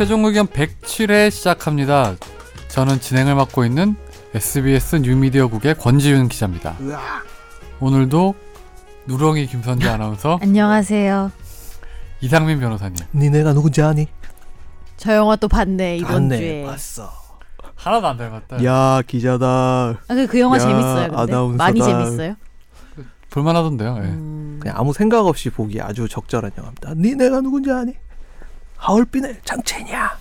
최종 0.00 0.24
의견 0.24 0.46
107회 0.46 1.30
시작합니다. 1.30 2.14
저는 2.68 3.00
진행을 3.00 3.34
맡고 3.34 3.66
있는 3.66 3.96
SBS 4.34 4.96
뉴미디어국의 4.96 5.74
권지윤 5.74 6.28
기자입니다. 6.30 6.74
오늘도 7.80 8.34
누렁이 9.04 9.46
김선재 9.46 9.86
아나운서, 9.90 10.38
안녕하세요. 10.42 11.30
이상민 12.22 12.60
변호사님. 12.60 12.96
니네가 13.14 13.52
누군지 13.52 13.82
아니? 13.82 14.06
저 14.96 15.14
영화 15.14 15.36
또 15.36 15.48
봤네 15.48 15.98
이번 15.98 16.12
봤네, 16.12 16.36
주에. 16.38 16.64
봤어. 16.64 17.10
하나도 17.74 18.06
안 18.06 18.16
닮았다. 18.16 18.64
야 18.64 19.02
기자다. 19.06 19.46
아, 19.46 20.14
그, 20.14 20.26
그 20.26 20.40
영화 20.40 20.56
야, 20.56 20.60
재밌어요. 20.60 21.08
근데 21.08 21.22
아나운서다. 21.34 21.62
많이 21.62 21.82
재밌어요. 21.82 22.36
볼만하던데요. 23.28 23.96
예. 23.98 24.00
음, 24.08 24.60
그냥 24.62 24.78
아무 24.78 24.94
생각 24.94 25.26
없이 25.26 25.50
보기 25.50 25.78
아주 25.82 26.08
적절한 26.08 26.52
영화입니다. 26.56 26.94
니네가 26.94 27.42
누군지 27.42 27.70
아니? 27.70 27.92
하얼빈의 28.80 29.36
장첸이야. 29.44 30.18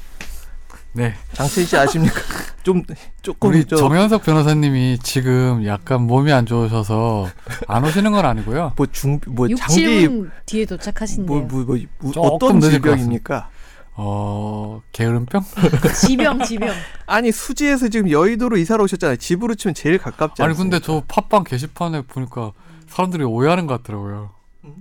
네. 0.94 1.14
장첸 1.34 1.66
씨 1.66 1.78
아십니까? 1.78 2.20
좀 2.64 2.84
조금 3.22 3.50
우리 3.50 3.64
좀 3.64 3.80
정현석 3.80 4.24
변호사님이 4.24 5.00
지금 5.02 5.66
약간 5.66 6.02
몸이 6.02 6.32
안 6.32 6.46
좋으셔서 6.46 7.30
안 7.68 7.86
오시는 7.86 8.12
건 8.12 8.26
아니고요. 8.26 8.74
뭐 8.76 8.86
중뭐 8.86 9.50
6, 9.50 9.58
장기 9.58 10.08
7분 10.08 10.32
뒤에 10.46 10.66
도착하신대요. 10.66 11.42
뭐, 11.42 11.48
뭐, 11.48 11.64
뭐, 11.64 11.78
뭐 12.00 12.28
어떤 12.28 12.60
질병입니까? 12.60 13.50
어, 13.94 14.82
게으름병? 14.92 15.44
지병 16.02 16.44
지병. 16.44 16.70
아니 17.06 17.32
수지에서 17.32 17.88
지금 17.88 18.10
여의도로 18.10 18.58
이사를 18.58 18.82
오셨잖아요. 18.84 19.18
집으로 19.18 19.56
치면 19.56 19.76
제일 19.76 19.98
가깝지 19.98 20.42
아니 20.42 20.52
않습니까? 20.52 20.80
근데 20.80 20.86
저 20.86 21.04
팟빵 21.08 21.44
게시판에 21.46 22.02
보니까 22.04 22.52
사람들이 22.88 23.24
오해하는 23.24 23.68
것 23.68 23.82
같더라고요. 23.82 24.32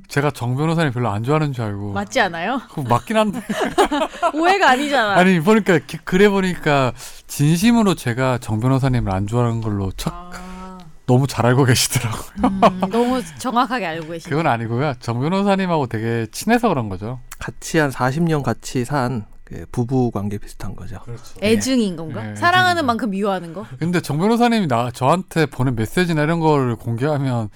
제가 0.09 0.33
정 0.33 0.57
변호사님 0.57 0.93
별로 0.93 1.09
안 1.09 1.23
좋아하는 1.23 1.53
줄 1.53 1.65
알고. 1.65 1.93
맞지 1.93 2.21
않아요? 2.21 2.61
맞긴 2.89 3.17
한데. 3.17 3.41
오해가 4.35 4.71
아니잖아. 4.71 5.15
아니 5.17 5.39
보니까 5.41 5.79
기- 5.79 5.99
그래 6.05 6.29
보니까 6.29 6.93
진심으로 7.27 7.95
제가 7.95 8.39
정 8.39 8.59
변호사님을 8.61 9.13
안 9.13 9.27
좋아하는 9.27 9.61
걸로 9.61 9.93
척 9.93 10.13
아, 10.35 10.79
너무 11.07 11.27
잘 11.29 11.47
알고 11.47 11.65
계시더라고요. 11.65 12.23
음, 12.45 12.81
너무 12.91 13.23
정확하게 13.39 13.87
알고 13.87 14.09
계시네. 14.13 14.31
그건 14.31 14.47
아니고요. 14.49 14.95
정 14.99 15.21
변호사님하고 15.21 15.87
되게 15.87 16.27
친해서 16.33 16.69
그런 16.69 16.89
거죠. 16.89 17.21
같이 17.39 17.79
한 17.79 17.91
40년 17.91 18.43
같이 18.43 18.85
산그 18.85 19.67
부부 19.71 20.11
관계 20.11 20.39
비슷한 20.39 20.75
거죠. 20.75 20.99
그렇죠. 21.05 21.23
애증인 21.41 21.95
건가? 21.97 22.23
네, 22.25 22.35
사랑하는 22.35 22.79
애증이죠. 22.81 22.87
만큼 22.87 23.11
미워하는 23.11 23.53
거? 23.55 23.65
근데 23.79 24.01
정 24.01 24.19
변호사님이 24.19 24.67
나 24.67 24.91
저한테 24.91 25.47
보낸 25.47 25.77
메시지나 25.77 26.23
이런 26.25 26.41
걸 26.41 26.75
공개하면 26.75 27.49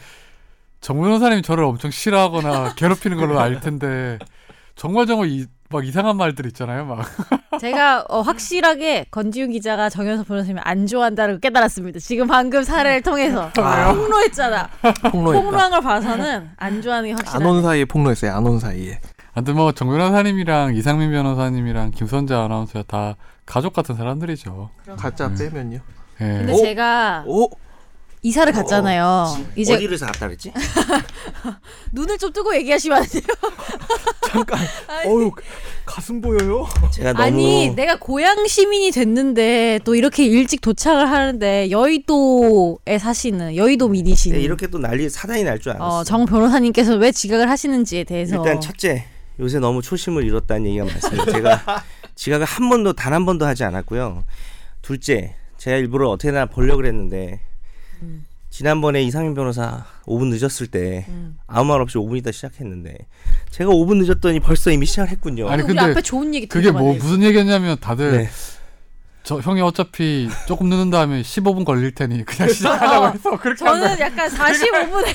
정 0.83 1.01
변호사님이 1.01 1.41
저를 1.43 1.65
엄청 1.65 1.91
싫어하거나 1.91 2.75
괴롭히는 2.75 3.17
걸로 3.17 3.41
알 3.41 3.61
텐데 3.61 4.19
정말 4.75 5.07
정말 5.07 5.29
이, 5.31 5.47
막 5.71 5.87
이상한 5.87 6.17
말들 6.17 6.45
있잖아요. 6.47 6.85
막 6.85 7.07
제가 7.61 8.05
어, 8.09 8.21
확실하게 8.21 9.07
건지훈 9.11 9.51
기자가 9.53 9.89
정현석 9.89 10.27
변호사님 10.27 10.59
안 10.63 10.87
좋아한다는 10.87 11.35
걸 11.35 11.41
깨달았습니다. 11.41 12.01
지금 12.01 12.27
방금 12.27 12.63
사례를 12.65 13.01
통해서 13.03 13.51
아. 13.63 13.95
폭로했잖아. 13.95 14.69
폭로했다. 15.11 15.43
폭로한 15.45 15.71
걸 15.71 15.81
봐서는 15.81 16.51
안 16.57 16.83
좋아하는 16.83 17.11
게 17.11 17.15
확실하네. 17.15 17.45
안온 17.45 17.63
사이에 17.63 17.85
폭로했어요. 17.85 18.33
안 18.35 18.45
온 18.47 18.59
사이에. 18.59 18.99
아무튼 19.35 19.55
뭐정 19.57 19.89
변호사님이랑 19.89 20.75
이상민 20.75 21.11
변호사님이랑 21.13 21.93
김선재 21.93 22.35
아나운서가 22.35 22.85
다 22.89 23.17
가족 23.47 23.73
같은 23.73 23.95
사람들이죠. 23.95 24.69
가짜 24.99 25.29
음. 25.29 25.37
빼면요. 25.39 25.79
예. 26.21 26.25
근데 26.25 26.53
오! 26.53 26.57
제가 26.57 27.23
오 27.27 27.49
이사를 28.25 28.53
갔잖아요. 28.53 29.37
이제 29.57 29.75
어디를 29.75 29.99
갔다 29.99 30.27
그랬지? 30.29 30.53
눈을 31.91 32.19
좀 32.19 32.33
뜨고 32.33 32.55
얘기하시면 32.55 32.99
안 32.99 33.05
돼요? 33.05 33.23
잠깐. 34.31 34.61
어유 35.05 35.33
가슴 35.85 36.21
보여요? 36.21 36.67
제가 36.93 37.13
너무 37.15 37.25
아니 37.25 37.71
내가 37.75 37.97
고향 37.99 38.47
시민이 38.47 38.93
됐는데 38.93 39.81
또 39.85 39.97
이렇게 39.97 40.25
일찍 40.25 40.61
도착을 40.61 41.11
하는데 41.11 41.69
여의도에 41.73 42.99
사시는 43.01 43.57
여의도 43.57 43.89
미니시는 43.89 44.39
네, 44.39 44.43
이렇게 44.45 44.69
또 44.69 44.79
난리 44.79 45.11
사단이 45.11 45.43
날 45.43 45.59
줄 45.59 45.73
알았어. 45.73 45.85
어, 45.99 46.05
정 46.05 46.25
변호사님께서 46.25 46.95
왜 46.97 47.11
지각을 47.11 47.51
하시는지에 47.51 48.05
대해서 48.05 48.37
일단 48.37 48.61
첫째 48.61 49.05
요새 49.41 49.59
너무 49.59 49.83
초심을 49.83 50.25
잃었다는 50.25 50.67
얘기가 50.67 50.85
많습니다. 50.85 51.33
제가 51.33 51.85
지각을 52.15 52.47
한 52.47 52.69
번도 52.69 52.93
단 52.93 53.13
한 53.13 53.27
번도 53.27 53.45
하지 53.47 53.65
않았고요. 53.65 54.23
둘째 54.81 55.35
제가 55.59 55.77
일부러 55.77 56.09
어떻게나 56.11 56.47
보려고 56.47 56.85
했는데 56.87 57.41
음. 58.03 58.27
지난번에 58.51 59.03
이상민 59.03 59.35
변호사 59.35 59.87
5분 60.05 60.27
늦었을 60.27 60.67
때 60.67 61.07
음. 61.09 61.39
아무 61.47 61.71
말 61.73 61.81
없이 61.81 61.97
5분 61.97 62.19
있다 62.19 62.33
시작했는데 62.33 62.99
제가 63.51 63.71
5분 63.71 63.97
늦었더니 64.05 64.41
벌써 64.41 64.71
이미 64.71 64.85
시작을 64.85 65.11
했군요. 65.11 65.49
아니, 65.49 65.63
근데 65.63 65.81
앞에 65.81 66.03
좋은 66.03 66.35
얘기 66.35 66.47
그게 66.47 66.71
뭐. 66.71 66.93
무슨 66.95 67.23
얘기였냐면 67.23 67.79
다들 67.81 68.13
네. 68.13 68.29
저 69.25 69.39
형이 69.39 69.61
어차피 69.63 70.29
조금 70.47 70.69
늦는 70.69 70.91
다음에 70.91 71.23
15분 71.23 71.65
걸릴 71.65 71.95
테니 71.95 72.25
그냥 72.25 72.53
시작하자고 72.53 73.07
해서 73.15 73.37
그렇게. 73.39 73.65
저는 73.65 73.99
약간 74.01 74.29
45분에 74.29 75.07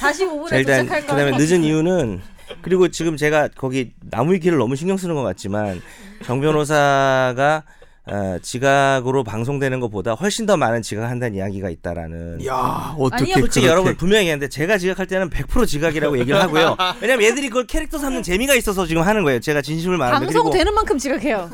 45분에 0.00 0.48
자, 0.50 0.56
일단 0.56 0.82
도착할 0.86 1.06
거 1.06 1.14
그다음에 1.14 1.36
늦은 1.38 1.62
이유는 1.64 2.20
그리고 2.62 2.88
지금 2.88 3.16
제가 3.16 3.48
거기 3.56 3.92
나무 4.10 4.34
위키를 4.34 4.58
너무 4.58 4.74
신경 4.76 4.96
쓰는 4.96 5.14
것 5.14 5.22
같지만 5.22 5.80
정 6.24 6.40
변호사가 6.40 7.62
어, 8.06 8.38
지각으로 8.42 9.22
방송되는 9.24 9.78
것보다 9.80 10.12
훨씬 10.12 10.46
더 10.46 10.56
많은 10.56 10.82
지각한다는 10.82 11.36
이야기가 11.36 11.68
있다라는. 11.70 12.44
야 12.46 12.94
어떻게 12.98 13.24
아니요, 13.24 13.34
솔직히 13.40 13.66
그렇게 13.66 13.68
여러분 13.68 13.96
분명히 13.96 14.22
얘기하는데 14.22 14.48
제가 14.48 14.78
지각할 14.78 15.06
때는 15.06 15.30
100% 15.30 15.66
지각이라고 15.66 16.18
얘기를 16.18 16.40
하고요. 16.40 16.76
왜냐면 17.00 17.24
얘들이 17.26 17.48
그걸 17.48 17.66
캐릭터 17.66 17.98
삼는 17.98 18.22
재미가 18.22 18.54
있어서 18.54 18.86
지금 18.86 19.02
하는 19.02 19.22
거예요. 19.22 19.38
제가 19.40 19.62
진심을 19.62 19.98
말하는데 19.98 20.26
방송 20.26 20.42
그리고 20.50 20.56
되는 20.56 20.74
만큼 20.74 20.98
지각해요. 20.98 21.50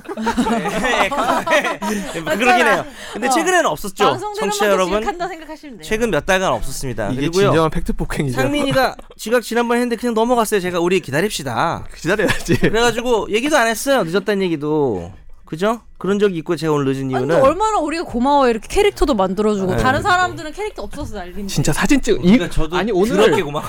네, 1.50 2.20
그러긴 2.36 2.66
해요. 2.66 2.84
근데 3.12 3.26
어. 3.26 3.30
최근에는 3.30 3.66
없었죠. 3.66 4.18
청취자 4.38 4.68
여러분 4.68 5.00
지각한다 5.00 5.28
생각하시면 5.28 5.76
돼요. 5.78 5.82
최근 5.84 6.10
몇 6.10 6.24
달간 6.24 6.52
없었습니다. 6.52 7.08
이게 7.10 7.16
그리고요. 7.22 7.46
진정한 7.48 7.70
팩트 7.70 7.92
폭행이죠. 7.94 8.36
상민이가 8.36 8.96
지각 9.18 9.42
지난번 9.42 9.76
했는데 9.78 9.96
그냥 9.96 10.14
넘어갔어요. 10.14 10.60
제가 10.60 10.80
우리 10.80 11.00
기다립시다. 11.00 11.86
기다려야지. 11.94 12.58
그래가지고 12.60 13.26
얘기도 13.30 13.56
안 13.58 13.66
했어요. 13.66 14.04
늦었다는 14.04 14.42
얘기도. 14.42 15.12
그죠? 15.46 15.80
그런 15.96 16.18
적이 16.18 16.38
있고 16.38 16.56
제가 16.56 16.72
오늘 16.72 16.86
늦은 16.86 17.04
아니, 17.04 17.12
이유는 17.12 17.28
근데 17.28 17.40
얼마나 17.40 17.78
우리가 17.78 18.04
고마워요. 18.04 18.50
이렇게 18.50 18.66
캐릭터도 18.68 19.14
만들어주고 19.14 19.76
네. 19.76 19.82
다른 19.82 20.02
사람들은 20.02 20.52
캐릭터 20.52 20.82
없어서 20.82 21.16
난리인데. 21.16 21.46
진짜 21.46 21.72
사진 21.72 22.02
찍. 22.02 22.16
이 22.16 22.22
그러니까 22.22 22.50
저도 22.50 22.76
아니 22.76 22.90
오늘 22.92 23.42
고마워. 23.42 23.64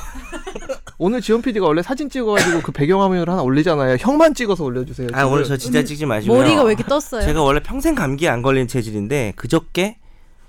오늘 0.98 1.22
지원 1.22 1.44
PD가 1.44 1.68
원래 1.68 1.84
사진 1.84 2.10
찍어가지고 2.10 2.62
그 2.62 2.72
배경화면을 2.72 3.30
하나 3.30 3.44
올리잖아요. 3.44 3.98
형만 4.00 4.34
찍어서 4.34 4.64
올려주세요. 4.64 5.10
아 5.14 5.26
오늘. 5.26 5.46
저 5.46 5.56
진짜 5.56 5.84
찍지 5.84 6.08
마시고요. 6.08 6.40
머리가 6.40 6.64
왜 6.64 6.74
이렇게 6.74 6.84
떴어요? 6.84 7.22
제가 7.22 7.44
원래 7.44 7.62
평생 7.62 7.94
감기에 7.94 8.28
안 8.28 8.42
걸리는 8.42 8.68
체질인데 8.68 9.34
그저께 9.36 9.98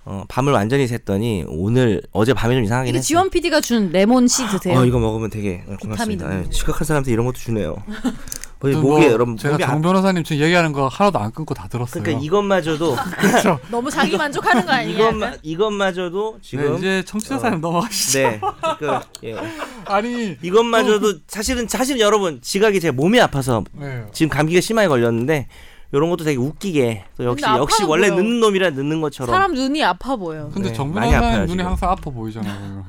어, 0.07 0.25
밤을 0.27 0.55
완전히 0.55 0.87
샜더니 0.87 1.45
오늘 1.49 2.01
어제 2.13 2.33
밤에 2.33 2.55
좀 2.55 2.65
이상하긴 2.65 2.95
했어요. 2.95 3.03
지원 3.07 3.29
PD가 3.29 3.61
준 3.61 3.93
레몬 3.93 4.27
씨 4.27 4.47
드세요. 4.49 4.79
어 4.79 4.87
이거 4.87 4.99
먹으면 4.99 5.29
되게 5.29 5.63
어, 5.69 5.77
고맙습니다. 5.83 6.45
예, 6.45 6.49
지각한 6.49 6.87
사람한테 6.87 7.13
이런 7.13 7.27
것도 7.27 7.37
주네요. 7.37 7.77
뭐, 8.61 8.71
또 8.73 8.81
목에 8.81 9.05
뭐 9.05 9.13
여러분 9.13 9.37
제가 9.37 9.57
정 9.59 9.71
아, 9.71 9.81
변호사님 9.81 10.25
지금 10.25 10.43
얘기하는 10.45 10.73
거 10.73 10.89
하나도 10.89 11.19
안 11.19 11.31
끊고 11.33 11.55
다 11.55 11.69
들었어요. 11.69 12.03
그러니까 12.03 12.25
이것마저도 12.25 12.97
너무 13.71 13.91
자기 13.91 14.17
만족하는 14.17 14.67
거 14.67 14.73
아니에요? 14.73 14.99
이것마 14.99 15.33
이것마저도 15.43 16.39
지금 16.43 16.73
네, 16.73 16.79
이제 16.79 17.05
청취자 17.07 17.37
어. 17.37 17.39
사연 17.39 17.61
넘어가시죠. 17.61 18.19
네. 18.19 18.41
그, 18.79 18.99
예. 19.25 19.37
아니 19.87 20.37
이것마저도 20.43 21.21
사실은 21.29 21.69
사실 21.69 22.01
여러분 22.01 22.41
지각이 22.43 22.81
제 22.81 22.91
몸이 22.91 23.21
아파서 23.21 23.63
네. 23.73 24.05
지금 24.13 24.29
감기가 24.31 24.61
심하게 24.61 24.89
걸렸는데 24.89 25.47
이런 25.93 26.11
것도 26.11 26.25
되게 26.25 26.37
웃기게 26.37 27.05
또 27.17 27.25
역시 27.25 27.45
역시 27.47 27.83
원래 27.85 28.11
보여. 28.11 28.21
늦는 28.21 28.41
놈이라 28.41 28.71
늦는 28.71 29.01
것처럼 29.01 29.33
사람 29.33 29.55
눈이 29.55 29.83
아파 29.83 30.17
보여. 30.17 30.51
근데 30.53 30.69
네, 30.69 30.75
정 30.75 30.93
많이 30.93 31.11
변호사님 31.11 31.29
아파요, 31.29 31.41
눈이 31.47 31.53
지금. 31.53 31.67
항상 31.67 31.91
아파 31.91 32.11
보이잖아요. 32.11 32.85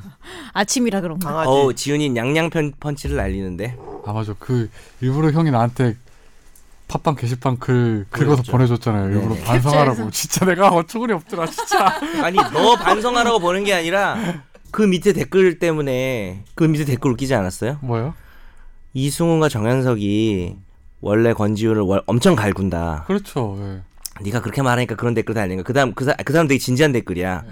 아침이라 0.54 1.00
그런 1.01 1.18
거. 1.19 1.30
강아지. 1.30 1.48
어우 1.48 1.74
지훈이 1.75 2.13
양양 2.15 2.50
편, 2.50 2.74
펀치를 2.77 3.15
날리는데 3.15 3.77
아 4.06 4.13
맞아 4.13 4.34
그 4.40 4.69
일부러 5.01 5.31
형이 5.31 5.51
나한테 5.51 5.96
팟빵 6.88 7.16
게시판 7.16 7.60
글 7.60 8.06
긁어서. 8.10 8.44
보내줬잖아요. 8.51 9.10
일부러 9.12 9.34
네네. 9.36 9.46
반성하라고. 9.46 10.10
진짜 10.12 10.46
내가 10.46 10.69
어처구니 10.69 11.13
없더라 11.13 11.46
진짜. 11.46 11.86
아니 12.24 12.36
너 12.38 12.75
반성하라고 12.78 13.40
보는 13.40 13.63
게 13.63 13.74
아니라 13.74 14.18
그 14.72 14.81
밑에 14.81 15.13
댓글 15.13 15.60
때문에 15.60 16.44
그 16.56 16.63
밑에 16.63 16.86
댓글 16.86 17.12
웃기지 17.12 17.34
않았어요? 17.36 17.78
뭐요? 17.81 18.16
이승훈과 18.94 19.50
정현석이 19.50 20.56
원래 21.01 21.34
권지훈을 21.34 21.81
월- 21.84 22.01
엄청 22.07 22.36
갈군다. 22.36 23.04
그렇죠. 23.07 23.56
예. 23.62 23.81
네가 24.24 24.42
그렇게 24.42 24.62
말하니까 24.63 24.96
그런 24.96 25.13
댓글 25.13 25.36
달리는 25.36 25.57
거. 25.57 25.63
그다음 25.63 25.94
그, 25.94 26.04
사, 26.06 26.13
그 26.25 26.34
사람 26.34 26.48
되게 26.48 26.57
진지한 26.57 26.92
댓글이야. 26.92 27.44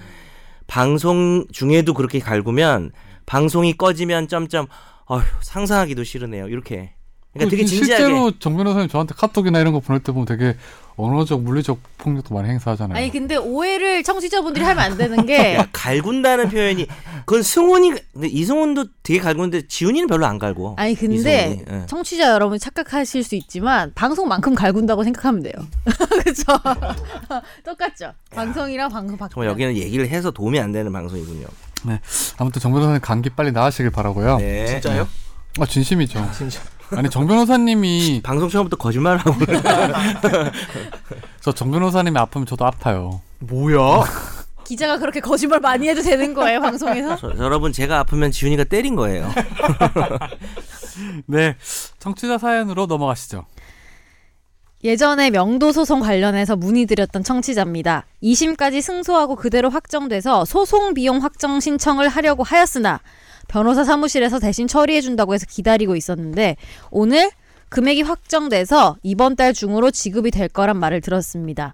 방송 0.65 1.45
중에도 1.51 1.93
그렇게 1.93 2.19
갈구면 2.19 2.91
방송이 3.25 3.73
꺼지면 3.77 4.27
점점 4.27 4.65
어휴 5.07 5.23
상상하기도 5.41 6.03
싫으네요. 6.03 6.47
이렇게 6.47 6.93
그러니까 7.33 7.51
되게 7.51 7.63
그 7.63 7.69
진지하게 7.69 8.03
실제로 8.03 8.31
정 8.39 8.57
변호사님 8.57 8.89
저한테 8.89 9.13
카톡이나 9.15 9.59
이런 9.59 9.73
거 9.73 9.79
보낼 9.79 10.01
때 10.01 10.11
보면 10.11 10.25
되게 10.25 10.55
언어적 10.95 11.43
물리적 11.43 11.79
폭력도 11.99 12.33
많이 12.33 12.49
행사하잖아요. 12.49 12.97
아니 12.97 13.11
근데 13.11 13.35
오해를 13.35 14.01
청취자분들이 14.01 14.65
하면 14.65 14.83
안 14.83 14.97
되는 14.97 15.25
게 15.27 15.53
야, 15.55 15.67
갈군다는 15.71 16.49
표현이 16.49 16.87
그건 17.25 17.43
승훈이 17.43 17.93
근데 18.13 18.27
이승훈도 18.27 18.85
되게 19.03 19.19
갈구는데 19.19 19.67
지훈이는 19.67 20.07
별로 20.07 20.25
안 20.25 20.39
갈고. 20.39 20.73
아니 20.77 20.95
근데 20.95 21.15
이승훈이, 21.59 21.65
예. 21.69 21.85
청취자 21.85 22.31
여러분 22.31 22.57
착각하실 22.57 23.23
수 23.23 23.35
있지만 23.35 23.91
방송만큼 23.93 24.55
갈군다고 24.55 25.03
생각하면 25.03 25.43
돼요. 25.43 25.53
그렇죠? 25.85 26.43
똑같죠. 27.63 28.13
방송이랑 28.31 28.89
방송 28.89 29.17
바뀌 29.17 29.35
정말 29.35 29.51
여기는 29.51 29.75
얘기를 29.75 30.07
해서 30.07 30.31
도움이 30.31 30.59
안 30.59 30.71
되는 30.71 30.91
방송이군요. 30.91 31.45
아무튼 32.37 32.61
정 32.61 32.71
변호사님 32.73 33.01
감기 33.01 33.29
빨리 33.29 33.51
나으시길 33.51 33.91
바라고요. 33.91 34.37
네. 34.37 34.65
진짜요? 34.67 35.07
아 35.59 35.65
진심이죠. 35.65 36.29
진짜. 36.35 36.61
아니 36.91 37.09
정 37.09 37.27
변호사님이 37.27 38.21
방송 38.23 38.49
처음부터 38.49 38.77
거짓말하고 38.77 39.33
저정 41.41 41.71
변호사님이 41.71 42.17
아프면 42.17 42.45
저도 42.45 42.65
아파요. 42.65 43.21
뭐야? 43.39 44.03
기자가 44.65 44.97
그렇게 44.97 45.21
거짓말 45.21 45.61
많이 45.61 45.87
해도 45.87 46.01
되는 46.01 46.33
거예요 46.33 46.59
방송에서? 46.59 47.15
저- 47.15 47.33
여러분 47.37 47.71
제가 47.71 47.99
아프면 47.99 48.31
지훈이가 48.31 48.65
때린 48.65 48.95
거예요. 48.95 49.31
네, 51.25 51.55
청취자 51.99 52.37
사연으로 52.37 52.85
넘어가시죠. 52.85 53.45
예전에 54.87 55.31
명도 55.31 55.73
소송 55.73 55.99
관련해서 55.99 56.55
문의드렸던 56.55 57.21
청취자입니다. 57.21 58.05
2심까지 58.23 58.81
승소하고 58.81 59.35
그대로 59.35 59.69
확정돼서 59.69 60.45
소송 60.45 60.93
비용 60.93 61.17
확정 61.17 61.59
신청을 61.59 62.07
하려고 62.07 62.43
하였으나 62.43 63.01
변호사 63.49 63.83
사무실에서 63.83 64.39
대신 64.39 64.65
처리해준다고 64.65 65.33
해서 65.33 65.45
기다리고 65.45 65.97
있었는데 65.97 66.55
오늘 66.89 67.29
금액이 67.67 68.03
확정돼서 68.03 68.95
이번 69.03 69.35
달 69.35 69.53
중으로 69.53 69.91
지급이 69.91 70.31
될 70.31 70.47
거란 70.47 70.77
말을 70.77 71.01
들었습니다. 71.01 71.73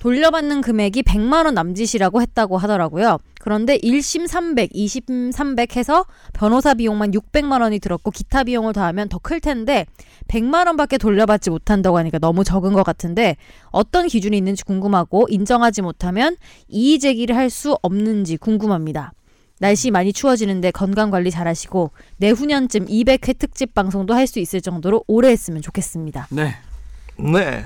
돌려받는 0.00 0.60
금액이 0.60 1.02
100만 1.02 1.44
원 1.44 1.54
남짓이라고 1.54 2.22
했다고 2.22 2.56
하더라고요. 2.56 3.18
그런데 3.40 3.78
1심 3.78 4.26
300, 4.26 4.72
2심 4.72 5.32
300 5.32 5.76
해서 5.76 6.04
변호사 6.32 6.74
비용만 6.74 7.10
600만 7.12 7.60
원이 7.62 7.78
들었고 7.80 8.10
기타 8.10 8.44
비용을 8.44 8.72
더하면 8.72 9.08
더 9.08 9.18
클 9.18 9.40
텐데 9.40 9.86
100만 10.28 10.66
원밖에 10.68 10.98
돌려받지 10.98 11.50
못한다고 11.50 11.98
하니까 11.98 12.18
너무 12.18 12.44
적은 12.44 12.72
것 12.72 12.84
같은데 12.84 13.36
어떤 13.70 14.06
기준이 14.06 14.36
있는지 14.36 14.62
궁금하고 14.64 15.26
인정하지 15.28 15.82
못하면 15.82 16.36
이의 16.68 16.98
제기를 17.00 17.34
할 17.36 17.50
수 17.50 17.76
없는지 17.82 18.36
궁금합니다. 18.36 19.12
날씨 19.58 19.90
많이 19.90 20.12
추워지는데 20.12 20.70
건강 20.70 21.10
관리 21.10 21.30
잘 21.32 21.48
하시고 21.48 21.90
내후년쯤 22.18 22.86
200회 22.86 23.38
특집 23.38 23.74
방송도 23.74 24.14
할 24.14 24.26
수 24.28 24.38
있을 24.38 24.60
정도로 24.60 25.02
오래 25.08 25.30
했으면 25.30 25.62
좋겠습니다. 25.62 26.28
네, 26.30 26.54
네. 27.16 27.64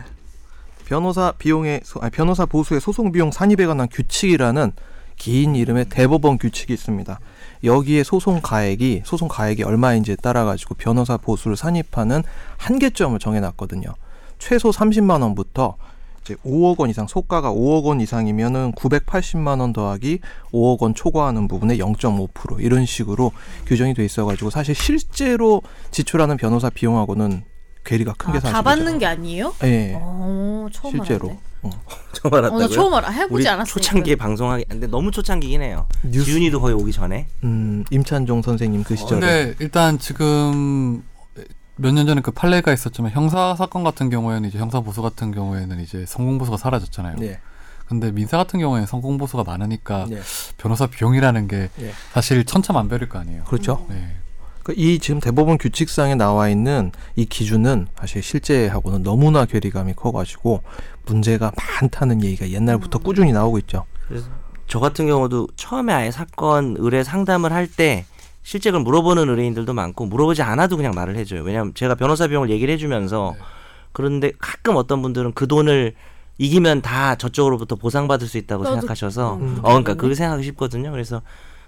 변호사 0.87 1.33
비용의 1.39 1.81
소- 1.85 2.01
아니, 2.01 2.11
변호사 2.11 2.47
보수의 2.47 2.81
소송 2.81 3.13
비용 3.13 3.31
산입에 3.31 3.67
관한 3.67 3.89
규칙이라는 3.91 4.73
긴 5.17 5.55
이름의 5.55 5.87
대법원 5.89 6.39
규칙이 6.39 6.73
있습니다. 6.73 7.21
여기에 7.65 8.03
소송 8.03 8.41
가액이 8.43 9.03
소송 9.05 9.29
가액이 9.29 9.63
얼마인지에 9.63 10.17
따라 10.17 10.45
가지고 10.45 10.75
변호사 10.75 11.17
보수를 11.17 11.57
산입하는 11.57 12.23
한계점을 12.57 13.19
정해놨거든요. 13.19 13.95
최소 14.39 14.71
30만 14.71 15.23
원부터 15.23 15.77
이제 16.23 16.35
5억 16.45 16.79
원 16.81 16.91
이상 16.91 17.07
소가가 17.07 17.53
5억 17.53 17.85
원 17.85 18.01
이상이면은 18.01 18.73
980만 18.73 19.61
원 19.61 19.73
더하기 19.73 20.21
5억 20.53 20.81
원 20.83 20.95
초과하는 20.95 21.47
부분의 21.49 21.79
0.5% 21.79 22.61
이런 22.61 22.87
식으로 22.87 23.33
규정이 23.67 23.95
돼 23.95 24.05
있어가지고 24.05 24.51
사실 24.51 24.75
실제로 24.75 25.63
지출하는 25.91 26.37
변호사 26.37 26.71
비용하고는 26.71 27.43
괴리가 27.85 28.15
큰게 28.15 28.39
아, 28.39 28.41
사실이죠. 28.41 28.53
다 28.53 28.63
받는 28.63 28.99
게 28.99 29.07
아니에요? 29.07 29.55
예. 29.65 29.93
어, 29.97 30.67
처음 30.73 30.93
실제로. 30.97 31.27
알았네. 31.29 31.41
어. 31.63 31.71
처음 32.13 32.33
어, 32.35 32.37
알았다고요? 32.37 32.61
나 32.61 32.69
처음 32.69 32.95
알아. 32.95 33.11
해보지 33.11 33.49
않았으니까. 33.49 33.73
초창기에 33.81 34.17
방송하기 34.17 34.65
근데 34.69 34.87
너무 34.87 35.11
초창기긴 35.11 35.63
해요. 35.63 35.87
뉴스 36.05 36.27
지훈이도 36.27 36.61
거의 36.61 36.75
오기 36.75 36.93
전에. 36.93 37.27
음, 37.45 37.85
임찬종 37.91 38.43
선생님 38.43 38.85
그 38.85 38.97
시절에 38.97 39.21
근데 39.21 39.55
일단 39.61 39.99
지금 39.99 41.03
몇 41.77 41.93
년 41.95 42.07
전에 42.07 42.21
그 42.21 42.31
판례가 42.31 42.73
있었지만 42.73 43.11
형사 43.13 43.57
사건 43.57 43.83
같은 43.83 44.11
경우에는 44.11 44.49
이제 44.49 44.59
형사 44.59 44.81
보수 44.81 45.03
같은 45.03 45.33
경우에는 45.33 45.81
이제 45.81 46.05
성공 46.07 46.39
보수가 46.39 46.57
사라졌잖아요. 46.59 47.17
네. 47.19 47.41
근데 47.87 48.13
민사 48.13 48.37
같은 48.37 48.61
경우에는 48.61 48.87
성공 48.87 49.19
보수가 49.19 49.43
많으니까 49.45 50.07
네. 50.09 50.21
변호사 50.59 50.87
비용이라는 50.87 51.49
게 51.49 51.71
네. 51.77 51.93
사실 52.13 52.45
천차만별일 52.45 53.09
거 53.09 53.19
아니에요. 53.19 53.45
그렇죠. 53.45 53.87
네. 53.89 54.17
그이 54.65 54.99
지금 54.99 55.21
대법원 55.21 55.59
규칙상에 55.59 56.15
나와 56.15 56.49
있는 56.49 56.93
이 57.17 57.25
기준은 57.25 57.89
사실 57.99 58.23
실제하고는 58.23 59.03
너무나 59.03 59.45
괴리감이 59.45 59.95
커가지고 59.95 60.63
문제가 61.07 61.51
많다는 61.81 62.23
얘기가 62.23 62.51
옛날부터 62.51 62.99
꾸준히 62.99 63.33
나오고 63.33 63.59
있죠. 63.59 63.85
저 64.69 64.81
같은 64.81 65.07
경우도 65.07 65.49
처음에 65.57 65.93
아예 65.93 66.11
사건 66.11 66.77
의뢰 66.79 67.03
상담을 67.03 67.53
할 67.53 67.67
때 67.67 68.05
실제 68.43 68.71
그걸 68.71 68.83
물어보는 68.83 69.29
의뢰인들도 69.29 69.73
많고 69.73 70.07
물어보지 70.07 70.43
않아도 70.43 70.77
그냥 70.77 70.93
말을 70.95 71.17
해줘요. 71.17 71.43
왜냐하면 71.43 71.75
제가 71.75 71.95
변호사 71.95 72.27
비용을 72.27 72.51
얘기를 72.51 72.73
해주면서 72.75 73.35
네. 73.37 73.45
그런데 73.93 74.33
가끔 74.39 74.77
어떤 74.77 75.01
분들은 75.03 75.33
그 75.35 75.47
돈을 75.47 75.95
이기면 76.39 76.83
다 76.83 77.15
저쪽으로부터 77.15 77.77
보상받을 77.77 78.27
수 78.27 78.39
있다고 78.39 78.65
생각하셔서 78.65 79.35
음. 79.35 79.59
어 79.59 79.69
그러니까 79.69 79.95
그렇게 79.95 80.15
생각하기 80.17 80.43
쉽거든요. 80.45 80.91
그래서 80.91 81.19
어, 81.19 81.23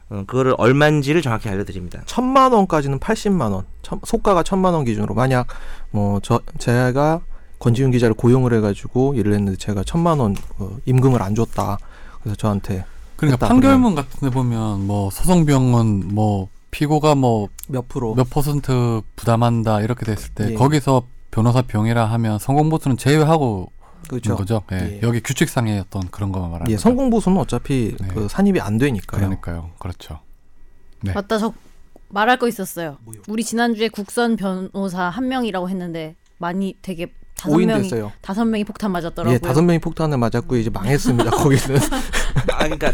그거를 0.08 0.54
얼마인지를 0.58 1.22
정확히 1.22 1.48
알려드립니다. 1.48 2.02
천만 2.06 2.52
원까지는 2.52 2.98
80만 3.00 3.52
원, 3.52 3.64
천- 3.82 4.00
소가가 4.04 4.42
천만 4.42 4.74
원 4.74 4.84
기준으로 4.84 5.14
만약 5.14 5.46
뭐 5.90 6.20
저 6.22 6.40
제가 6.58 7.20
권지윤 7.58 7.90
기자를 7.92 8.14
고용을 8.14 8.52
해가지고 8.54 9.14
일을 9.14 9.32
했는데 9.32 9.56
제가 9.56 9.82
천만 9.84 10.18
원 10.20 10.36
어, 10.58 10.76
임금을 10.84 11.22
안 11.22 11.34
줬다. 11.34 11.78
그래서 12.20 12.36
저한테 12.36 12.84
그러니까 13.16 13.46
판결문 13.48 13.94
같은 13.94 14.28
데 14.28 14.30
보면 14.34 14.86
뭐 14.86 15.10
소송 15.10 15.46
비용은 15.46 16.14
뭐 16.14 16.48
피고가 16.70 17.14
뭐 17.14 17.48
몇 17.68 17.88
프로 17.88 18.14
몇 18.14 18.28
퍼센트 18.28 19.00
부담한다 19.16 19.80
이렇게 19.80 20.04
됐을 20.04 20.30
때 20.34 20.50
예. 20.50 20.54
거기서 20.54 21.04
변호사 21.30 21.62
비용이라 21.62 22.04
하면 22.04 22.38
성공 22.38 22.68
보수는 22.68 22.96
제외하고 22.98 23.70
그렇죠. 24.08 24.36
거죠. 24.36 24.62
예. 24.72 24.76
예. 24.76 25.00
여기 25.02 25.20
규칙상의 25.20 25.80
어떤 25.80 26.08
그런 26.10 26.32
것만 26.32 26.50
말하는 26.50 26.70
예, 26.70 26.76
거죠. 26.76 26.82
성공 26.82 27.10
보수는 27.10 27.38
어차피 27.38 27.96
네. 27.98 28.08
그 28.08 28.28
산입이 28.28 28.60
안 28.60 28.78
되니까요. 28.78 29.18
그러니까요. 29.18 29.70
그렇죠. 29.78 30.20
네. 31.02 31.12
맞다. 31.12 31.38
저 31.38 31.52
말할 32.08 32.38
거 32.38 32.48
있었어요. 32.48 32.98
뭐요? 33.04 33.20
우리 33.28 33.44
지난주에 33.44 33.88
국선 33.88 34.36
변호사 34.36 35.04
한 35.04 35.28
명이라고 35.28 35.68
했는데 35.68 36.16
많이 36.38 36.76
되게 36.82 37.12
다섯 37.36 37.56
명이 37.56 37.72
오인됐어요. 37.72 38.12
다섯 38.20 38.44
명이 38.44 38.64
폭탄 38.64 38.92
맞았더라고요. 38.92 39.34
예, 39.34 39.38
다섯 39.38 39.62
명이 39.62 39.80
폭탄을 39.80 40.16
맞았고 40.18 40.56
이제 40.56 40.70
망했습니다. 40.70 41.30
거기는 41.36 41.80
아 42.52 42.64
그러니까 42.64 42.92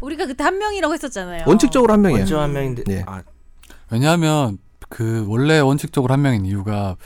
우리가 0.00 0.26
그때 0.26 0.44
한 0.44 0.58
명이라고 0.58 0.92
했었잖아요. 0.94 1.44
원칙적으로 1.46 1.92
한 1.92 2.02
명이에요. 2.02 2.20
먼저 2.20 2.40
한 2.40 2.52
명인데 2.52 2.84
네. 2.84 3.04
아, 3.06 3.22
왜냐하면 3.90 4.58
그 4.88 5.24
원래 5.28 5.58
원칙적으로 5.60 6.12
한 6.12 6.22
명인 6.22 6.44
이유가 6.44 6.96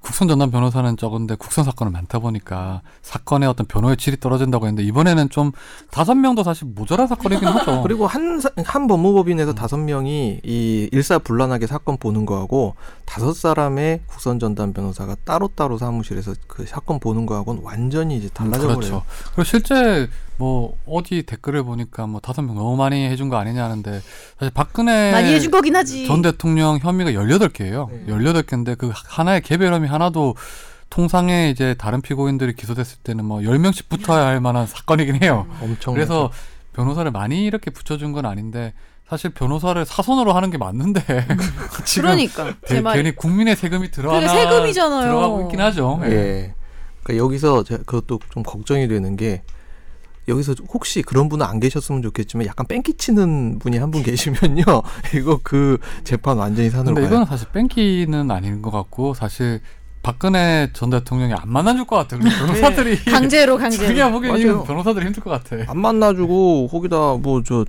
국선 0.00 0.28
전담 0.28 0.50
변호사는 0.50 0.96
적은데 0.96 1.34
국선 1.34 1.64
사건은 1.64 1.92
많다 1.92 2.18
보니까 2.20 2.82
사건의 3.02 3.48
어떤 3.48 3.66
변호의 3.66 3.96
질이 3.96 4.18
떨어진다고 4.20 4.66
했는데 4.66 4.86
이번에는 4.86 5.28
좀 5.28 5.52
다섯 5.90 6.14
명도 6.14 6.42
사실 6.44 6.66
모자란 6.68 7.06
사건이긴 7.08 7.46
하죠. 7.48 7.82
그리고 7.84 8.06
한, 8.06 8.40
사- 8.40 8.50
한 8.64 8.86
법무법인에서 8.86 9.54
다섯 9.54 9.76
명이 9.76 10.40
이 10.44 10.88
일사불란하게 10.92 11.66
사건 11.66 11.96
보는 11.98 12.26
거하고 12.26 12.74
다섯 13.04 13.34
사람의 13.34 14.02
국선 14.06 14.38
전담 14.38 14.72
변호사가 14.72 15.16
따로따로 15.24 15.78
사무실에서 15.78 16.34
그 16.46 16.64
사건 16.66 17.00
보는 17.00 17.26
거하고는 17.26 17.62
완전히 17.64 18.16
이제 18.16 18.28
달라져 18.28 18.62
버려요. 18.68 18.76
그렇죠. 18.78 19.02
그리고 19.34 19.44
실제 19.44 20.08
뭐 20.38 20.76
어디 20.86 21.22
댓글을 21.24 21.64
보니까 21.64 22.06
뭐 22.06 22.20
다섯 22.20 22.42
명 22.42 22.54
너무 22.54 22.76
많이 22.76 23.04
해준 23.06 23.28
거 23.28 23.36
아니냐 23.36 23.64
하는데 23.64 24.00
사실 24.38 24.52
박근혜 24.54 25.10
많이 25.12 25.32
해준 25.34 25.50
거긴 25.50 25.74
하지. 25.76 26.06
전 26.06 26.22
대통령 26.22 26.78
혐의가 26.80 27.10
18개예요. 27.10 27.90
네. 27.90 28.04
18개인데 28.06 28.78
그 28.78 28.92
하나의 28.94 29.42
개별 29.42 29.72
혐의 29.74 29.88
하나도 29.88 30.36
통상의 30.90 31.50
이제 31.50 31.74
다른 31.76 32.00
피고인들이 32.00 32.54
기소됐을 32.54 32.98
때는 33.02 33.24
뭐 33.24 33.40
10명씩 33.40 33.88
붙어야 33.88 34.26
할 34.26 34.40
만한 34.40 34.66
사건이긴 34.66 35.22
해요. 35.22 35.46
엄청 35.60 35.94
그래서 35.94 36.30
변호사를 36.72 37.10
많이 37.10 37.44
이렇게 37.44 37.70
붙여준 37.70 38.12
건 38.12 38.24
아닌데 38.24 38.72
사실 39.08 39.30
변호사를 39.30 39.84
사선으로 39.84 40.32
하는 40.34 40.50
게 40.50 40.58
맞는데 40.58 41.00
지금 41.84 42.08
그러니까 42.10 42.54
제 42.66 42.76
대- 42.76 42.80
말. 42.80 42.96
괜히 42.96 43.10
국민의 43.14 43.56
세금이 43.56 43.90
들어가나 43.90 44.28
세금이잖아요. 44.28 45.02
들어가고 45.02 45.42
있긴 45.42 45.60
하죠. 45.60 46.00
예. 46.04 46.10
예. 46.10 46.54
그러니까 47.02 47.24
여기서 47.24 47.64
제가 47.64 47.82
그것도 47.84 48.20
좀 48.30 48.42
걱정이 48.44 48.86
되는 48.86 49.16
게 49.16 49.42
여기서 50.28 50.54
혹시 50.72 51.02
그런 51.02 51.28
분은 51.28 51.44
안 51.44 51.58
계셨으면 51.60 52.02
좋겠지만 52.02 52.46
약간 52.46 52.66
뺑기치는 52.66 53.58
분이 53.58 53.78
한 53.78 53.88
분 53.90 54.02
계시면요. 54.02 54.62
이거 55.16 55.40
그 55.42 55.78
재판 56.04 56.36
완전히 56.36 56.68
산으로 56.70 56.94
근데 56.94 57.00
가요. 57.00 57.08
이거는 57.08 57.26
사실 57.26 57.48
뺑기는 57.52 58.30
아닌 58.30 58.60
것 58.60 58.70
같고 58.70 59.14
사실 59.14 59.60
박근혜 60.02 60.68
전 60.74 60.90
대통령이 60.90 61.32
안 61.34 61.50
만나줄 61.50 61.86
것 61.86 61.96
같아요. 61.96 62.20
그리고 62.20 62.36
변호사들이 62.36 63.04
강제로 63.10 63.56
강제로. 63.58 63.86
자기가 63.86 64.10
맞아요. 64.10 64.36
이건 64.36 64.64
변호사들이 64.64 65.06
힘들 65.06 65.22
것 65.22 65.30
같아. 65.30 65.56
안 65.70 65.78
만나주고 65.78 66.68
거기다 66.68 67.14
뭐 67.16 67.42
저 67.44 67.64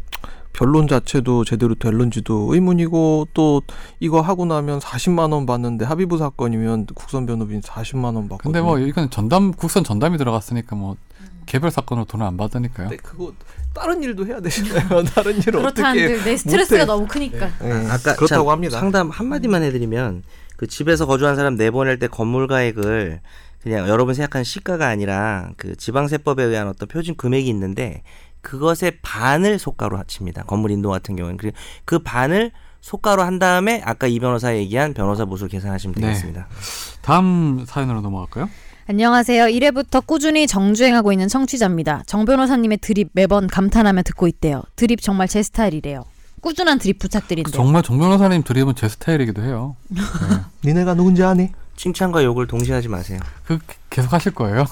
변론 0.51 0.87
자체도 0.87 1.45
제대로 1.45 1.75
될런지도 1.75 2.53
의문이고 2.53 3.29
또 3.33 3.61
이거 3.99 4.19
하고 4.19 4.45
나면 4.45 4.79
40만 4.79 5.31
원 5.31 5.45
받는데 5.45 5.85
합의부 5.85 6.17
사건이면 6.17 6.87
국선 6.95 7.25
변호비는 7.27 7.61
40만 7.61 8.15
원 8.15 8.27
받고. 8.27 8.37
근데 8.43 8.59
뭐 8.59 8.77
이건 8.79 9.09
전담 9.11 9.51
국선 9.53 9.83
전담이 9.83 10.17
들어갔으니까 10.17 10.75
뭐 10.75 10.93
음. 10.93 10.97
개별 11.49 11.71
사건으로 11.71 12.05
돈을 12.05 12.27
안 12.27 12.37
받으니까요. 12.37 12.89
네, 12.89 12.97
그거 12.97 13.33
다른 13.73 14.03
일도 14.03 14.23
해야 14.27 14.39
되잖아요. 14.39 15.03
다른 15.15 15.35
일을 15.39 15.65
어떻게 15.65 16.23
내 16.23 16.37
스트레스가. 16.37 16.85
너무 16.85 17.07
크니까. 17.07 17.49
예, 17.63 17.71
아까 17.87 18.15
그렇다고 18.15 18.27
참 18.27 18.47
합니다. 18.47 18.79
상담 18.79 19.09
한 19.09 19.27
마디만 19.27 19.63
해드리면 19.63 20.21
그 20.57 20.67
집에서 20.67 21.07
거주한 21.07 21.35
사람 21.35 21.55
내보낼 21.55 21.97
때 21.97 22.07
건물 22.07 22.45
가액을 22.45 23.21
그냥 23.63 23.89
여러분 23.89 24.13
생각하는 24.13 24.43
시가가 24.43 24.87
아니라 24.87 25.49
그 25.57 25.75
지방세법에 25.75 26.43
의한 26.43 26.67
어떤 26.67 26.87
표준 26.87 27.15
금액이 27.15 27.49
있는데 27.49 28.03
그것의 28.41 28.99
반을 29.01 29.57
소가로 29.57 29.97
합칩니다. 29.97 30.43
건물 30.43 30.69
인도 30.69 30.89
같은 30.89 31.15
경우는 31.15 31.37
그리고 31.37 31.57
그 31.83 31.97
반을 31.97 32.51
소가로 32.81 33.23
한 33.23 33.39
다음에 33.39 33.81
아까 33.83 34.05
이 34.05 34.19
변호사 34.19 34.55
얘기한 34.55 34.93
변호사 34.93 35.25
보수를 35.25 35.49
계산하시면 35.49 35.95
네. 35.95 36.01
되겠습니다. 36.01 36.47
다음 37.01 37.65
사연으로 37.65 38.01
넘어갈까요? 38.01 38.49
안녕하세요. 38.89 39.45
1회부터 39.45 40.03
꾸준히 40.03 40.47
정주행하고 40.47 41.11
있는 41.11 41.27
청취자입니다. 41.27 42.01
정 42.07 42.25
변호사님의 42.25 42.79
드립 42.79 43.09
매번 43.13 43.45
감탄하며 43.45 44.01
듣고 44.01 44.27
있대요. 44.27 44.63
드립 44.75 44.99
정말 44.99 45.27
제 45.27 45.43
스타일이래요. 45.43 46.05
꾸준한 46.41 46.79
드립 46.79 46.97
부탁드린대요. 46.97 47.53
정말 47.53 47.83
정 47.83 47.99
변호사님 47.99 48.41
드립은 48.41 48.73
제 48.73 48.89
스타일이기도 48.89 49.43
해요. 49.43 49.75
네. 49.89 50.01
니네가 50.65 50.95
누군지 50.95 51.21
아니? 51.21 51.51
칭찬과 51.75 52.23
욕을 52.23 52.47
동시에 52.47 52.73
하지 52.73 52.87
마세요. 52.87 53.19
그 53.45 53.59
계속 53.91 54.11
하실 54.11 54.33
거예요? 54.33 54.65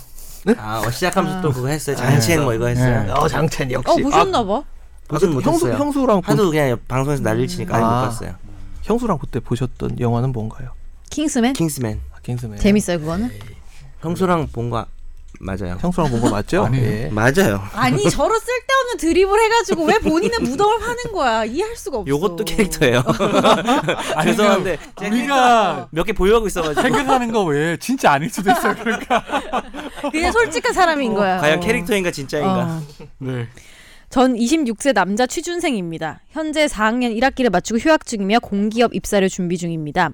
아 0.57 0.81
어, 0.83 0.89
시작하면서 0.89 1.38
아. 1.38 1.41
또 1.41 1.51
그거 1.51 1.67
했어요. 1.67 1.95
장첸 1.95 2.43
뭐 2.43 2.55
이거 2.55 2.65
했어요. 2.65 3.03
네. 3.03 3.12
어 3.12 3.27
장첸 3.27 3.71
역시. 3.71 3.88
어 3.88 4.03
보셨나 4.03 4.43
봐. 4.43 4.63
보진 5.09 5.29
아, 5.29 5.33
형수 5.33 5.50
못했어요. 5.50 5.74
형수랑 5.75 6.21
보, 6.24 6.31
하도 6.31 6.50
그냥 6.50 6.79
방송에서 6.88 7.21
난리를 7.21 7.47
치니까 7.50 7.75
아직 7.75 7.83
못 7.86 7.91
아. 7.91 8.01
봤어요. 8.05 8.33
형수랑 8.81 9.19
그때 9.19 9.39
보셨던 9.39 10.00
영화는 10.00 10.31
뭔가요? 10.31 10.71
킹스맨? 11.12 11.53
킹스맨. 11.53 12.01
아, 12.15 12.17
킹스맨. 12.24 12.57
재밌어요 12.57 13.00
그거는? 13.00 13.56
형수랑 14.01 14.48
본거 14.54 14.86
맞아요. 15.39 15.77
형수랑 15.80 16.10
본 16.10 16.20
거 16.22 16.30
맞죠? 16.32 16.66
아니. 16.66 16.80
예. 16.80 17.10
맞아요. 17.12 17.62
아니 17.74 18.10
저런 18.10 18.39
쓸데없는 18.39 18.98
드립을 18.98 19.39
해가지고 19.39 19.86
왜 19.86 20.00
본인의 20.00 20.39
무덤을 20.39 20.80
파는 20.80 21.12
거야? 21.13 21.46
이해할 21.46 21.75
수가 21.75 22.00
없어. 22.00 22.10
요것도 22.10 22.44
캐릭터예요. 22.46 23.04
아니, 24.16 24.32
죄송한데 24.32 24.77
그 24.96 25.06
우리가 25.06 25.89
몇 25.92 26.06
개 26.06 26.13
보유하고 26.13 26.48
있어가지고 26.48 26.82
생각하는 26.82 27.32
거 27.32 27.44
외에 27.44 27.77
진짜 27.77 28.13
아닐 28.13 28.30
수도 28.32 28.50
있어요. 28.51 28.74
그러니까. 28.75 29.24
그냥 30.12 30.32
솔직한 30.32 30.74
사람인 30.74 31.13
거야. 31.13 31.38
과연 31.38 31.58
어. 31.58 31.62
캐릭터인가 31.62 32.10
진짜인가? 32.10 32.60
어. 32.63 32.82
네. 33.20 33.48
전 34.17 34.33
26세 34.33 34.93
남자 34.93 35.27
취준생입니다. 35.27 36.21
현재 36.31 36.65
4학년 36.65 37.15
1학기를 37.15 37.51
마치고 37.51 37.77
휴학 37.77 38.03
중이며 38.03 38.39
공기업 38.39 38.95
입사를 38.95 39.29
준비 39.29 39.59
중입니다. 39.59 40.09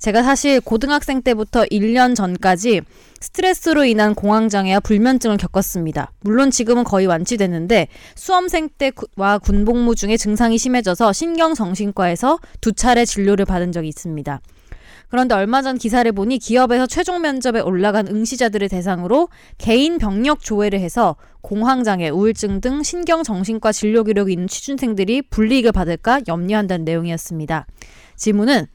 제가 0.00 0.24
사실 0.24 0.60
고등학생 0.60 1.22
때부터 1.22 1.62
1년 1.66 2.16
전까지 2.16 2.80
스트레스로 3.20 3.84
인한 3.84 4.16
공황장애와 4.16 4.80
불면증을 4.80 5.36
겪었습니다. 5.36 6.10
물론 6.22 6.50
지금은 6.50 6.82
거의 6.82 7.06
완치됐는데 7.06 7.86
수험생 8.16 8.70
때와 8.76 9.38
군복무 9.38 9.94
중에 9.94 10.16
증상이 10.16 10.58
심해져서 10.58 11.12
신경정신과에서 11.12 12.40
두 12.60 12.72
차례 12.72 13.04
진료를 13.04 13.44
받은 13.44 13.70
적이 13.70 13.86
있습니다. 13.86 14.40
그런데 15.14 15.36
얼마 15.36 15.62
전 15.62 15.78
기사를 15.78 16.10
보니 16.10 16.40
기업에서 16.40 16.88
최종 16.88 17.20
면접에 17.20 17.60
올라간 17.60 18.08
응시자들을 18.08 18.68
대상으로 18.68 19.28
개인 19.58 19.98
병력 19.98 20.40
조회를 20.40 20.80
해서 20.80 21.14
공황장애, 21.40 22.08
우울증 22.08 22.60
등 22.60 22.82
신경정신과 22.82 23.70
진료 23.70 24.02
기록이 24.02 24.32
있는 24.32 24.48
취준생들이 24.48 25.22
불이익을 25.30 25.70
받을까 25.70 26.20
염려한다는 26.26 26.84
내용이었습니다. 26.84 27.64
질문은 28.16 28.66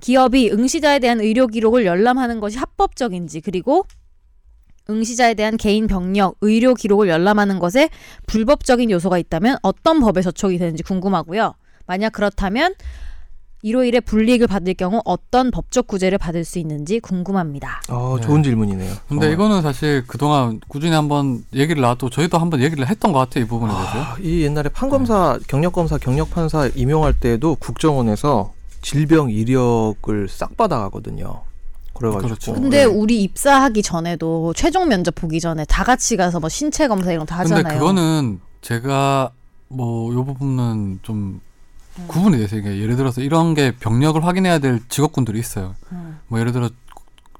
기업이 0.00 0.50
응시자에 0.50 0.98
대한 0.98 1.22
의료 1.22 1.46
기록을 1.46 1.86
열람하는 1.86 2.38
것이 2.38 2.58
합법적인지 2.58 3.40
그리고 3.40 3.86
응시자에 4.90 5.32
대한 5.32 5.56
개인 5.56 5.86
병력, 5.86 6.36
의료 6.42 6.74
기록을 6.74 7.08
열람하는 7.08 7.58
것에 7.58 7.88
불법적인 8.26 8.90
요소가 8.90 9.16
있다면 9.16 9.56
어떤 9.62 10.00
법에 10.00 10.20
저촉이 10.20 10.58
되는지 10.58 10.82
궁금하고요. 10.82 11.54
만약 11.86 12.10
그렇다면 12.12 12.74
인해 13.62 14.00
불이익을 14.00 14.46
받을 14.46 14.74
경우 14.74 15.00
어떤 15.04 15.50
법적 15.50 15.86
구제를 15.88 16.18
받을 16.18 16.44
수 16.44 16.58
있는지 16.58 17.00
궁금합니다. 17.00 17.80
어, 17.88 18.16
네. 18.20 18.26
좋은 18.26 18.42
질문이네요. 18.42 18.94
근데 19.08 19.26
어. 19.28 19.30
이거는 19.30 19.62
사실 19.62 20.04
그동안 20.06 20.60
꾸준히 20.68 20.92
한번 20.94 21.44
얘기를 21.54 21.82
나도 21.82 22.08
저희도 22.10 22.38
한번 22.38 22.60
얘기를 22.60 22.86
했던 22.88 23.12
것 23.12 23.18
같아요. 23.18 23.44
이 23.44 23.48
부분에 23.48 23.72
대해서. 23.72 23.90
아, 23.98 24.16
이 24.20 24.42
옛날에 24.42 24.68
판검사, 24.68 25.38
경력검사, 25.48 25.98
경력판사 25.98 26.70
임용할 26.76 27.14
때도 27.18 27.56
국정원에서 27.56 28.52
질병 28.82 29.30
이력을 29.30 30.28
싹 30.28 30.56
받아가거든요. 30.56 31.42
그래가지고. 31.94 32.28
그렇죠. 32.28 32.52
근데 32.54 32.78
네. 32.78 32.84
우리 32.84 33.22
입사하기 33.24 33.82
전에도 33.82 34.52
최종 34.54 34.86
면접 34.86 35.16
보기 35.16 35.40
전에 35.40 35.64
다 35.64 35.82
같이 35.82 36.16
가서 36.16 36.38
뭐 36.38 36.48
신체 36.48 36.86
검사 36.86 37.10
이런 37.10 37.26
거 37.26 37.34
다 37.34 37.40
하잖아요. 37.40 37.64
근데 37.64 37.76
그거는 37.78 38.40
제가 38.62 39.30
뭐 39.66 40.14
요 40.14 40.24
부분은 40.24 41.00
좀 41.02 41.16
음. 41.16 41.40
구분이 42.06 42.38
돼서 42.38 42.56
이게 42.56 42.78
예를 42.78 42.96
들어서 42.96 43.20
이런 43.20 43.54
게 43.54 43.72
병력을 43.72 44.22
확인해야 44.24 44.58
될 44.58 44.80
직업군들이 44.88 45.38
있어요. 45.38 45.74
음. 45.92 46.18
뭐 46.28 46.38
예를 46.40 46.52
들어 46.52 46.70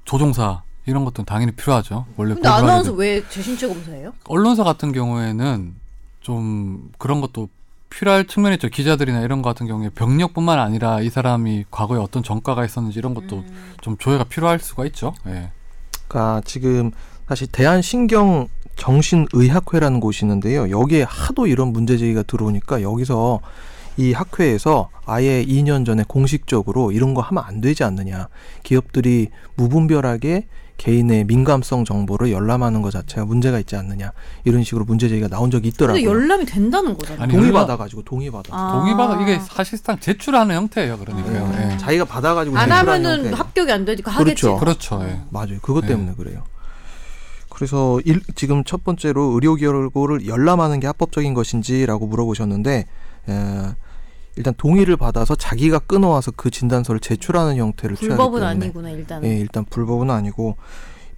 조종사 0.05 0.63
이런 0.85 1.05
것도 1.05 1.23
당연히 1.23 1.51
필요하죠. 1.51 2.05
원래 2.17 2.33
근데 2.33 2.49
아나운서 2.49 2.91
왜 2.93 3.23
재신체 3.29 3.67
검사예요? 3.67 4.11
돼. 4.11 4.17
언론사 4.25 4.63
같은 4.63 4.91
경우에는 4.91 5.75
좀 6.21 6.91
그런 6.97 7.21
것도 7.21 7.49
필요할 7.89 8.27
측면이 8.27 8.55
있죠. 8.55 8.69
기자들이나 8.69 9.21
이런 9.21 9.41
거 9.41 9.49
같은 9.49 9.67
경우에 9.67 9.89
병력뿐만 9.89 10.59
아니라 10.59 11.01
이 11.01 11.09
사람이 11.09 11.65
과거에 11.71 11.99
어떤 11.99 12.23
전과가 12.23 12.65
있었는지 12.65 12.99
이런 12.99 13.13
것도 13.13 13.37
음. 13.37 13.73
좀 13.81 13.97
조회가 13.97 14.25
필요할 14.25 14.59
수가 14.59 14.85
있죠. 14.87 15.13
예. 15.27 15.51
그러니까 16.07 16.41
지금 16.45 16.91
사실 17.27 17.47
대한신경 17.51 18.47
정신의학회라는 18.75 19.99
곳이 19.99 20.25
있는데요. 20.25 20.69
여기에 20.69 21.03
하도 21.03 21.45
이런 21.47 21.73
문제 21.73 21.97
제기가 21.97 22.23
들어오니까 22.23 22.81
여기서 22.81 23.39
이 23.99 24.13
학회에서 24.13 24.89
아예 25.05 25.43
2년 25.43 25.85
전에 25.85 26.05
공식적으로 26.07 26.93
이런 26.93 27.13
거 27.13 27.19
하면 27.21 27.43
안 27.45 27.59
되지 27.59 27.83
않느냐. 27.83 28.29
기업들이 28.63 29.27
무분별하게 29.55 30.47
개인의 30.77 31.25
민감성 31.25 31.83
정보를 31.83 32.31
열람하는 32.31 32.81
것 32.81 32.91
자체가 32.91 33.25
문제가 33.25 33.59
있지 33.59 33.75
않느냐. 33.75 34.13
이런 34.45 34.63
식으로 34.63 34.85
문제 34.85 35.09
제기가 35.09 35.27
나온 35.27 35.51
적이 35.51 35.71
근데 35.71 35.99
있더라고요. 35.99 36.09
열람이 36.09 36.45
된다는 36.45 36.97
거잖아요. 36.97 37.27
동의 37.27 37.51
받아가지고 37.51 38.03
동의 38.03 38.31
받아. 38.31 38.55
아. 38.55 38.71
동의 38.71 38.95
받아 38.95 39.21
이게 39.21 39.37
사실상 39.39 39.99
제출하는 39.99 40.55
형태예요. 40.55 40.97
그러니까요. 40.97 41.43
음. 41.43 41.71
예. 41.73 41.77
자기가 41.77 42.05
받아가지고 42.05 42.57
안 42.57 42.71
하면은 42.71 43.25
형태. 43.25 43.35
합격이 43.35 43.69
안 43.69 43.83
되니까 43.83 44.11
하겠지. 44.11 44.41
그렇죠. 44.43 44.57
그렇죠. 44.57 45.01
예. 45.03 45.19
맞아요. 45.29 45.59
그것 45.61 45.81
네. 45.81 45.89
때문에 45.89 46.13
그래요. 46.15 46.43
그래서 47.49 47.99
일, 48.05 48.21
지금 48.35 48.63
첫 48.63 48.85
번째로 48.85 49.31
의료 49.33 49.55
결과를 49.55 50.25
열람하는 50.25 50.79
게 50.79 50.87
합법적인 50.87 51.33
것인지라고 51.33 52.07
물어보셨는데 52.07 52.85
에, 53.27 53.75
일단 54.39 54.53
동의를 54.57 54.95
받아서 54.95 55.35
자기가 55.35 55.79
끊어와서 55.79 56.31
그 56.31 56.49
진단서를 56.49 57.01
제출하는 57.01 57.57
형태를 57.57 57.97
불법은 57.97 58.41
아니구나 58.41 58.89
일단은. 58.89 59.27
예, 59.29 59.37
일단 59.37 59.65
불법은 59.65 60.09
아니고 60.09 60.55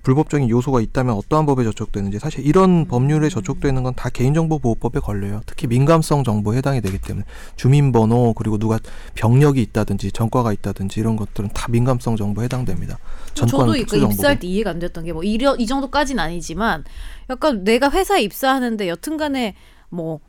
불법적인 0.02 0.50
요소가 0.50 0.82
있다면 0.82 1.14
어떠한 1.14 1.46
법에 1.46 1.64
저촉되는지 1.64 2.18
사실 2.18 2.44
이런 2.44 2.88
법률에 2.88 3.30
저촉되는 3.30 3.84
건 3.84 3.94
다 3.94 4.10
개인정보보호법에 4.10 5.00
걸려요. 5.02 5.42
특히 5.46 5.68
민감성 5.68 6.24
정보에 6.24 6.58
해당이 6.58 6.82
되기 6.82 6.98
때문에 6.98 7.24
주민번호 7.58 8.34
그리고 8.36 8.58
누가 8.58 8.80
병력이 9.14 9.62
있다든지 9.62 10.12
전과가 10.14 10.52
있다든지 10.54 11.00
이런 11.00 11.16
것들은 11.18 11.52
다 11.54 11.68
민감성 11.70 12.16
정보에 12.16 12.46
해당됩니다. 12.46 12.98
전과는 13.36 13.74
저도 13.86 13.86
그. 13.88 13.98
입사할 14.12 14.40
때 14.40 14.48
이해가 14.48 14.72
안 14.72 14.80
됐던 14.80 15.04
게 15.06 15.12
뭐 15.14 15.22
이 15.24 15.68
정도까지는 15.68 16.24
아니지만 16.24 16.84
약간 17.30 17.64
내가 17.64 17.92
회사에 17.92 18.24
입사하는데 18.24 18.88
여튼간에 18.90 19.54
뭐 19.90 20.20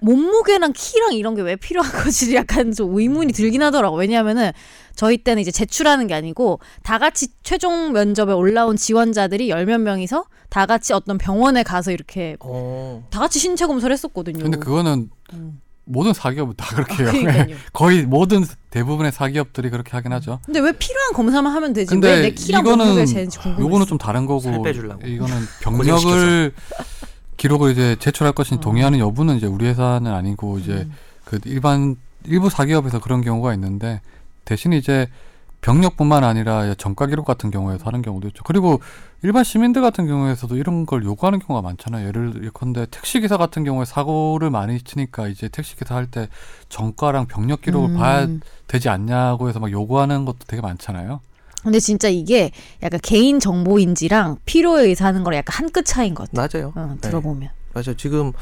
몸무게랑 0.00 0.72
키랑 0.74 1.12
이런 1.14 1.34
게 1.34 1.42
왜 1.42 1.56
필요한 1.56 1.90
거지 1.92 2.34
약간 2.36 2.72
좀 2.72 2.96
의문이 2.98 3.32
들긴 3.32 3.62
하더라고 3.62 3.96
왜냐하면은 3.96 4.52
저희 4.94 5.18
때는 5.18 5.40
이제 5.42 5.50
제출하는 5.50 6.06
게 6.06 6.14
아니고 6.14 6.60
다 6.82 6.98
같이 6.98 7.28
최종 7.42 7.92
면접에 7.92 8.32
올라온 8.32 8.76
지원자들이 8.76 9.48
열 9.50 9.64
몇 9.66 9.78
명이서 9.80 10.24
다 10.48 10.66
같이 10.66 10.92
어떤 10.92 11.18
병원에 11.18 11.62
가서 11.62 11.90
이렇게 11.92 12.36
어. 12.40 13.06
다 13.10 13.20
같이 13.20 13.38
신체 13.38 13.66
검사를 13.66 13.92
했었거든요. 13.92 14.42
근데 14.42 14.56
그거는 14.58 15.10
음. 15.34 15.60
모든 15.84 16.12
사기업은 16.12 16.54
다 16.56 16.74
그렇게 16.74 17.02
해요. 17.02 17.10
그러니까요. 17.12 17.56
거의 17.72 18.02
모든 18.02 18.44
대부분의 18.70 19.10
사기업들이 19.12 19.70
그렇게 19.70 19.92
하긴 19.92 20.12
하죠. 20.12 20.38
근데 20.44 20.60
왜 20.60 20.72
필요한 20.72 21.12
검사만 21.14 21.50
하면 21.54 21.72
되지? 21.72 21.88
근데 21.90 22.10
왜내 22.14 22.30
키랑 22.32 22.60
이거는. 22.62 23.06
요거는 23.58 23.86
좀 23.86 23.96
다른 23.98 24.26
거고 24.26 24.40
살 24.40 24.60
빼주려고. 24.62 25.06
이거는 25.06 25.34
병력을 25.62 26.52
기록을 27.38 27.70
이제 27.72 27.96
제출할 27.98 28.34
것인지 28.34 28.60
동의하는 28.60 28.98
여부는 28.98 29.36
이제 29.36 29.46
우리 29.46 29.66
회사는 29.66 30.12
아니고 30.12 30.58
이제 30.58 30.72
음. 30.72 30.92
그 31.24 31.38
일반 31.46 31.96
일부 32.24 32.50
사기업에서 32.50 33.00
그런 33.00 33.22
경우가 33.22 33.54
있는데 33.54 34.02
대신 34.44 34.74
이제 34.74 35.08
병력뿐만 35.60 36.22
아니라 36.22 36.74
정가 36.74 37.06
기록 37.06 37.24
같은 37.24 37.50
경우에서 37.50 37.84
하는 37.86 38.02
경우도 38.02 38.28
있죠. 38.28 38.42
그리고 38.44 38.80
일반 39.22 39.42
시민들 39.42 39.82
같은 39.82 40.06
경우에서도 40.06 40.56
이런 40.56 40.86
걸 40.86 41.04
요구하는 41.04 41.40
경우가 41.40 41.66
많잖아요. 41.66 42.06
예를 42.06 42.44
예컨대 42.44 42.86
택시 42.90 43.20
기사 43.20 43.36
같은 43.36 43.64
경우에 43.64 43.84
사고를 43.84 44.50
많이 44.50 44.80
치니까 44.80 45.26
이제 45.26 45.48
택시 45.48 45.76
기사 45.76 45.96
할 45.96 46.06
때 46.06 46.28
정가랑 46.68 47.26
병력 47.26 47.62
기록을 47.62 47.90
음. 47.90 47.96
봐야 47.96 48.28
되지 48.68 48.88
않냐고 48.88 49.48
해서 49.48 49.58
막 49.58 49.70
요구하는 49.72 50.24
것도 50.24 50.38
되게 50.46 50.62
많잖아요. 50.62 51.20
근데 51.62 51.80
진짜 51.80 52.08
이게 52.08 52.52
약간 52.82 53.00
개인 53.02 53.40
정보인지랑 53.40 54.38
필요에 54.44 54.82
의해서 54.84 55.04
하는 55.04 55.24
거랑 55.24 55.38
약간 55.38 55.64
한 55.64 55.68
끗 55.70 55.84
차이인 55.84 56.14
것 56.14 56.30
같아. 56.30 56.48
맞아요. 56.58 56.72
어, 56.76 56.94
네. 57.00 57.08
들어보면. 57.08 57.50
맞아요. 57.74 57.94
지금 57.96 58.32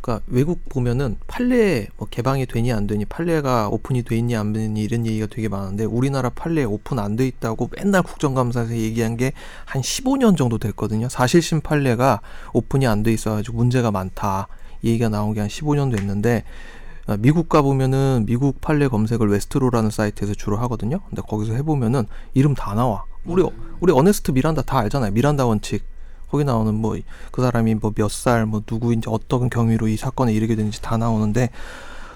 그러니까 0.00 0.24
외국 0.28 0.68
보면은 0.68 1.16
판례 1.26 1.88
뭐 1.96 2.06
개방이 2.08 2.46
되니 2.46 2.72
안 2.72 2.86
되니 2.86 3.04
판례가 3.06 3.68
오픈이 3.70 4.02
돼 4.04 4.16
있니 4.18 4.36
안 4.36 4.52
되니 4.52 4.80
이런 4.82 5.04
얘기가 5.06 5.26
되게 5.26 5.48
많은데 5.48 5.84
우리나라 5.84 6.28
판례 6.30 6.62
오픈 6.64 6.98
안 7.00 7.16
돼 7.16 7.26
있다고 7.26 7.70
맨날 7.76 8.02
국정감사에서 8.02 8.72
얘기한 8.76 9.16
게 9.16 9.32
한 9.64 9.82
15년 9.82 10.36
정도 10.36 10.58
됐거든요. 10.58 11.08
사실심 11.08 11.60
판례가 11.60 12.20
오픈이 12.52 12.86
안 12.86 13.02
돼 13.02 13.12
있어가지고 13.12 13.56
문제가 13.56 13.90
많다. 13.90 14.48
이 14.82 14.90
얘기가 14.90 15.08
나온 15.08 15.32
게 15.34 15.40
한 15.40 15.48
15년 15.48 15.96
됐는데 15.96 16.44
아, 16.44 16.75
미국 17.18 17.48
가보면은 17.48 18.24
미국 18.26 18.60
판례 18.60 18.88
검색을 18.88 19.28
Westlaw라는 19.28 19.90
사이트에서 19.90 20.34
주로 20.34 20.56
하거든요. 20.58 21.00
근데 21.08 21.22
거기서 21.22 21.54
해보면은 21.54 22.04
이름 22.34 22.54
다 22.54 22.74
나와. 22.74 23.04
우리 23.24 23.44
우리 23.80 23.92
어네스트 23.92 24.32
미란다 24.32 24.62
다 24.62 24.78
알잖아요. 24.78 25.12
미란다 25.12 25.46
원칙. 25.46 25.84
거기 26.28 26.42
나오는 26.44 26.74
뭐 26.74 26.96
그 27.30 27.42
사람이 27.42 27.76
뭐 27.76 27.92
몇 27.92 28.10
살 28.10 28.46
뭐 28.46 28.62
누구인지 28.68 29.08
어떤 29.08 29.48
경위로 29.48 29.86
이 29.88 29.96
사건에 29.96 30.32
이르게 30.32 30.56
되는지 30.56 30.82
다 30.82 30.96
나오는데 30.96 31.50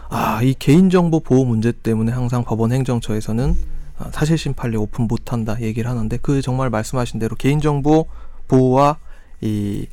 아 0.08 0.40
이 0.42 0.54
개인정보 0.58 1.20
보호 1.20 1.44
문제 1.44 1.70
때문에 1.70 2.10
항상 2.10 2.42
법원 2.42 2.72
행정처에서는 2.72 3.54
아, 3.98 4.10
사실심 4.10 4.54
판례 4.54 4.76
오픈 4.76 5.06
못한다 5.06 5.60
얘기를 5.60 5.88
하는데 5.88 6.16
그 6.16 6.42
정말 6.42 6.70
말씀하신 6.70 7.20
대로 7.20 7.36
개인정보 7.36 8.06
보호와 8.48 8.98
이 9.42 9.86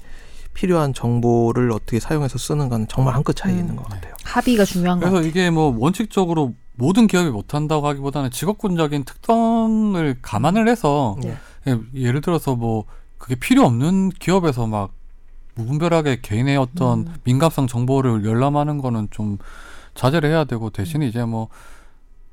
필요한 0.57 0.91
정보를 0.93 1.71
어떻게 1.71 1.99
사용해서 1.99 2.39
쓰는가는 2.39 2.87
정말 2.87 3.13
한 3.13 3.23
끗 3.23 3.35
차이 3.35 3.53
음. 3.53 3.59
있는 3.59 3.75
것 3.75 3.87
같아요. 3.87 4.15
합의가 4.23 4.65
중요한 4.65 4.99
거 4.99 5.01
그래서 5.01 5.17
같아. 5.17 5.27
이게 5.27 5.51
뭐 5.51 5.75
원칙적으로 5.77 6.55
모든 6.75 7.05
기업이 7.05 7.29
못한다고 7.29 7.87
하기보다는 7.87 8.31
직업군적인 8.31 9.03
특성을 9.03 10.17
감안을 10.21 10.67
해서 10.67 11.15
네. 11.21 11.37
예, 11.67 11.77
예를 11.95 12.21
들어서 12.21 12.55
뭐 12.55 12.85
그게 13.19 13.35
필요 13.35 13.63
없는 13.65 14.09
기업에서 14.09 14.65
막 14.67 14.91
무분별하게 15.55 16.21
개인의 16.21 16.57
어떤 16.57 16.99
음. 17.01 17.15
민감성 17.23 17.67
정보를 17.67 18.25
열람하는 18.25 18.79
거는 18.79 19.09
좀 19.11 19.37
자제를 19.95 20.29
해야 20.29 20.43
되고 20.43 20.69
대신 20.71 21.03
에 21.03 21.07
이제 21.07 21.23
뭐 21.23 21.49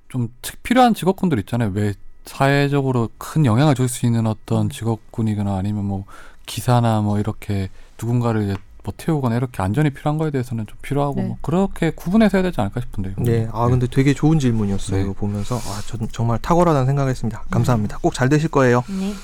좀 0.09 0.29
필요한 0.63 0.95
직업군들 0.95 1.41
있잖아요. 1.41 1.73
왜 1.75 1.93
사회적으로 2.25 3.09
큰 3.19 3.45
영향을 3.45 3.75
줄 3.75 3.89
수 3.89 4.07
있는 4.07 4.29
어떤 4.29 4.71
직업군이거나 4.71 5.57
아니면 5.57 5.85
뭐 5.87 6.05
기사나 6.47 7.01
뭐 7.01 7.19
이렇게 7.19 7.69
누군가를 8.01 8.43
이제 8.45 8.57
뭐 8.83 8.93
태우거나 8.97 9.37
이렇게 9.37 9.63
안전이 9.63 9.91
필요한 9.91 10.19
거에 10.19 10.31
대해서는 10.31 10.67
좀 10.67 10.77
필요하고 10.83 11.15
네. 11.17 11.27
뭐 11.29 11.39
그렇게 11.41 11.91
구분해서 11.91 12.37
해야 12.39 12.43
되지 12.43 12.61
않을까 12.61 12.81
싶은데요. 12.83 13.15
네, 13.19 13.49
아 13.53 13.67
근데 13.69 13.87
되게 13.87 14.13
좋은 14.13 14.39
질문이었어요. 14.39 14.97
네. 14.99 15.03
이거 15.05 15.13
보면서 15.15 15.57
아, 15.57 15.81
저 15.87 15.97
정말 16.13 16.39
탁월하다는 16.39 16.87
생각했습니다. 16.87 17.45
감사합니다. 17.51 17.99
꼭 17.99 18.13
잘 18.15 18.29
되실 18.29 18.51
거예요. 18.51 18.85
네. 18.89 19.15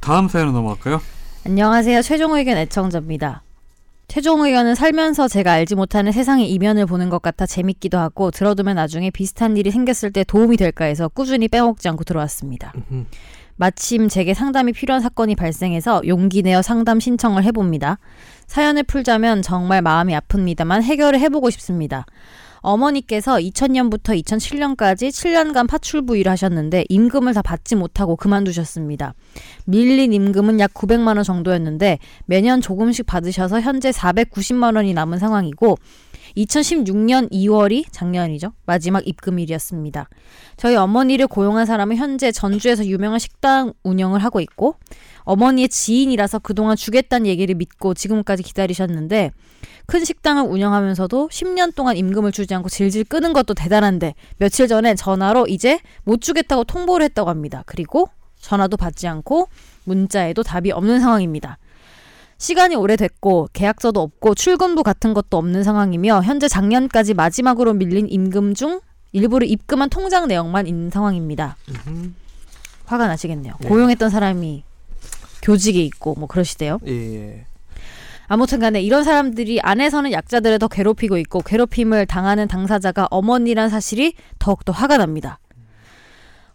다음 0.00 0.28
사연으로 0.28 0.52
넘어갈까요? 0.52 1.00
안녕하세요. 1.46 2.02
최종 2.02 2.34
의견 2.36 2.56
애청자입니다. 2.56 3.42
최종 4.08 4.44
의견은 4.44 4.74
살면서 4.74 5.28
제가 5.28 5.52
알지 5.52 5.76
못하는 5.76 6.10
세상의 6.10 6.50
이면을 6.50 6.84
보는 6.86 7.10
것 7.10 7.22
같아 7.22 7.46
재밌기도 7.46 7.96
하고 7.96 8.32
들어두면 8.32 8.74
나중에 8.74 9.10
비슷한 9.10 9.56
일이 9.56 9.70
생겼을 9.70 10.10
때 10.12 10.24
도움이 10.24 10.56
될까 10.56 10.86
해서 10.86 11.06
꾸준히 11.06 11.46
빼먹지 11.46 11.88
않고 11.88 12.02
들어왔습니다. 12.02 12.72
마침 13.60 14.08
제게 14.08 14.32
상담이 14.32 14.72
필요한 14.72 15.02
사건이 15.02 15.34
발생해서 15.34 16.00
용기 16.06 16.40
내어 16.40 16.62
상담 16.62 16.98
신청을 16.98 17.44
해봅니다. 17.44 17.98
사연을 18.46 18.84
풀자면 18.84 19.42
정말 19.42 19.82
마음이 19.82 20.14
아픕니다만 20.14 20.82
해결을 20.82 21.20
해보고 21.20 21.50
싶습니다. 21.50 22.06
어머니께서 22.60 23.36
2000년부터 23.36 24.18
2007년까지 24.22 25.10
7년간 25.10 25.68
파출부 25.68 26.16
일을 26.16 26.32
하셨는데 26.32 26.86
임금을 26.88 27.34
다 27.34 27.42
받지 27.42 27.74
못하고 27.74 28.16
그만두셨습니다. 28.16 29.12
밀린 29.66 30.14
임금은 30.14 30.58
약 30.58 30.72
900만 30.72 31.16
원 31.16 31.22
정도였는데 31.22 31.98
매년 32.24 32.62
조금씩 32.62 33.04
받으셔서 33.04 33.60
현재 33.60 33.90
490만 33.90 34.76
원이 34.76 34.94
남은 34.94 35.18
상황이고 35.18 35.76
2016년 36.36 37.30
2월이 37.30 37.86
작년이죠. 37.90 38.52
마지막 38.66 39.06
입금일이었습니다. 39.06 40.08
저희 40.56 40.76
어머니를 40.76 41.26
고용한 41.26 41.66
사람은 41.66 41.96
현재 41.96 42.32
전주에서 42.32 42.86
유명한 42.86 43.18
식당 43.18 43.72
운영을 43.82 44.22
하고 44.22 44.40
있고 44.40 44.76
어머니의 45.20 45.68
지인이라서 45.68 46.40
그동안 46.40 46.76
주겠다는 46.76 47.26
얘기를 47.26 47.54
믿고 47.54 47.94
지금까지 47.94 48.42
기다리셨는데 48.42 49.32
큰 49.86 50.04
식당을 50.04 50.44
운영하면서도 50.44 51.28
10년 51.28 51.74
동안 51.74 51.96
임금을 51.96 52.32
주지 52.32 52.54
않고 52.54 52.68
질질 52.68 53.04
끄는 53.04 53.32
것도 53.32 53.54
대단한데 53.54 54.14
며칠 54.38 54.68
전에 54.68 54.94
전화로 54.94 55.46
이제 55.48 55.80
못 56.04 56.20
주겠다고 56.20 56.64
통보를 56.64 57.04
했다고 57.06 57.28
합니다. 57.28 57.62
그리고 57.66 58.08
전화도 58.40 58.76
받지 58.76 59.06
않고 59.06 59.48
문자에도 59.84 60.42
답이 60.42 60.72
없는 60.72 61.00
상황입니다. 61.00 61.58
시간이 62.40 62.74
오래됐고 62.74 63.50
계약서도 63.52 64.00
없고 64.00 64.34
출근부 64.34 64.82
같은 64.82 65.12
것도 65.12 65.36
없는 65.36 65.62
상황이며 65.62 66.22
현재 66.22 66.48
작년까지 66.48 67.12
마지막으로 67.12 67.74
밀린 67.74 68.08
임금 68.08 68.54
중 68.54 68.80
일부를 69.12 69.46
입금한 69.48 69.90
통장 69.90 70.26
내역만 70.26 70.66
있는 70.66 70.90
상황입니다. 70.90 71.56
음흠. 71.68 72.12
화가 72.86 73.08
나시겠네요. 73.08 73.54
네. 73.60 73.68
고용했던 73.68 74.08
사람이 74.08 74.64
교직에 75.42 75.84
있고 75.84 76.14
뭐 76.14 76.26
그러시대요. 76.26 76.78
예, 76.86 76.92
예. 76.92 77.44
아무튼 78.26 78.58
간에 78.58 78.80
이런 78.80 79.04
사람들이 79.04 79.60
안에서는 79.60 80.10
약자들을 80.10 80.60
더 80.60 80.68
괴롭히고 80.68 81.18
있고 81.18 81.42
괴롭힘을 81.42 82.06
당하는 82.06 82.48
당사자가 82.48 83.06
어머니란 83.10 83.68
사실이 83.68 84.14
더욱더 84.38 84.72
화가 84.72 84.96
납니다. 84.96 85.40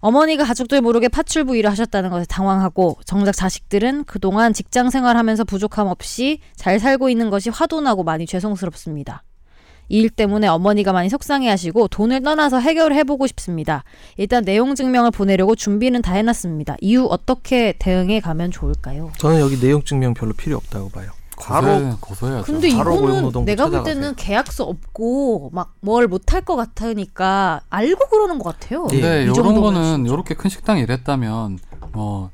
어머니가 0.06 0.44
가족들 0.44 0.82
모르게 0.82 1.08
파출부 1.08 1.58
일을 1.58 1.72
하셨다는 1.72 2.12
것에 2.12 2.26
당황하고 2.30 3.00
정작 3.06 3.32
자식들은 3.32 4.04
그동안 4.04 4.54
직장 4.54 4.91
생활하면서 4.91 5.46
부족함 5.46 5.88
없이 5.88 6.41
잘 6.56 6.80
살고 6.80 7.10
있는 7.10 7.32
것이 7.32 7.50
화도 7.50 7.82
나고 7.82 8.04
많이 8.04 8.28
죄송스럽습니다. 8.28 9.24
이 9.89 10.00
일 10.00 10.10
때문에 10.12 10.48
어머니가 10.48 10.94
많이 10.94 11.10
속상해하시고 11.10 11.88
돈을 11.88 12.22
떠나서 12.22 12.60
해결을 12.60 12.96
해보고 12.98 13.26
싶습니다. 13.28 13.84
일단 14.18 14.44
내용 14.46 14.76
증명을 14.76 15.10
보내려고 15.10 15.56
준비는 15.56 16.04
다 16.04 16.13
해놨습니다. 16.13 16.76
이후 16.82 17.08
어떻게 17.10 17.74
대응해 17.80 18.20
가면 18.20 18.52
좋을까요? 18.52 19.12
저는 19.18 19.39
여기 19.39 19.60
내용 19.60 19.84
증명 19.84 20.13
별로 20.13 20.34
필요 20.34 20.58
없다고 20.58 20.89
봐요. 20.89 21.12
바로 21.38 21.67
고소해, 21.67 21.95
고소해야죠. 22.00 22.45
근데 22.45 22.69
이거는 22.69 23.02
고용노동부 23.02 23.45
내가 23.45 23.69
볼. 23.69 23.84
때는 23.84 24.15
계약서 24.15 24.63
없고 24.63 25.52
막 25.54 25.76
뭘 25.82 26.08
못할 26.08 26.41
것 26.41 26.56
같으니까 26.56 27.62
알고 27.69 28.10
그러는 28.10 28.39
것 28.39 28.58
같아요. 28.60 28.88
예. 28.91 28.95
근데 28.95 29.19
이 29.19 29.24
이런 29.24 29.36
정도면 29.36 29.74
거는. 29.74 30.06
이렇게 30.08 30.34
큰 30.34 30.50
식당이 30.50 30.82
이랬다면 30.82 31.60
뭐 31.91 32.32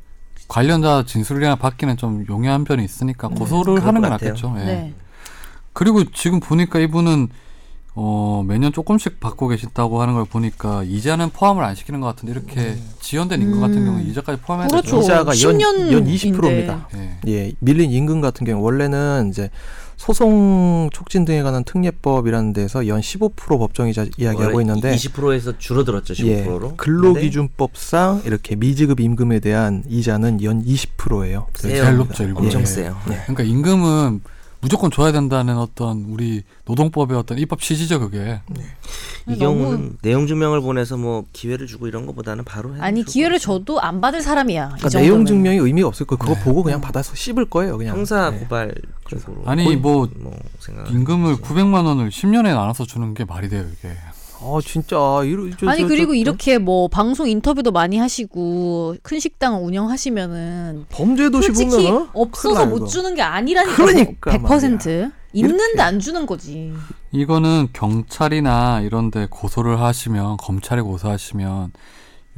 관련자 0.47 1.03
진술이나 1.05 1.55
받기는 1.55 1.97
좀 1.97 2.25
용이한 2.29 2.63
편이 2.63 2.83
있으니까 2.83 3.27
고소를 3.27 3.75
그럴 3.75 3.87
하는 3.87 4.01
같아요. 4.01 4.29
낫겠죠. 4.29 4.55
예. 4.59 4.63
네. 4.65 4.93
그리고 5.73 6.03
지금 6.11 6.39
보니까 6.39 6.79
이분은 6.79 7.29
어, 7.93 8.43
매년 8.47 8.71
조금씩 8.71 9.19
받고 9.19 9.49
계시다고 9.49 10.01
하는 10.01 10.13
걸 10.13 10.23
보니까 10.25 10.83
이자는 10.83 11.31
포함을 11.31 11.63
안 11.63 11.75
시키는 11.75 11.99
것 11.99 12.07
같은데 12.07 12.31
이렇게 12.31 12.77
지연된 13.01 13.41
임금 13.41 13.59
같은 13.59 13.77
음. 13.79 13.85
경우는 13.85 14.07
이자까지 14.07 14.41
포함해야 14.41 14.69
그렇죠. 14.69 15.01
되죠. 15.01 15.01
이자가 15.01 15.31
연, 15.41 15.57
10년 15.57 15.91
연 15.91 16.07
인데. 16.07 16.31
20%입니다. 16.31 16.87
예. 16.95 17.17
예, 17.27 17.53
밀린 17.59 17.91
임금 17.91 18.21
같은 18.21 18.45
경우 18.45 18.63
원래는 18.63 19.29
이제 19.29 19.49
소송 19.97 20.89
촉진 20.91 21.25
등에 21.25 21.43
관한 21.43 21.63
특례법이라는 21.63 22.53
데서 22.53 22.87
연 22.87 23.01
15% 23.01 23.35
법정이자 23.59 24.05
이야기하고 24.17 24.59
있는데 24.61 24.95
20%에서 24.95 25.59
줄어들었죠 25.59 26.15
예, 26.25 26.43
15%로. 26.43 26.75
근로기준법상 26.77 28.23
이렇게 28.25 28.55
미지급 28.55 28.99
임금에 28.99 29.39
대한 29.41 29.83
이자는 29.87 30.41
연 30.43 30.63
20%예요. 30.65 31.47
세요. 31.53 31.83
제일 31.83 31.97
높죠, 31.97 32.23
일본. 32.23 32.45
엄청 32.45 32.61
예. 32.61 32.65
세요. 32.65 32.97
네. 33.05 33.17
그러니까 33.27 33.43
임금은 33.43 34.21
무조건 34.61 34.91
줘야 34.91 35.11
된다는 35.11 35.57
어떤 35.57 36.05
우리 36.07 36.43
노동법의 36.65 37.17
어떤 37.17 37.39
입법 37.39 37.61
취지죠, 37.61 37.99
그게. 37.99 38.41
이 39.27 39.37
너무- 39.37 39.39
경우는 39.39 39.97
내용 40.03 40.27
증명을 40.27 40.61
보내서 40.61 40.97
뭐 40.97 41.25
기회를 41.33 41.65
주고 41.67 41.87
이런 41.87 42.05
것보다는 42.05 42.43
바로 42.45 42.75
해야 42.75 42.83
아니 42.83 43.03
기회를. 43.03 43.39
줘도 43.39 43.81
안 43.81 44.01
받을 44.01 44.21
사람이야. 44.21 44.65
이 44.65 44.77
그러니까. 44.79 44.99
내용 44.99 45.25
증명이 45.25 45.57
의미가 45.57 45.87
없을 45.87 46.05
거예요. 46.05 46.19
그거 46.19 46.35
네. 46.35 46.43
보고 46.43 46.61
그냥 46.63 46.79
받아서 46.79 47.15
씹을 47.15 47.45
거예요. 47.45 47.77
그냥. 47.77 47.97
형사 47.97 48.29
네. 48.29 48.39
고발 48.39 48.73
쪽으로 49.07 49.41
아니, 49.45 49.75
뭐 49.75 50.07
뭐 50.19 50.37
임금을 50.89 51.37
900만 51.37 51.85
원을 51.85 52.09
10년에 52.09 52.53
나눠서 52.53 52.85
주는 52.85 53.13
게 53.15 53.25
말이 53.25 53.49
돼요, 53.49 53.65
이게. 53.77 53.89
아 54.43 54.59
진짜 54.65 54.97
이러 55.23 55.47
저, 55.55 55.69
아니 55.69 55.81
저, 55.81 55.87
그리고 55.87 56.13
저, 56.13 56.17
이렇게 56.17 56.57
뭐 56.57 56.87
방송 56.87 57.29
인터뷰도 57.29 57.71
많이 57.71 57.97
하시고 57.97 58.95
큰 59.03 59.19
식당 59.19 59.63
운영하시면은 59.63 60.85
범죄 60.89 61.29
도시 61.29 61.47
솔직히 61.47 61.85
보면 61.87 62.09
없어서 62.13 62.65
못 62.65 62.87
주는 62.87 63.13
게 63.13 63.21
아니라니까. 63.21 63.75
그러니까 63.75 64.31
100% 64.31 65.11
있는데 65.33 65.63
이렇게. 65.63 65.81
안 65.81 65.99
주는 65.99 66.25
거지. 66.25 66.73
이거는 67.11 67.69
경찰이나 67.73 68.81
이런데 68.81 69.27
고소를 69.29 69.79
하시면 69.79 70.37
검찰에 70.37 70.81
고소하시면 70.81 71.71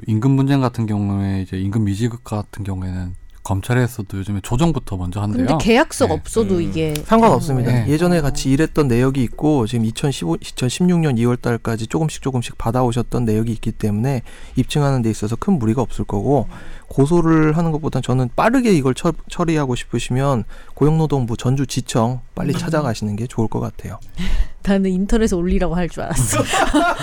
임금 0.07 0.35
분쟁 0.35 0.61
같은 0.61 0.85
경우에 0.85 1.41
이제 1.41 1.57
임금 1.57 1.85
미지급 1.85 2.23
같은 2.23 2.63
경우에는 2.63 3.15
검찰에서도 3.43 4.17
요즘에 4.17 4.39
조정부터 4.41 4.95
먼저 4.97 5.21
한대요. 5.21 5.45
근데 5.45 5.63
계약서가 5.63 6.13
네. 6.13 6.19
없어도 6.19 6.55
음. 6.55 6.61
이게 6.61 6.93
상관없습니다. 7.05 7.71
네. 7.71 7.87
예전에 7.89 8.21
같이 8.21 8.49
일했던 8.51 8.87
내역이 8.87 9.21
있고 9.23 9.67
지금 9.67 9.85
2015, 9.85 10.37
2016년 10.37 11.17
2월 11.19 11.41
달까지 11.41 11.87
조금씩 11.87 12.21
조금씩 12.21 12.57
받아오셨던 12.57 13.25
내역이 13.25 13.51
있기 13.51 13.71
때문에 13.73 14.21
입증하는 14.55 15.01
데 15.01 15.09
있어서 15.09 15.35
큰 15.35 15.59
무리가 15.59 15.81
없을 15.81 16.05
거고 16.05 16.47
고소를 16.87 17.57
하는 17.57 17.71
것보다 17.71 18.01
저는 18.01 18.29
빠르게 18.35 18.71
이걸 18.71 18.93
처, 18.93 19.11
처리하고 19.29 19.75
싶으시면 19.75 20.43
고용노동부 20.75 21.35
전주지청 21.37 22.21
빨리 22.35 22.53
찾아가시는 22.53 23.15
게 23.15 23.27
좋을 23.27 23.47
것 23.47 23.59
같아요. 23.59 23.99
나는 24.63 24.89
인터넷에 24.91 25.35
올리라고 25.35 25.75
할 25.75 25.89
줄 25.89 26.03
알았어. 26.03 26.41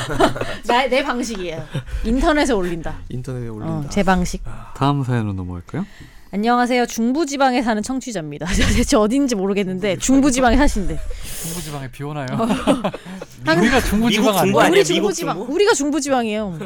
나, 0.67 0.87
내 0.87 1.05
방식이에요. 1.05 1.63
인터넷에 2.05 2.53
올린다. 2.55 2.95
인터넷에 3.11 3.49
어, 3.49 3.53
올린다. 3.53 3.89
제 3.91 4.03
방식. 4.03 4.43
다음 4.75 5.05
사연으로 5.05 5.35
넘어갈까요? 5.35 5.85
안녕하세요. 6.33 6.87
중부지방에 6.87 7.61
사는 7.63 7.83
청취자입니다. 7.83 8.47
대체 8.77 8.97
어딘지 8.97 9.35
모르겠는데 9.35 9.97
중부지방에 9.97 10.57
사신대. 10.57 10.99
중부지방에 11.43 11.91
비 11.91 12.05
오나요? 12.05 12.27
항상- 13.45 13.59
우리가 13.59 13.81
중부지방 13.81 14.09
미국 14.09 14.39
중부 14.39 14.61
아니야? 14.61 14.67
아니야? 14.67 14.69
우리 14.71 14.77
미국 14.79 14.85
중부지방. 14.95 15.37
중부? 15.37 15.53
우리가 15.55 15.75
중부지방이에요. 15.75 16.59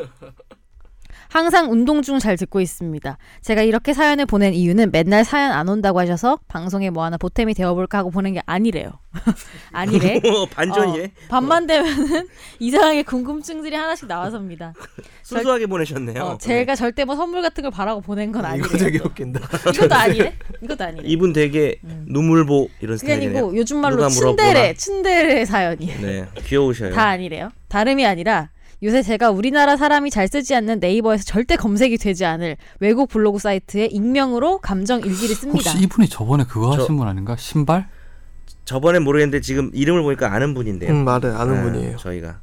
항상 1.34 1.72
운동 1.72 2.00
중 2.00 2.20
잘 2.20 2.36
듣고 2.36 2.60
있습니다. 2.60 3.18
제가 3.42 3.62
이렇게 3.62 3.92
사연을 3.92 4.24
보낸 4.24 4.54
이유는 4.54 4.92
맨날 4.92 5.24
사연 5.24 5.50
안 5.50 5.68
온다고 5.68 5.98
하셔서 5.98 6.38
방송에 6.46 6.90
뭐 6.90 7.02
하나 7.02 7.16
보탬이 7.16 7.54
되어볼까 7.54 7.98
하고 7.98 8.10
보낸 8.12 8.34
게 8.34 8.42
아니래요. 8.46 8.90
아니래. 9.72 10.20
어, 10.24 10.46
반전이네. 10.54 11.04
어, 11.04 11.08
밤만 11.28 11.66
되면은 11.66 12.28
이상하게 12.60 13.02
궁금증들이 13.02 13.74
하나씩 13.74 14.06
나와서입니다. 14.06 14.74
순수하게 15.24 15.66
보내셨네요. 15.66 16.22
어, 16.22 16.38
제가 16.38 16.76
절대 16.76 17.04
뭐 17.04 17.16
선물 17.16 17.42
같은 17.42 17.62
걸 17.62 17.72
바라고 17.72 18.00
보낸 18.00 18.30
건 18.30 18.42
이거 18.42 18.48
아니래요. 18.68 18.78
되게 18.78 18.98
웃긴다. 19.04 19.40
이것도 19.74 19.92
아니래? 19.92 20.34
이것도 20.62 20.84
아니래. 20.84 21.02
이분 21.04 21.32
되게 21.32 21.80
음. 21.82 22.04
눈물보 22.10 22.68
이런 22.80 22.96
스타일이네요. 22.96 23.38
아니고 23.46 23.56
요즘 23.56 23.78
말로? 23.78 24.08
츤데레, 24.08 24.74
츤데레 24.74 25.44
사연이에요. 25.46 26.00
네, 26.00 26.28
귀여우셔요. 26.44 26.94
다 26.94 27.06
아니래요. 27.08 27.50
다름이 27.66 28.06
아니라 28.06 28.50
요새 28.84 29.00
제가 29.02 29.30
우리나라 29.30 29.78
사람이 29.78 30.10
잘 30.10 30.28
쓰지 30.28 30.54
않는 30.54 30.78
네이버에서 30.78 31.24
절대 31.24 31.56
검색이 31.56 31.96
되지 31.96 32.26
않을 32.26 32.58
외국 32.80 33.08
블로그 33.08 33.38
사이트에 33.38 33.86
익명으로 33.86 34.58
감정 34.58 35.00
일기를 35.00 35.34
씁니다. 35.34 35.70
혹시 35.70 35.82
이분이 35.84 36.08
저번에 36.10 36.44
그거 36.44 36.76
저- 36.76 36.82
하신 36.82 36.98
분 36.98 37.08
아닌가? 37.08 37.34
신발? 37.36 37.88
저번엔 38.66 39.02
모르겠는데 39.02 39.40
지금 39.40 39.70
이름을 39.72 40.02
보니까 40.02 40.32
아는 40.34 40.52
분인데요. 40.52 40.90
음, 40.92 41.04
맞아요. 41.04 41.34
아는 41.36 41.54
네, 41.54 41.62
분이에요. 41.62 41.96
저희가 41.96 42.40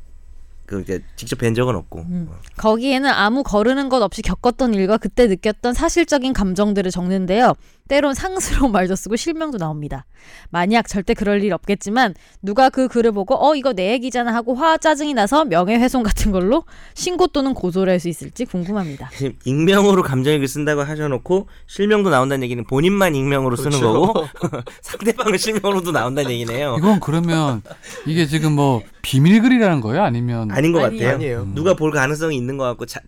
그 0.65 0.81
이제 0.81 1.03
직접 1.15 1.37
뵌 1.37 1.53
적은 1.53 1.75
없고. 1.75 1.99
음. 1.99 2.29
거기에는 2.57 3.07
아무 3.09 3.43
거르는 3.43 3.89
것 3.89 4.01
없이 4.01 4.21
겪었던 4.23 4.73
일과 4.73 4.97
그때 4.97 5.27
느꼈던 5.27 5.73
사실적인 5.73 6.33
감정들을 6.33 6.89
적는데요. 6.89 7.53
때론 7.87 8.13
상스러운 8.13 8.71
말도 8.71 8.95
쓰고 8.95 9.15
실명도 9.15 9.57
나옵니다. 9.57 10.05
만약 10.49 10.87
절대 10.87 11.13
그럴 11.13 11.43
일 11.43 11.53
없겠지만 11.53 12.13
누가 12.41 12.69
그 12.69 12.87
글을 12.87 13.11
보고 13.11 13.35
어 13.35 13.55
이거 13.55 13.73
내 13.73 13.91
얘기잖아 13.93 14.33
하고 14.33 14.53
화 14.55 14.77
짜증이 14.77 15.13
나서 15.13 15.43
명예훼손 15.45 16.03
같은 16.03 16.31
걸로 16.31 16.63
신고 16.93 17.27
또는 17.27 17.53
고소를 17.53 17.91
할 17.93 17.99
수 18.01 18.07
있을지 18.09 18.45
궁금합니다. 18.45 19.09
지금 19.15 19.33
익명으로 19.45 20.01
감정일기 20.03 20.47
쓴다고 20.47 20.81
하셔놓고 20.81 21.47
실명도 21.67 22.09
나온다는 22.09 22.43
얘기는 22.43 22.63
본인만 22.65 23.13
익명으로 23.15 23.55
쓰는 23.55 23.79
그렇죠. 23.79 24.01
거고 24.13 24.27
상대방은 24.81 25.37
실명으로도 25.37 25.91
나온다는 25.91 26.31
얘기네요. 26.31 26.75
이건 26.79 26.99
그러면 26.99 27.61
이게 28.07 28.25
지금 28.25 28.53
뭐 28.53 28.81
비밀 29.01 29.41
글이라는 29.41 29.81
거예요? 29.81 30.03
아니면 30.03 30.49
아닌 30.51 30.71
것 30.71 30.83
아니에요. 30.83 30.99
같아요. 31.01 31.15
아니에요. 31.15 31.47
누가 31.53 31.73
볼 31.75 31.91
가능성이 31.91 32.37
있는 32.37 32.57
것 32.57 32.63
같고 32.63 32.85
자, 32.87 32.99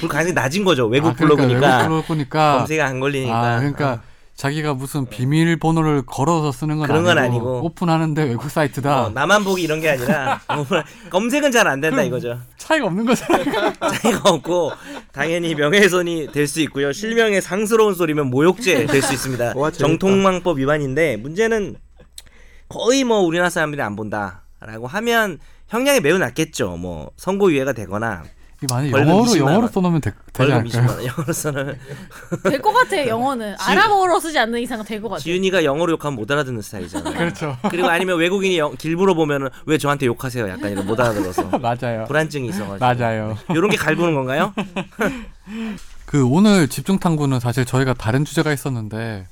볼 0.00 0.08
가능성이 0.08 0.34
낮은 0.34 0.64
거죠. 0.64 0.86
외국 0.86 1.08
아, 1.08 1.12
그러니까 1.14 1.36
블로그니까 1.36 1.78
외국 1.78 1.88
블로그니까 2.06 2.58
검색이 2.58 2.80
안 2.80 3.00
걸리니까. 3.00 3.54
아, 3.54 3.58
그러니까 3.58 4.02
자기가 4.36 4.74
무슨 4.74 5.06
비밀번호를 5.06 6.02
걸어서 6.04 6.52
쓰는 6.52 6.76
건 6.76 6.86
그런 6.86 7.04
건 7.04 7.16
아니고, 7.16 7.34
아니고. 7.54 7.66
오픈하는데 7.66 8.22
외국 8.24 8.50
사이트다. 8.50 9.04
어, 9.06 9.10
나만 9.10 9.44
보기 9.44 9.62
이런 9.62 9.80
게 9.80 9.88
아니라 9.90 10.40
검색은 11.10 11.50
잘 11.52 11.66
안 11.66 11.80
된다 11.80 12.02
이거죠. 12.02 12.38
차이가 12.58 12.86
없는 12.86 13.06
거잖아요. 13.06 13.44
차이가 14.02 14.28
없고 14.30 14.72
당연히 15.12 15.54
명예훼손이 15.54 16.32
될 16.32 16.46
수 16.46 16.60
있고요. 16.62 16.92
실명의 16.92 17.40
상스러운 17.40 17.94
소리면 17.94 18.28
모욕죄 18.28 18.86
될 18.86 19.02
수 19.02 19.14
있습니다. 19.14 19.54
와. 19.56 19.70
정통망법 19.70 20.58
위반인데 20.58 21.16
문제는 21.16 21.76
거의 22.68 23.04
뭐 23.04 23.20
우리나라 23.20 23.48
사람들이 23.48 23.80
안 23.80 23.96
본다라고 23.96 24.86
하면 24.86 25.38
형량이 25.68 26.00
매우 26.00 26.18
낮겠죠. 26.18 26.76
뭐 26.76 27.10
선고유예가 27.16 27.72
되거나 27.72 28.22
만약 28.68 28.90
영어로 28.92 29.24
20만 29.24 29.38
영어로 29.38 29.60
원. 29.62 29.68
써놓으면 29.68 30.00
되, 30.00 30.12
되지 30.32 30.52
않을까요? 30.52 30.82
20만 30.86 30.88
원. 30.90 31.04
영어로서는 31.06 31.78
될것 32.44 32.74
같아 32.74 33.06
영어는 33.06 33.56
아랍어로 33.58 34.20
쓰지 34.20 34.38
않는 34.38 34.60
이상 34.60 34.80
은 34.80 34.84
될것 34.84 35.10
같아. 35.10 35.22
지윤이가 35.22 35.64
영어로 35.64 35.92
욕하면 35.92 36.16
못 36.16 36.30
알아듣는 36.30 36.62
스타일이잖아요. 36.62 37.14
그렇죠. 37.18 37.56
그리고 37.70 37.88
아니면 37.88 38.18
외국인이 38.18 38.58
영, 38.58 38.74
길부러 38.76 39.14
보면은 39.14 39.48
왜 39.66 39.78
저한테 39.78 40.06
욕하세요? 40.06 40.48
약간 40.48 40.70
이런 40.70 40.86
못 40.86 40.98
알아들어서 40.98 41.44
맞아요. 41.58 42.04
불안증이 42.06 42.48
있어가지고 42.48 42.78
맞아요. 42.78 43.36
이런 43.50 43.70
게 43.70 43.76
갈구는 43.76 44.14
건가요? 44.14 44.52
그 46.04 46.24
오늘 46.26 46.68
집중 46.68 46.98
탐구는 46.98 47.40
사실 47.40 47.64
저희가 47.64 47.94
다른 47.94 48.24
주제가 48.24 48.52
있었는데 48.52 49.26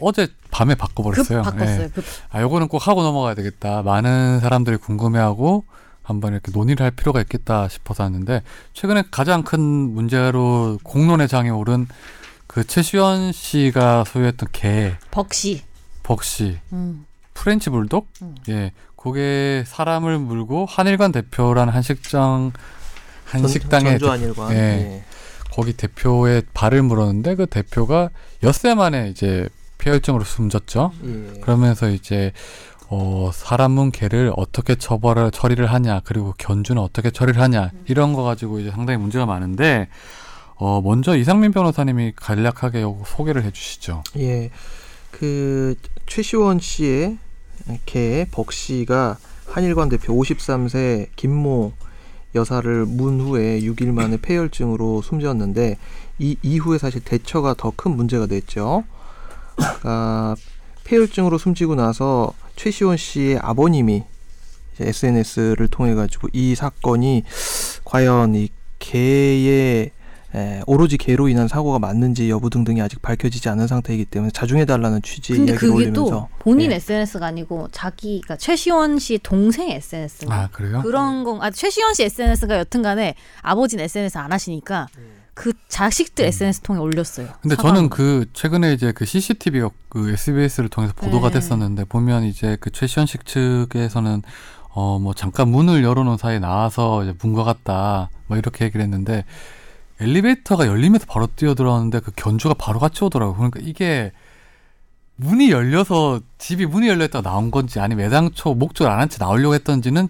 어제 0.00 0.28
밤에 0.50 0.74
급 0.74 0.80
바꿔버렸어요. 0.80 1.42
바꿨어요. 1.42 1.82
예. 1.82 1.88
급. 1.88 2.04
아, 2.30 2.40
요거는 2.40 2.68
꼭 2.68 2.86
하고 2.86 3.02
넘어가야 3.02 3.34
되겠다. 3.34 3.82
많은 3.82 4.40
사람들이 4.40 4.76
궁금해하고 4.76 5.64
한번 6.02 6.32
이렇게 6.32 6.50
논의를 6.52 6.84
할 6.84 6.90
필요가 6.90 7.20
있겠다 7.20 7.68
싶어서 7.68 8.02
왔는데 8.02 8.42
최근에 8.72 9.04
가장 9.10 9.42
큰 9.42 9.60
문제로 9.60 10.78
공론의 10.82 11.28
장에 11.28 11.50
오른 11.50 11.86
그 12.46 12.66
최시원 12.66 13.32
씨가 13.32 14.04
소유했던 14.06 14.48
개 14.52 14.96
벅시. 15.10 15.62
벅씨 16.02 16.58
음. 16.72 17.06
프렌치 17.34 17.70
불독 17.70 18.08
음. 18.22 18.34
예 18.48 18.72
그게 18.96 19.64
사람을 19.66 20.18
물고 20.18 20.66
한일관 20.68 21.12
대표라는 21.12 21.72
한식장 21.72 22.52
한식당에 23.24 23.90
전주 23.90 24.10
한일관. 24.10 24.52
예. 24.52 24.56
예. 24.56 25.04
거기 25.52 25.72
대표의 25.72 26.42
발을 26.54 26.82
물었는데 26.82 27.34
그 27.36 27.46
대표가 27.46 28.10
엿새 28.42 28.74
만에 28.74 29.08
이제 29.08 29.48
폐혈증으로 29.78 30.24
숨졌죠. 30.24 30.92
예. 31.04 31.40
그러면서 31.40 31.88
이제 31.88 32.32
어 32.92 33.30
사람은 33.32 33.92
개를 33.92 34.32
어떻게 34.36 34.74
처벌을 34.74 35.30
처리를 35.30 35.66
하냐 35.66 36.00
그리고 36.04 36.34
견주는 36.38 36.80
어떻게 36.82 37.10
처리를 37.10 37.40
하냐 37.40 37.70
이런 37.86 38.12
거 38.12 38.24
가지고 38.24 38.58
이제 38.58 38.70
상당히 38.70 38.98
문제가 38.98 39.26
많은데 39.26 39.88
어 40.56 40.80
먼저 40.82 41.16
이상민 41.16 41.52
변호사님이 41.52 42.12
간략하게 42.16 42.84
소개를 43.06 43.44
해주시죠. 43.44 44.02
예. 44.18 44.50
그 45.12 45.76
최시원 46.06 46.58
씨의 46.58 47.18
개 47.86 48.26
벅씨가 48.32 49.18
한일관 49.46 49.88
대표 49.88 50.14
53세 50.14 51.08
김모 51.16 51.72
여사를 52.34 52.86
문 52.86 53.20
후에 53.20 53.60
6일 53.60 53.92
만에 53.92 54.16
폐혈증으로 54.20 55.02
숨졌는데 55.02 55.78
이 56.18 56.36
이후에 56.42 56.78
사실 56.78 57.00
대처가 57.04 57.54
더 57.54 57.72
큰 57.74 57.96
문제가 57.96 58.26
됐죠. 58.26 58.84
그러니까 59.56 60.36
폐혈증으로 60.84 61.38
숨지고 61.38 61.74
나서 61.74 62.32
최시원 62.60 62.98
씨의 62.98 63.38
아버님이 63.38 64.04
SNS를 64.78 65.68
통해 65.68 65.94
가지고 65.94 66.28
이 66.34 66.54
사건이 66.54 67.24
과연 67.84 68.34
이 68.34 68.50
개의 68.78 69.92
에, 70.34 70.60
오로지 70.66 70.98
개로 70.98 71.28
인한 71.28 71.48
사고가 71.48 71.78
맞는지 71.78 72.28
여부 72.28 72.50
등등이 72.50 72.82
아직 72.82 73.00
밝혀지지 73.00 73.48
않은 73.48 73.66
상태이기 73.66 74.04
때문에 74.04 74.30
자중해 74.30 74.66
달라는 74.66 75.00
취지의 75.00 75.38
근데 75.38 75.52
이야기를 75.52 75.72
그게 75.72 75.84
올리면서 75.84 76.10
또 76.10 76.28
본인 76.38 76.70
예. 76.70 76.76
SNS가 76.76 77.26
아니고 77.26 77.68
자기가 77.72 78.36
최시원 78.36 78.98
씨 78.98 79.18
동생 79.22 79.70
SNS. 79.70 80.26
아 80.28 80.50
그래요? 80.52 80.82
그런 80.82 81.24
건, 81.24 81.40
아, 81.40 81.50
최시원 81.50 81.94
씨 81.94 82.04
SNS가 82.04 82.58
여튼간에 82.58 83.14
아버지는 83.40 83.84
SNS 83.84 84.18
안 84.18 84.32
하시니까 84.32 84.86
그 85.34 85.52
자식들 85.68 86.24
SNS 86.26 86.60
통해 86.60 86.80
올렸어요. 86.80 87.28
근데 87.40 87.56
사과문. 87.56 87.74
저는 87.76 87.90
그 87.90 88.26
최근에 88.32 88.72
이제 88.72 88.92
그 88.92 89.04
CCTV가 89.04 89.70
그 89.88 90.10
SBS를 90.10 90.68
통해서 90.68 90.92
보도가 90.94 91.28
네. 91.28 91.34
됐었는데 91.34 91.84
보면 91.84 92.24
이제 92.24 92.56
그 92.60 92.70
최시원식 92.70 93.24
측에서는 93.26 94.22
어 94.72 94.98
뭐 95.00 95.14
잠깐 95.14 95.48
문을 95.48 95.82
열어놓은 95.82 96.16
사이에 96.16 96.38
나와서 96.38 97.02
이제 97.02 97.14
문것 97.20 97.44
같다 97.44 98.08
뭐 98.28 98.36
이렇게 98.38 98.64
얘기를 98.66 98.82
했는데 98.84 99.24
엘리베이터가 100.00 100.66
열리면서 100.66 101.06
바로 101.08 101.26
뛰어 101.34 101.54
들어왔는데 101.54 102.00
그 102.00 102.12
견주가 102.16 102.54
바로 102.54 102.78
같이 102.78 103.04
오더라고요. 103.04 103.36
그러니까 103.36 103.60
이게 103.62 104.12
문이 105.16 105.50
열려서 105.50 106.20
집이 106.38 106.64
문이 106.66 106.88
열렸다가 106.88 107.28
나온 107.28 107.50
건지 107.50 107.78
아니면 107.80 108.06
애당초 108.06 108.54
목적을 108.54 108.90
안한 108.90 109.08
채 109.10 109.18
나오려고 109.20 109.54
했던지는 109.54 110.08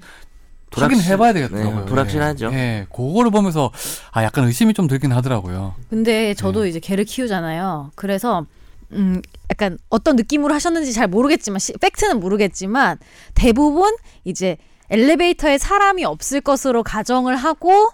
불확실- 0.70 0.80
확인해봐야 0.98 1.32
되겠더라고요. 1.32 1.80
네, 1.80 1.84
불확실하죠. 1.86 2.50
예, 2.52 2.56
예, 2.56 2.86
그거를 2.94 3.30
보면서 3.30 3.70
아 4.12 4.22
약간 4.24 4.44
의심이 4.46 4.72
좀 4.74 4.86
들긴 4.86 5.12
하더라고요. 5.12 5.74
근데 5.88 6.34
저도 6.34 6.62
네. 6.62 6.68
이제 6.68 6.78
개를 6.80 7.04
키우잖아요. 7.04 7.90
그래서 7.96 8.46
음 8.92 9.20
약간 9.50 9.78
어떤 9.88 10.16
느낌으로 10.16 10.54
하셨는지 10.54 10.92
잘 10.92 11.06
모르겠지만 11.08 11.58
시, 11.58 11.72
팩트는 11.74 12.20
모르겠지만 12.20 12.98
대부분 13.34 13.94
이제 14.24 14.56
엘리베이터에 14.90 15.58
사람이 15.58 16.04
없을 16.04 16.40
것으로 16.40 16.82
가정을 16.82 17.36
하고 17.36 17.90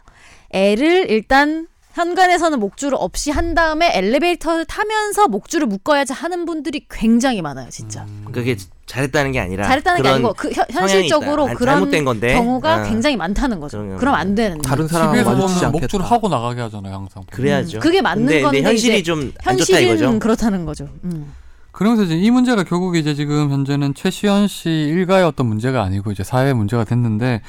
애를 0.51 1.11
일단 1.11 1.67
현관에서는 1.97 2.61
목줄을 2.61 2.95
없이 3.01 3.31
한 3.31 3.55
다음에 3.55 3.91
엘리베이터를 3.97 4.67
타면서 4.67 5.29
목줄을 5.29 5.67
묶어야지 5.67 6.13
하는 6.13 6.45
분들이 6.45 6.85
굉장히 6.91 7.41
많아요, 7.41 7.71
진짜. 7.71 8.03
음. 8.03 8.27
그게 8.31 8.55
잘했다는 8.85 9.33
게 9.33 9.41
아니라 9.41 9.67
잘했다는 9.67 9.97
게 9.97 10.03
그런 10.03 10.15
아니고 10.15 10.35
그 10.35 10.53
현, 10.53 10.67
현실적으로 10.71 11.45
있다. 11.45 11.53
아, 11.53 11.55
그런 11.55 11.75
잘못된 11.77 12.05
건데. 12.05 12.35
경우가 12.35 12.75
아. 12.75 12.83
굉장히 12.83 13.17
많다는 13.17 13.61
거죠. 13.61 13.79
그런 13.79 13.97
그럼 13.97 14.15
안 14.15 14.35
되는데. 14.35 14.69
다른 14.69 14.87
사람하고. 14.87 15.71
목줄 15.71 16.03
하고 16.03 16.29
나가게 16.29 16.61
하잖아요, 16.61 16.95
항상. 16.95 17.23
그래야죠. 17.31 17.79
음, 17.79 17.81
그게 17.81 18.03
맞는 18.03 18.27
근데, 18.27 18.43
건데 18.43 18.63
현실이 18.63 19.03
좀안 19.03 19.57
좋다 19.57 19.79
이거죠. 19.79 19.89
현실은 19.89 20.19
그렇다는 20.19 20.67
거죠. 20.67 20.91
음. 21.05 21.33
그러면서 21.73 22.03
이제 22.05 22.15
이 22.15 22.31
문제가 22.31 22.63
결국 22.63 22.97
이제 22.97 23.15
지금 23.15 23.51
현재는 23.51 23.95
최시현 23.95 24.49
씨 24.49 24.69
일가의 24.69 25.25
어떤 25.25 25.47
문제가 25.47 25.83
아니고 25.83 26.13
이제 26.13 26.23
사회 26.23 26.53
문제가 26.53 26.85
됐는데 26.85 27.41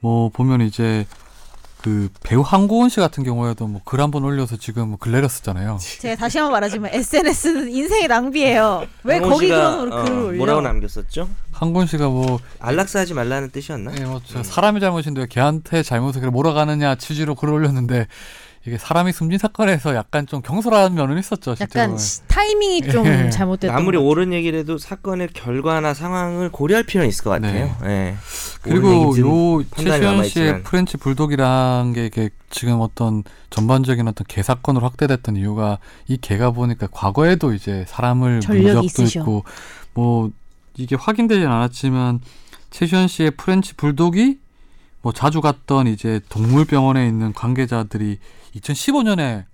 뭐 0.00 0.28
보면 0.28 0.60
이제 0.60 1.06
그 1.84 2.08
배우 2.22 2.40
한고은 2.40 2.88
씨 2.88 2.96
같은 2.98 3.24
경우에도 3.24 3.66
뭐 3.66 3.82
글 3.84 4.00
한 4.00 4.10
번 4.10 4.24
올려서 4.24 4.56
지금 4.56 4.88
뭐글 4.88 5.12
내렸었잖아요. 5.12 5.78
제가 6.00 6.16
다시 6.16 6.38
한번 6.38 6.52
말하지만 6.52 6.90
SNS는 6.94 7.68
인생의 7.70 8.08
낭비예요. 8.08 8.86
왜 9.02 9.20
거기 9.20 9.48
그런 9.48 9.92
어, 9.92 10.02
글을 10.04 10.18
올려? 10.18 10.36
뭐라고 10.38 10.60
남겼었죠? 10.62 11.28
한고은 11.52 11.86
씨가 11.86 12.08
뭐 12.08 12.40
안락사하지 12.58 13.12
말라는 13.12 13.50
뜻이었나? 13.50 13.92
예, 14.00 14.04
뭐, 14.06 14.18
저 14.24 14.42
사람이 14.42 14.80
잘못인데 14.80 15.20
왜 15.20 15.26
걔한테 15.28 15.82
잘못을 15.82 16.22
그래 16.22 16.30
몰아가느냐 16.30 16.94
취지로 16.94 17.34
글을 17.34 17.52
올렸는데 17.52 18.06
이게 18.66 18.78
사람이 18.78 19.12
숨진 19.12 19.38
사건에서 19.38 19.94
약간 19.94 20.26
좀 20.26 20.40
경솔한 20.40 20.94
면은 20.94 21.18
있었죠. 21.18 21.54
약간 21.60 21.98
시- 21.98 22.26
타이밍이 22.28 22.82
좀 22.90 23.04
예. 23.06 23.28
잘못됐던 23.28 23.76
아무리 23.76 23.98
것 23.98 24.04
옳은 24.04 24.32
얘기를 24.32 24.58
해도 24.60 24.78
사건의 24.78 25.28
결과나 25.34 25.92
상황을 25.92 26.50
고려할 26.50 26.84
필요는 26.84 27.08
있을 27.10 27.24
것 27.24 27.30
같아요. 27.30 27.76
예. 27.84 28.14
그리고 28.62 29.14
요 29.18 29.62
남아있지만. 30.12 30.24
씨의 30.24 30.62
프렌치 30.62 30.96
불독이란 30.96 31.92
게 31.92 32.06
이게 32.06 32.30
지금 32.48 32.80
어떤 32.80 33.22
전반적인 33.50 34.08
어떤 34.08 34.24
개 34.26 34.42
사건으로 34.42 34.86
확대됐던 34.86 35.36
이유가 35.36 35.78
이 36.08 36.16
개가 36.16 36.52
보니까 36.52 36.86
과거에도 36.90 37.52
이제 37.52 37.84
사람을 37.86 38.40
전력이 38.40 38.64
문 38.72 38.74
적도 38.88 39.02
있으셔. 39.02 39.20
있고 39.20 39.44
뭐 39.92 40.30
이게 40.76 40.96
확인되진 40.96 41.46
않았지만 41.48 42.20
최시원 42.70 43.08
씨의 43.08 43.32
프렌치 43.32 43.74
불독이 43.74 44.38
뭐 45.02 45.12
자주 45.12 45.42
갔던 45.42 45.86
이제 45.86 46.20
동물병원에 46.30 47.06
있는 47.06 47.34
관계자들이 47.34 48.18
2015년에 48.56 49.44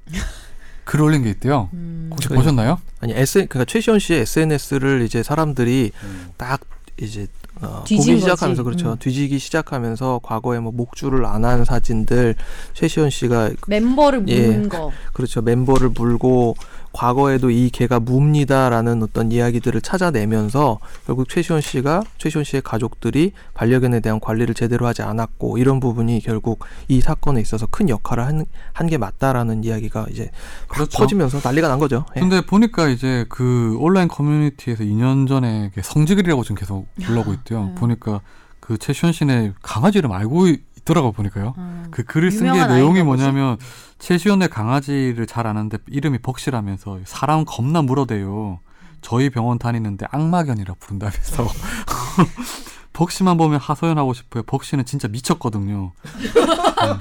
글 0.84 1.00
올린 1.02 1.22
게 1.22 1.30
있대요. 1.30 1.68
음. 1.72 2.08
혹시? 2.12 2.28
보셨나요? 2.28 2.80
아니 3.00 3.12
S 3.12 3.46
그러니까 3.46 3.64
최시원 3.64 3.98
씨의 3.98 4.20
SNS를 4.20 5.02
이제 5.02 5.22
사람들이 5.22 5.92
음. 6.02 6.28
딱 6.36 6.60
이제 7.00 7.26
어, 7.62 7.80
보기 7.82 7.96
거지. 7.96 8.20
시작하면서 8.20 8.62
그렇죠. 8.62 8.92
음. 8.92 8.96
뒤지기 8.98 9.38
시작하면서 9.38 10.20
과거에 10.22 10.58
뭐 10.60 10.72
목줄을 10.72 11.24
안 11.26 11.44
한 11.44 11.64
사진들 11.64 12.34
최시원 12.74 13.10
씨가 13.10 13.50
멤버를 13.66 14.24
예. 14.28 14.46
묻는 14.46 14.68
거. 14.68 14.90
그렇죠. 15.12 15.42
멤버를 15.42 15.90
물고 15.90 16.56
과거에도 16.92 17.50
이 17.50 17.70
개가 17.70 18.00
묵니다라는 18.00 19.02
어떤 19.02 19.30
이야기들을 19.32 19.80
찾아내면서 19.80 20.78
결국 21.06 21.28
최시원 21.28 21.60
씨가 21.60 22.02
최시원 22.18 22.44
씨의 22.44 22.62
가족들이 22.62 23.32
반려견에 23.54 24.00
대한 24.00 24.20
관리를 24.20 24.54
제대로 24.54 24.86
하지 24.86 25.02
않았고 25.02 25.58
이런 25.58 25.80
부분이 25.80 26.20
결국 26.20 26.64
이 26.88 27.00
사건에 27.00 27.40
있어서 27.40 27.66
큰 27.66 27.88
역할을 27.88 28.44
한한게 28.72 28.98
맞다라는 28.98 29.64
이야기가 29.64 30.06
이제 30.10 30.30
확 30.68 30.74
그렇죠. 30.74 30.98
퍼지면서 30.98 31.40
난리가 31.42 31.68
난 31.68 31.78
거죠. 31.78 32.04
예. 32.16 32.20
근데 32.20 32.40
보니까 32.40 32.88
이제 32.88 33.24
그 33.28 33.76
온라인 33.78 34.08
커뮤니티에서 34.08 34.84
2년 34.84 35.28
전에 35.28 35.70
성지글이라고 35.80 36.42
지금 36.42 36.56
계속 36.56 36.86
불러고 37.02 37.32
있대요. 37.34 37.66
네. 37.66 37.74
보니까 37.76 38.20
그 38.60 38.78
최시현 38.78 39.12
씨네 39.12 39.54
강아지 39.62 39.98
이름 39.98 40.12
알고 40.12 40.46
있더라고 40.90 41.12
보니까요. 41.12 41.54
음. 41.56 41.86
그 41.90 42.02
글을 42.02 42.30
쓴 42.30 42.52
게 42.52 42.66
내용이 42.66 43.02
보지. 43.02 43.04
뭐냐면 43.04 43.56
최시현의 43.98 44.48
강아지를 44.48 45.26
잘 45.26 45.46
아는데 45.46 45.78
이름이 45.88 46.18
벅시라면서 46.18 46.98
사람 47.04 47.44
겁나 47.44 47.82
물어대요. 47.82 48.58
저희 49.00 49.30
병원 49.30 49.58
다니는데 49.58 50.06
악마견이라 50.10 50.74
부른다면서 50.78 51.46
벅시만 52.92 53.36
보면 53.38 53.58
하소연하고 53.60 54.12
싶어요. 54.12 54.42
벅시는 54.42 54.84
진짜 54.84 55.08
미쳤거든요. 55.08 55.92
음. 56.04 57.00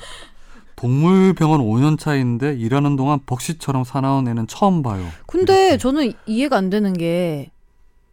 동물병원 0.77 1.59
5년 1.59 1.99
차인데 1.99 2.55
일하는 2.55 2.95
동안 2.95 3.19
벅시처럼 3.25 3.83
사나운 3.83 4.27
애는 4.29 4.47
처음 4.47 4.81
봐요. 4.81 5.05
근데 5.27 5.77
저는 5.77 6.13
이해가 6.25 6.55
안 6.55 6.69
되는 6.69 6.93
게 6.93 7.51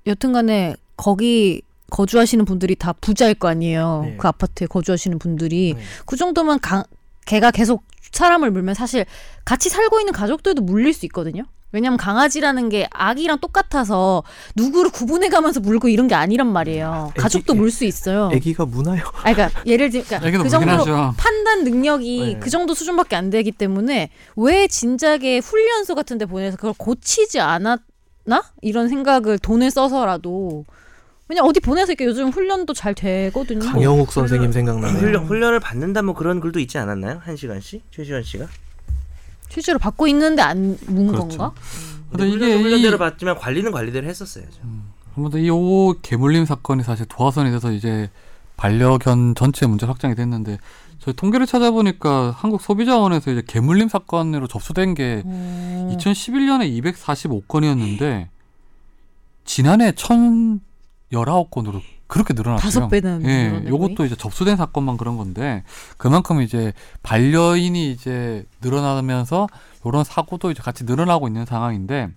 여튼간에 0.06 0.74
거기 0.96 1.62
거주하시는 1.90 2.44
분들이 2.44 2.75
다 2.75 2.92
부자일 2.92 3.35
거 3.35 3.49
아니에요. 3.49 4.03
네. 4.07 4.16
그 4.18 4.29
아파트에 4.29 4.66
거주하시는 4.66 5.18
분들이 5.18 5.75
네. 5.77 5.83
그 6.05 6.16
정도면 6.16 6.61
강, 6.61 6.83
걔가 7.27 7.51
계속 7.51 7.85
사람을 8.12 8.51
물면 8.51 8.75
사실 8.75 9.05
같이 9.44 9.68
살고 9.68 10.01
있는 10.01 10.12
가족들도 10.12 10.62
물릴 10.62 10.92
수 10.94 11.07
있거든요. 11.07 11.44
왜냐면 11.72 11.99
강아지라는 11.99 12.68
게 12.70 12.87
아기랑 12.90 13.40
똑같아서 13.40 14.22
누구를 14.55 14.90
구분해 14.90 15.29
가면서 15.29 15.61
물고 15.61 15.88
이런 15.88 16.07
게 16.09 16.14
아니란 16.14 16.46
말이에요. 16.51 17.09
애기- 17.11 17.20
가족도 17.20 17.55
물 17.55 17.70
수 17.70 17.85
있어요. 17.85 18.31
애기가 18.33 18.64
무나요? 18.64 19.03
아, 19.22 19.33
그러니까 19.35 19.51
예를 19.66 19.90
들면 19.90 20.07
그러니까 20.07 20.42
그 20.44 20.49
정도로 20.49 20.79
하죠. 20.81 21.14
판단 21.18 21.64
능력이 21.64 22.35
네. 22.35 22.40
그 22.40 22.49
정도 22.51 22.72
수준밖에 22.72 23.16
안 23.16 23.29
되기 23.31 23.51
때문에 23.53 24.11
왜 24.37 24.68
진작에 24.68 25.38
훈련소 25.38 25.94
같은 25.96 26.16
데 26.18 26.25
보내서 26.25 26.57
그걸 26.57 26.72
고치지 26.79 27.40
않았나? 27.40 27.81
이런 28.62 28.88
생각을 28.88 29.38
돈을 29.38 29.70
써서라도 29.70 30.64
왜냐 31.28 31.42
어디 31.42 31.58
보내서 31.60 31.92
이렇게 31.92 32.04
요즘 32.04 32.28
훈련도 32.28 32.72
잘 32.72 32.94
되거든요. 32.94 33.60
강영욱 33.68 34.12
선생님 34.12 34.52
생각나네요. 34.52 34.98
훈련, 34.98 35.24
훈련을 35.26 35.58
받는다 35.60 36.02
뭐 36.02 36.14
그런 36.14 36.40
글도 36.40 36.60
있지 36.60 36.78
않았나요? 36.78 37.20
한 37.24 37.36
시간씩 37.36 37.82
최시원 37.90 38.22
씨가. 38.22 38.46
실제로 39.48 39.78
받고 39.78 40.06
있는데 40.08 40.42
안문 40.42 41.08
그렇죠. 41.08 41.18
건가? 41.38 41.52
근데 42.10 42.28
이게 42.28 42.36
훈련, 42.44 42.62
훈련대로 42.62 42.96
이- 42.96 42.98
받지만 42.98 43.38
관리는 43.38 43.72
관리대로 43.72 44.06
했었어야죠. 44.06 44.60
아무튼 45.16 45.40
이오 45.40 45.94
개물림 46.02 46.44
사건이 46.44 46.82
사실 46.84 47.06
도화선이 47.08 47.50
돼서 47.50 47.72
이제 47.72 48.10
반려견 48.56 49.34
전체 49.34 49.66
문제 49.66 49.84
확장이 49.86 50.14
됐는데 50.14 50.58
저희 51.00 51.14
통계를 51.14 51.46
찾아보니까 51.46 52.32
한국 52.36 52.60
소비자원에서 52.60 53.32
이제 53.32 53.42
개물림 53.46 53.88
사건으로 53.88 54.46
접수된 54.46 54.94
게 54.94 55.22
음. 55.26 55.96
2011년에 55.98 56.82
245건이었는데 56.82 58.28
지난해 59.44 59.92
1,019건으로 61.12 61.81
그렇게 62.07 62.35
늘어났어요. 62.35 62.62
다섯 62.62 62.88
배는 62.88 63.25
예, 63.25 63.69
요것도 63.69 64.05
이제 64.05 64.14
접수된 64.14 64.57
사건만 64.57 64.97
그런 64.97 65.16
건데 65.16 65.64
그만큼 65.97 66.40
이제 66.40 66.73
반려인이 67.03 67.90
이제 67.90 68.45
늘어나면서 68.62 69.49
요런 69.85 70.05
사고도 70.05 70.51
이제 70.51 70.62
같이 70.62 70.85
늘어나고 70.85 71.27
있는 71.27 71.45
상황인데 71.47 72.11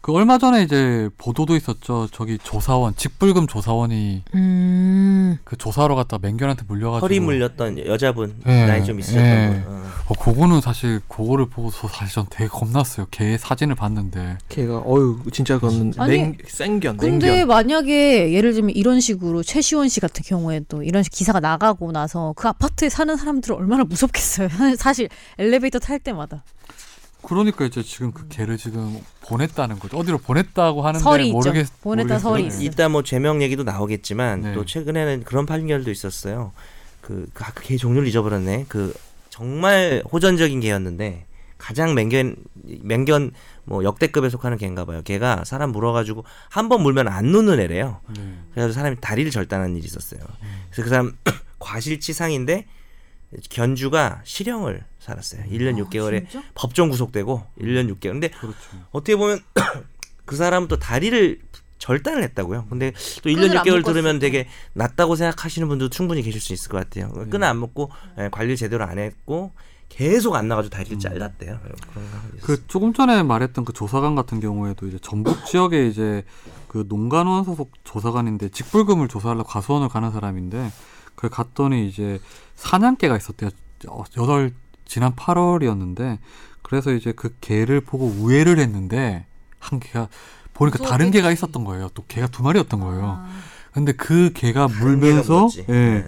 그 0.00 0.12
얼마 0.12 0.38
전에 0.38 0.62
이제 0.62 1.10
보도도 1.18 1.56
있었죠. 1.56 2.08
저기 2.10 2.38
조사원 2.42 2.96
직불금 2.96 3.46
조사원이 3.46 4.22
음. 4.34 5.38
그 5.44 5.56
조사하러 5.56 5.94
갔다 5.94 6.16
가 6.16 6.26
맹견한테 6.26 6.64
물려가지고 6.66 7.04
허리 7.06 7.20
물렸던 7.20 7.86
여자분 7.86 8.34
예, 8.46 8.64
나이 8.66 8.82
좀 8.84 8.98
있으셨던 8.98 9.24
예. 9.24 9.62
분. 9.62 9.74
어. 9.74 9.82
어, 10.08 10.14
그거는 10.14 10.60
사실 10.62 11.00
그거를 11.06 11.46
보고서 11.46 11.86
사실 11.88 12.14
전 12.14 12.26
되게 12.30 12.48
겁났어요. 12.48 13.06
걔 13.10 13.36
사진을 13.36 13.74
봤는데 13.74 14.38
걔가 14.48 14.78
어유 14.86 15.20
진짜 15.32 15.58
그건 15.58 15.92
아니, 15.98 16.16
맹, 16.18 16.38
생견 16.46 16.96
근데 16.96 17.28
냉견. 17.28 17.48
만약에 17.48 18.32
예를 18.32 18.54
들면 18.54 18.70
이런 18.70 19.00
식으로 19.00 19.42
최시원 19.42 19.88
씨 19.88 20.00
같은 20.00 20.22
경우에도 20.24 20.82
이런 20.82 21.02
식 21.02 21.12
기사가 21.12 21.40
나가고 21.40 21.92
나서 21.92 22.32
그 22.36 22.48
아파트에 22.48 22.88
사는 22.88 23.14
사람들은 23.16 23.54
얼마나 23.54 23.84
무섭겠어요. 23.84 24.48
사실 24.78 25.08
엘리베이터 25.38 25.78
탈 25.78 25.98
때마다 25.98 26.42
그러니까 27.22 27.64
이제 27.64 27.82
지금 27.82 28.12
그 28.12 28.26
걔를 28.28 28.56
지금 28.56 28.98
보냈다는 29.22 29.78
거죠. 29.78 29.96
어디로 29.98 30.18
보냈다고 30.18 30.82
하는데 30.82 31.02
설이 31.02 31.26
있죠. 31.28 31.32
모르겠 31.36 31.66
보냈다 31.82 32.18
설이 32.18 32.42
모르겠어요. 32.42 32.62
있어요. 32.62 32.66
이따 32.72 32.88
뭐 32.88 33.02
제명 33.02 33.42
얘기도 33.42 33.62
나오겠지만 33.64 34.40
네. 34.40 34.52
또 34.54 34.64
최근에는 34.64 35.24
그런 35.24 35.46
판결도 35.46 35.90
있었어요. 35.90 36.52
그, 37.00 37.28
그, 37.32 37.44
아, 37.44 37.52
그개 37.52 37.76
종류를 37.76 38.08
잊어버렸네. 38.08 38.66
그 38.68 38.94
정말 39.28 40.02
호전적인 40.12 40.60
개였는데 40.60 41.26
가장 41.58 41.94
맹견 41.94 42.36
맹견 42.82 43.32
뭐 43.64 43.84
역대급에 43.84 44.28
속하는 44.30 44.56
개인가 44.58 44.84
봐요. 44.86 45.02
걔가 45.04 45.44
사람 45.44 45.70
물어가지고 45.72 46.24
한 46.48 46.68
번 46.68 46.82
물면 46.82 47.06
안 47.08 47.30
놓는 47.32 47.60
애래요. 47.60 48.00
네. 48.16 48.34
그래서 48.54 48.72
사람이 48.72 48.96
다리를 49.00 49.30
절단한 49.30 49.76
일이 49.76 49.84
있었어요. 49.86 50.20
그래서 50.70 50.82
그 50.82 50.88
사람 50.88 51.12
과실치상인데 51.58 52.66
견주가 53.48 54.20
실형을 54.24 54.84
살았어요. 54.98 55.42
1년 55.44 55.82
6개월에 55.84 56.26
아, 56.26 56.28
진짜? 56.30 56.46
법정 56.54 56.88
구속되고 56.88 57.42
1년 57.60 57.88
6개월. 57.94 58.12
근데 58.12 58.28
그렇죠. 58.28 58.56
어떻게 58.90 59.16
보면 59.16 59.40
그 60.24 60.36
사람은 60.36 60.68
또 60.68 60.78
다리를 60.78 61.40
절단을 61.78 62.22
했다고요. 62.24 62.66
근데 62.68 62.92
또 63.22 63.30
1년 63.30 63.42
끈을 63.42 63.58
안 63.58 63.64
6개월 63.64 63.76
묶었어. 63.78 63.92
들으면 63.92 64.18
되게 64.18 64.48
낫다고 64.74 65.16
생각하시는 65.16 65.66
분도 65.68 65.88
충분히 65.88 66.22
계실 66.22 66.40
수 66.40 66.52
있을 66.52 66.68
것 66.70 66.78
같아요. 66.78 67.10
음. 67.16 67.30
끈을 67.30 67.46
안 67.46 67.58
묶고 67.58 67.90
예, 68.18 68.28
관리를 68.30 68.56
제대로 68.56 68.84
안 68.84 68.98
했고 68.98 69.52
계속 69.88 70.34
안 70.36 70.46
나가지고 70.46 70.70
다리를 70.74 70.98
잘랐대요. 70.98 71.58
거 71.58 71.68
있었어요. 71.68 72.40
그 72.42 72.66
조금 72.66 72.92
전에 72.92 73.22
말했던 73.22 73.64
그 73.64 73.72
조사관 73.72 74.14
같은 74.14 74.38
경우에도 74.40 74.86
이제 74.86 74.98
전북 75.02 75.44
지역에 75.46 75.86
이제 75.88 76.24
그 76.68 76.84
농간원 76.88 77.44
소속 77.44 77.72
조사관인데 77.84 78.50
직불금을 78.50 79.08
조사하려고 79.08 79.48
가수원을 79.48 79.88
가는 79.88 80.12
사람인데 80.12 80.70
그 81.20 81.28
갔더니 81.28 81.86
이제 81.86 82.18
사냥개가 82.56 83.16
있었대요. 83.16 83.50
어, 83.88 84.04
여덟 84.16 84.52
지난 84.86 85.14
8월이었는데 85.14 86.18
그래서 86.62 86.92
이제 86.92 87.12
그 87.12 87.34
개를 87.40 87.80
보고 87.82 88.06
우회를 88.06 88.58
했는데 88.58 89.26
한 89.58 89.80
개가 89.80 90.08
보니까 90.54 90.78
무서웠겠지. 90.78 90.90
다른 90.90 91.10
개가 91.10 91.30
있었던 91.32 91.64
거예요. 91.64 91.90
또 91.94 92.04
개가 92.08 92.28
두 92.28 92.42
마리였던 92.42 92.80
거예요. 92.80 93.04
아, 93.22 93.28
근데 93.72 93.92
그 93.92 94.30
개가 94.32 94.66
개가 94.66 94.80
물면서 94.80 95.34
물었지. 95.34 95.66
예, 95.68 95.72
네. 95.72 96.06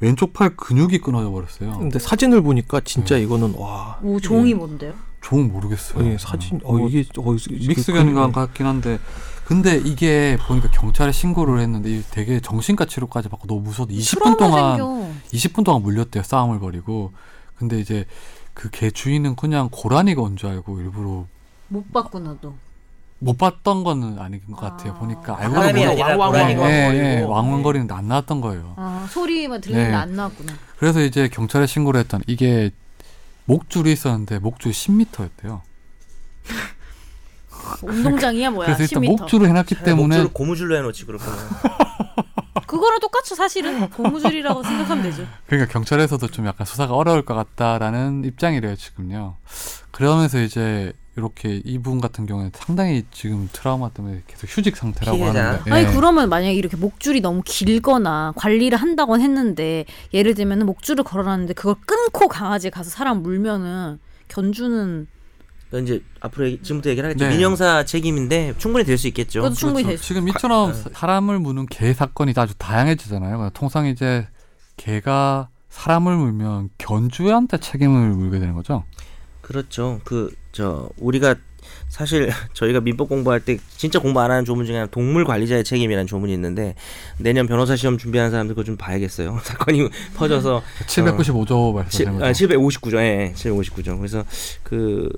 왼쪽 0.00 0.32
팔 0.32 0.56
근육이 0.56 0.98
끊어져 0.98 1.30
버렸어요. 1.30 1.78
근데 1.78 1.98
사진을 1.98 2.42
보니까 2.42 2.80
진짜 2.80 3.16
네. 3.16 3.22
이거는 3.22 3.54
와 3.56 3.98
오 4.02 4.20
종이 4.20 4.54
뭔데요? 4.54 4.94
좋은 5.20 5.50
모르겠어요. 5.52 6.06
예, 6.06 6.16
사진 6.18 6.60
어뭐 6.62 6.88
이게 6.88 7.04
어, 7.16 7.32
믹스견 7.32 8.32
같긴 8.32 8.66
한데 8.66 8.98
근데 9.44 9.76
이게 9.76 10.38
보니까 10.46 10.70
경찰에 10.70 11.12
신고를 11.12 11.60
했는데 11.60 12.02
되게 12.10 12.40
정신과 12.40 12.86
치료까지 12.86 13.28
받고 13.28 13.46
너무 13.46 13.60
무서워 13.60 13.86
20분 13.88 14.38
동안 14.38 14.76
생겨. 14.78 15.10
20분 15.32 15.64
동안 15.64 15.82
물렸대요 15.82 16.22
싸움을 16.22 16.58
벌이고 16.60 17.12
근데 17.56 17.78
이제 17.78 18.06
그 18.54 18.70
개 18.70 18.90
주인은 18.90 19.36
그냥 19.36 19.68
고라니가 19.70 20.22
온 20.22 20.36
줄 20.36 20.48
알고 20.50 20.80
일부러 20.80 21.26
못 21.68 21.92
봤구나 21.92 22.36
또. 22.40 22.54
못 23.18 23.38
봤던 23.38 23.84
거는 23.84 24.18
아닌 24.18 24.40
것 24.50 24.62
아. 24.64 24.70
같아요 24.76 24.94
보니까 24.94 25.38
알고 25.38 25.54
사람이 25.54 25.72
보니 25.72 25.84
아니라 25.86 26.16
왕왕 26.16 26.30
고라니가 26.32 26.70
예. 26.70 27.18
예, 27.18 27.20
왕왕거리는데 27.22 27.94
안 27.94 28.08
나왔던 28.08 28.40
거예요 28.40 28.74
아 28.76 29.06
소리만 29.10 29.60
들리는데 29.60 29.88
네. 29.90 29.94
안 29.94 30.14
나왔구나. 30.16 30.52
그래서 30.78 31.00
이제 31.02 31.28
경찰에 31.28 31.66
신고를 31.66 32.00
했더니 32.00 32.24
이게 32.26 32.70
목줄이 33.46 33.92
있었는데 33.92 34.38
목줄이 34.40 34.72
10m였대요 34.72 35.60
운동장이야 37.82 38.50
뭐야? 38.50 38.66
그래서 38.66 38.82
일단 38.82 39.02
10m. 39.02 39.06
목줄을 39.18 39.48
해놨기 39.48 39.74
때문에 39.76 40.16
목줄을 40.16 40.32
고무줄로 40.32 40.76
해놓지 40.76 41.06
그렇구나. 41.06 41.36
그거랑 42.66 42.98
똑같죠 43.00 43.34
사실은 43.34 43.88
고무줄이라고 43.90 44.62
생각하면 44.62 45.04
되죠. 45.04 45.26
그러니까 45.46 45.72
경찰에서도 45.72 46.26
좀 46.28 46.46
약간 46.46 46.66
수사가 46.66 46.94
어려울 46.94 47.24
것 47.24 47.34
같다라는 47.34 48.24
입장이래요 48.24 48.74
지금요. 48.76 49.36
그러면서 49.92 50.40
이제 50.40 50.92
이렇게 51.16 51.60
이분 51.64 52.00
같은 52.00 52.26
경우에 52.26 52.50
상당히 52.52 53.04
지금 53.12 53.48
트라우마 53.52 53.90
때문에 53.90 54.22
계속 54.26 54.48
휴직 54.48 54.76
상태라고 54.76 55.18
피해자? 55.18 55.48
하는데. 55.50 55.70
아니 55.70 55.86
예. 55.86 55.92
그러면 55.92 56.28
만약에 56.28 56.52
이렇게 56.54 56.76
목줄이 56.76 57.20
너무 57.20 57.42
길거나 57.44 58.32
관리를 58.36 58.76
한다고 58.76 59.18
했는데 59.20 59.84
예를 60.12 60.34
들면은 60.34 60.66
목줄을 60.66 61.04
걸어놨는데 61.04 61.54
그걸 61.54 61.76
끊고 61.86 62.26
강아지에 62.26 62.70
가서 62.70 62.90
사람 62.90 63.22
물면은 63.22 64.00
견주는 64.26 65.06
그 65.06 65.13
이제 65.80 66.02
앞으로 66.20 66.46
얘기, 66.46 66.62
지금부터 66.62 66.90
얘기를 66.90 67.08
하겠죠. 67.10 67.24
네. 67.26 67.30
민형사 67.36 67.84
책임인데 67.84 68.54
충분히 68.58 68.84
될 68.84 68.98
수 68.98 69.06
있겠죠. 69.08 69.40
그것도 69.42 69.54
충분히 69.54 69.82
그렇죠. 69.84 69.88
될 69.88 69.98
수. 69.98 70.04
지금 70.08 70.28
이처럼 70.28 70.72
네. 70.72 70.90
사람을 70.92 71.38
무는 71.38 71.66
개 71.66 71.92
사건이 71.92 72.32
아주 72.36 72.54
다양해지잖아요. 72.58 73.36
그러니까 73.36 73.50
통상 73.58 73.86
이제 73.86 74.26
개가 74.76 75.48
사람을 75.70 76.16
물면 76.16 76.70
견주한테 76.78 77.58
책임을 77.58 78.10
물게 78.10 78.38
되는 78.38 78.54
거죠. 78.54 78.84
그렇죠. 79.40 80.00
그 80.04 80.30
저 80.54 80.88
우리가 80.98 81.34
사실 81.88 82.30
저희가 82.54 82.80
민법 82.80 83.08
공부할 83.08 83.40
때 83.40 83.58
진짜 83.76 83.98
공부 83.98 84.20
안 84.20 84.30
하는 84.30 84.44
조문 84.44 84.66
중에 84.66 84.76
하나 84.76 84.86
동물 84.86 85.24
관리자의 85.24 85.64
책임이라는 85.64 86.06
조문이 86.06 86.32
있는데 86.32 86.76
내년 87.18 87.48
변호사 87.48 87.74
시험 87.74 87.98
준비하는 87.98 88.30
사람들 88.30 88.54
그거 88.54 88.64
좀 88.64 88.76
봐야겠어요. 88.76 89.36
사건이 89.42 89.88
퍼져서 90.14 90.62
795조 90.86 91.90
칠- 91.90 92.06
말씀하신 92.06 92.22
아, 92.22 92.26
거죠. 92.28 92.46
759조, 92.46 92.96
예, 92.98 93.30
예, 93.30 93.32
759조. 93.34 93.98
그래서 93.98 94.24
그 94.62 95.08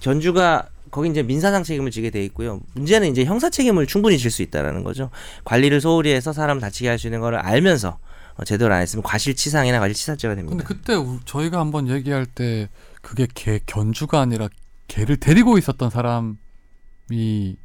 견주가 0.00 0.68
거기 0.90 1.08
이제 1.10 1.22
민사상 1.22 1.62
책임을 1.64 1.90
지게 1.90 2.10
돼 2.10 2.24
있고요. 2.26 2.60
문제는 2.74 3.08
이제 3.10 3.24
형사 3.24 3.50
책임을 3.50 3.86
충분히 3.86 4.16
질 4.18 4.30
수 4.30 4.42
있다라는 4.42 4.84
거죠. 4.84 5.10
관리를 5.44 5.80
소홀히 5.80 6.12
해서 6.12 6.32
사람 6.32 6.60
다치게 6.60 6.88
할 6.88 6.98
수 6.98 7.06
있는 7.08 7.20
거를 7.20 7.38
알면서 7.38 7.98
어, 8.36 8.44
제대로 8.44 8.72
안 8.72 8.80
했으면 8.80 9.02
과실치상이나 9.02 9.80
과실치사죄가 9.80 10.34
근데 10.34 10.46
됩니다. 10.48 10.64
그때 10.66 10.94
우- 10.94 11.18
저희가 11.24 11.58
한번 11.60 11.88
얘기할 11.88 12.24
때 12.24 12.68
그게 13.02 13.26
개 13.34 13.58
견주가 13.66 14.20
아니라 14.20 14.48
개를 14.86 15.16
데리고 15.18 15.58
있었던 15.58 15.90
사람이 15.90 17.56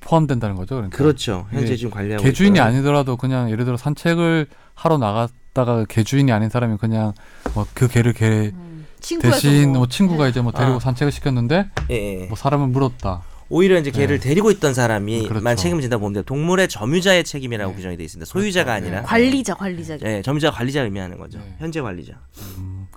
포함된다는 0.00 0.56
거죠. 0.56 0.74
그러니까. 0.76 0.96
그렇죠. 0.96 1.46
현재 1.52 1.72
예, 1.72 1.76
지금 1.76 1.90
관리하고 1.92 2.22
개 2.24 2.32
주인이. 2.32 2.58
아니더라도 2.58 3.16
그냥 3.16 3.50
예를 3.50 3.64
들어 3.64 3.76
산책을 3.76 4.46
하러 4.74 4.98
나갔다가 4.98 5.84
개 5.88 6.02
주인이 6.02 6.32
아닌 6.32 6.48
사람이 6.48 6.76
그냥 6.78 7.12
뭐 7.54 7.66
그 7.74 7.86
개를 7.88 8.12
개 8.12 8.50
음, 8.54 8.77
친구에서 9.00 9.40
대신 9.40 9.70
뭐. 9.70 9.78
뭐 9.78 9.86
친구가 9.88 10.28
이제 10.28 10.40
뭐 10.40 10.52
데리고 10.52 10.76
아. 10.76 10.80
산책을 10.80 11.12
시켰는데 11.12 11.70
예, 11.90 12.22
예. 12.22 12.26
뭐 12.26 12.36
사람을 12.36 12.68
물었다. 12.68 13.22
오히려 13.50 13.78
이제 13.78 13.90
개를 13.90 14.18
네. 14.18 14.28
데리고 14.28 14.50
있던 14.50 14.74
사람이만 14.74 15.28
그렇죠. 15.28 15.54
책임을 15.54 15.80
진다고 15.80 16.02
보면 16.02 16.14
돼요. 16.14 16.22
동물의 16.24 16.68
점유자의 16.68 17.24
책임이라고 17.24 17.70
네. 17.70 17.76
규정이 17.76 17.96
돼 17.96 18.04
있습니다. 18.04 18.30
소유자가 18.30 18.72
그렇죠. 18.72 18.84
아니라 18.84 19.00
네. 19.00 19.06
관리자 19.06 19.54
관리자죠. 19.54 20.06
예, 20.06 20.22
점유자 20.22 20.50
관리자 20.50 20.82
의미하는 20.82 21.18
거죠. 21.18 21.38
네. 21.38 21.54
현재 21.58 21.80
관리자. 21.80 22.14
음. 22.58 22.88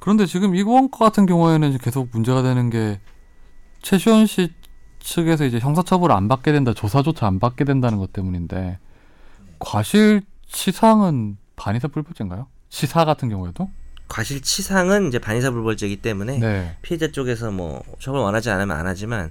그런데 0.00 0.26
지금 0.26 0.56
이번 0.56 0.90
거 0.90 1.04
같은 1.04 1.26
경우에는 1.26 1.78
계속 1.78 2.08
문제가 2.10 2.42
되는 2.42 2.68
게 2.70 2.98
최시원 3.82 4.26
씨 4.26 4.50
측에서 4.98 5.44
이제 5.44 5.58
형사처벌을 5.58 6.14
안 6.14 6.28
받게 6.28 6.52
된다, 6.52 6.74
조사조차 6.74 7.26
안 7.26 7.38
받게 7.38 7.64
된다는 7.64 7.98
것 7.98 8.12
때문인데 8.12 8.78
과실 9.60 10.22
치상은 10.48 11.36
반의사 11.54 11.88
불법죄인가요? 11.88 12.46
치사 12.68 13.04
같은 13.04 13.28
경우에도? 13.28 13.70
과실치상은 14.08 15.08
이제 15.08 15.18
반의사 15.18 15.50
불벌죄이기 15.50 15.96
때문에 15.96 16.38
네. 16.38 16.76
피해자 16.82 17.10
쪽에서 17.10 17.50
뭐 17.50 17.82
처벌 17.98 18.20
원하지 18.20 18.50
않으면 18.50 18.76
안 18.76 18.86
하지만 18.86 19.30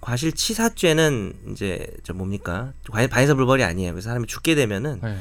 과실치사죄는 0.00 1.34
이제 1.52 1.86
저 2.02 2.12
뭡니까 2.12 2.72
과- 2.90 3.06
반의사 3.06 3.34
불벌이 3.34 3.62
아니에요. 3.62 3.92
그래서 3.92 4.08
사람이 4.08 4.26
죽게 4.26 4.54
되면은 4.54 5.00
네. 5.02 5.18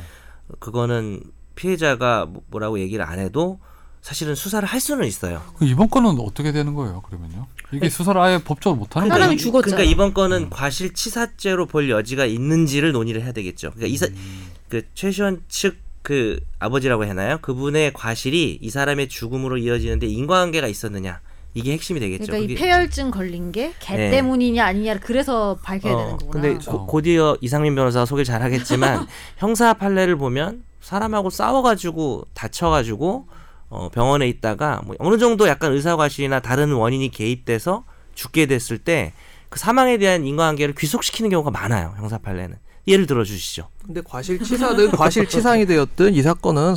그거는 0.59 1.21
피해자가 1.55 2.25
뭐- 2.25 2.43
뭐라고 2.47 2.79
얘기를 2.79 3.05
안 3.05 3.19
해도 3.19 3.59
사실은 4.01 4.33
수사를 4.33 4.67
할 4.67 4.79
수는 4.79 5.05
있어요. 5.05 5.43
그 5.57 5.65
이번 5.65 5.89
건은 5.89 6.19
어떻게 6.19 6.51
되는 6.51 6.73
거예요? 6.73 7.01
그러면요? 7.01 7.45
이게 7.71 7.87
수사를 7.89 8.19
아예 8.19 8.39
법적으로 8.39 8.79
못 8.79 8.95
하는 8.95 9.09
사람이 9.09 9.25
거예요? 9.27 9.33
이- 9.35 9.37
죽었잖아요. 9.37 9.75
그러니까 9.77 9.91
이번 9.93 10.13
건은 10.15 10.43
음. 10.45 10.49
과실치사죄로 10.49 11.67
볼 11.67 11.89
여지가 11.89 12.25
있는지를 12.25 12.91
논의를 12.93 13.21
해야 13.21 13.31
되겠죠. 13.31 13.69
그러니까 13.71 13.87
이사 13.93 14.07
음. 14.07 14.47
그 14.69 14.81
최시원 14.95 15.43
측 15.49 15.77
그 16.01 16.39
아버지라고 16.59 17.05
해나요? 17.05 17.37
그분의 17.41 17.93
과실이 17.93 18.59
이 18.61 18.69
사람의 18.69 19.07
죽음으로 19.09 19.57
이어지는데 19.57 20.07
인과관계가 20.07 20.67
있었느냐 20.67 21.19
이게 21.53 21.73
핵심이 21.73 21.99
되겠죠. 21.99 22.25
그러니까 22.27 22.51
이 22.51 22.55
그게- 22.55 22.65
폐혈증 22.65 23.11
걸린 23.11 23.51
게개 23.51 23.95
네. 23.97 24.09
때문이냐 24.09 24.65
아니냐 24.65 24.99
그래서 24.99 25.57
밝혀야 25.63 25.95
되는 25.95 26.11
거구나. 26.17 26.31
근데 26.31 26.49
그렇죠. 26.49 26.71
고, 26.71 26.85
곧이어 26.87 27.37
이상민 27.41 27.75
변호사가 27.75 28.05
소개를 28.05 28.25
잘 28.25 28.41
하겠지만 28.41 29.05
형사 29.37 29.73
판례를 29.73 30.15
보면 30.15 30.63
사람하고 30.81 31.29
싸워가지고 31.29 32.27
다쳐가지고 32.33 33.27
어, 33.69 33.89
병원에 33.89 34.27
있다가 34.27 34.81
뭐 34.85 34.95
어느 34.99 35.17
정도 35.17 35.47
약간 35.47 35.71
의사과실이나 35.73 36.39
다른 36.39 36.71
원인이 36.73 37.09
개입돼서 37.09 37.83
죽게 38.15 38.45
됐을 38.47 38.77
때 38.77 39.13
그 39.51 39.59
사망에 39.59 39.97
대한 39.97 40.25
인과관계를 40.25 40.75
귀속시키는 40.75 41.29
경우가 41.29 41.51
많아요 41.51 41.93
형사 41.97 42.17
판례는 42.17 42.55
예를 42.87 43.05
들어 43.05 43.23
주시죠. 43.23 43.67
근데 43.85 44.01
과실치사든 44.01 44.91
과실치상이 44.97 45.65
되었든 45.65 46.13
이 46.13 46.21
사건은 46.21 46.75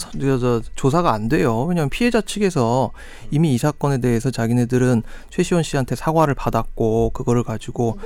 조사가 0.75 1.13
안 1.13 1.29
돼요. 1.29 1.65
왜냐하면 1.65 1.89
피해자 1.91 2.21
측에서 2.21 2.93
이미 3.31 3.55
이 3.55 3.59
사건에 3.59 3.99
대해서 3.99 4.31
자기네들은 4.31 5.03
최시원 5.31 5.63
씨한테 5.63 5.97
사과를 5.97 6.35
받았고 6.35 7.11
그거를 7.11 7.43
가지고 7.43 7.99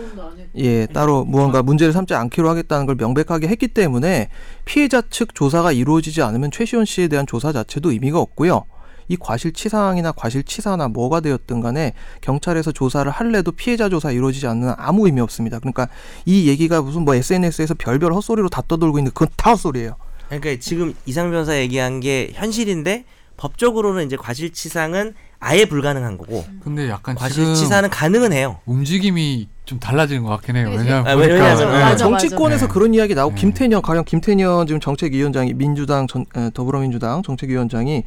예 0.56 0.86
따로 0.86 1.24
무언가 1.24 1.62
문제를 1.62 1.92
삼지 1.92 2.14
않기로 2.14 2.48
하겠다는 2.48 2.86
걸 2.86 2.94
명백하게 2.96 3.48
했기 3.48 3.68
때문에 3.68 4.28
피해자 4.64 5.02
측 5.02 5.34
조사가 5.34 5.72
이루어지지 5.72 6.22
않으면 6.22 6.50
최시원 6.50 6.84
씨에 6.84 7.08
대한 7.08 7.26
조사 7.26 7.52
자체도 7.52 7.90
의미가 7.92 8.18
없고요. 8.20 8.64
이 9.08 9.16
과실치상이나 9.16 10.12
과실치사나 10.12 10.88
뭐가 10.88 11.20
되었든 11.20 11.60
간에 11.60 11.94
경찰에서 12.20 12.72
조사를 12.72 13.10
할래도 13.10 13.52
피해자 13.52 13.88
조사 13.88 14.10
이루어지지 14.10 14.46
않는 14.46 14.74
아무 14.76 15.06
의미 15.06 15.20
없습니다. 15.20 15.58
그러니까 15.58 15.88
이 16.26 16.48
얘기가 16.48 16.82
무슨 16.82 17.02
뭐 17.04 17.14
SNS에서 17.14 17.74
별별 17.74 18.12
헛소리로 18.12 18.48
다 18.48 18.62
떠돌고 18.68 18.98
있는데 18.98 19.12
그건 19.14 19.28
다 19.36 19.50
헛소리예요. 19.52 19.96
그러니까 20.28 20.56
지금 20.60 20.94
이상 21.06 21.30
변호사 21.30 21.56
얘기한 21.56 22.00
게 22.00 22.30
현실인데 22.34 23.04
법적으로는 23.38 24.04
이제 24.06 24.16
과실치상은 24.16 25.14
아예 25.40 25.64
불가능한 25.66 26.18
거고 26.18 26.44
근데 26.62 26.88
약간 26.90 27.14
과실치사는 27.14 27.88
가능은 27.88 28.32
해요. 28.32 28.58
움직임이 28.66 29.48
좀 29.64 29.78
달라지는 29.78 30.24
것 30.24 30.30
같긴 30.30 30.56
해요. 30.56 30.68
왜냐하면 30.76 31.06
아, 31.06 31.14
왜냐하면- 31.14 31.56
네. 31.72 31.78
맞아, 31.80 31.96
정치권에서 31.96 32.66
맞아. 32.66 32.74
그런 32.74 32.92
이야기 32.94 33.14
나오고 33.14 33.36
네. 33.36 33.40
김태년 33.40 33.80
가령 33.80 34.04
김태년 34.04 34.66
지금 34.66 34.80
정책위원장이 34.80 35.54
민주당 35.54 36.08
전, 36.08 36.24
에, 36.36 36.50
더불어민주당 36.52 37.22
정책위원장이 37.22 38.02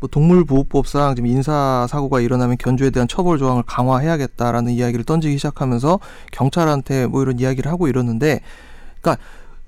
뭐 0.00 0.08
동물보호법상 0.08 1.16
지금 1.16 1.28
인사 1.28 1.86
사고가 1.88 2.20
일어나면 2.20 2.56
견주에 2.58 2.90
대한 2.90 3.08
처벌 3.08 3.38
조항을 3.38 3.64
강화해야겠다라는 3.64 4.72
이야기를 4.72 5.04
던지기 5.04 5.36
시작하면서 5.38 5.98
경찰한테 6.30 7.06
뭐 7.06 7.22
이런 7.22 7.40
이야기를 7.40 7.70
하고 7.70 7.88
이러는데, 7.88 8.40
그러니까 9.00 9.22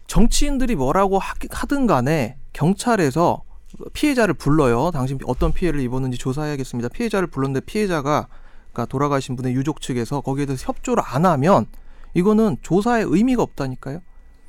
정치인들이 0.07 0.77
뭐라고 0.77 1.19
하, 1.19 1.35
하든 1.51 1.87
간에 1.87 2.37
경찰에서 2.53 3.43
피해자를 3.93 4.35
불러요. 4.35 4.91
당신 4.93 5.19
어떤 5.25 5.53
피해를 5.53 5.81
입었는지 5.81 6.19
조사해야겠습니다. 6.19 6.89
피해자를 6.91 7.29
불렀는데 7.29 7.61
피해자가 7.61 8.27
그러니까 8.73 8.87
돌아가신 8.87 9.37
분의 9.37 9.55
유족 9.55 9.81
측에서 9.81 10.21
거기에 10.21 10.47
대해서 10.47 10.65
협조를 10.67 11.03
안 11.07 11.27
하면 11.27 11.67
이거는 12.15 12.57
조사에 12.63 13.05
의미가 13.07 13.43
없다니까요. 13.43 14.01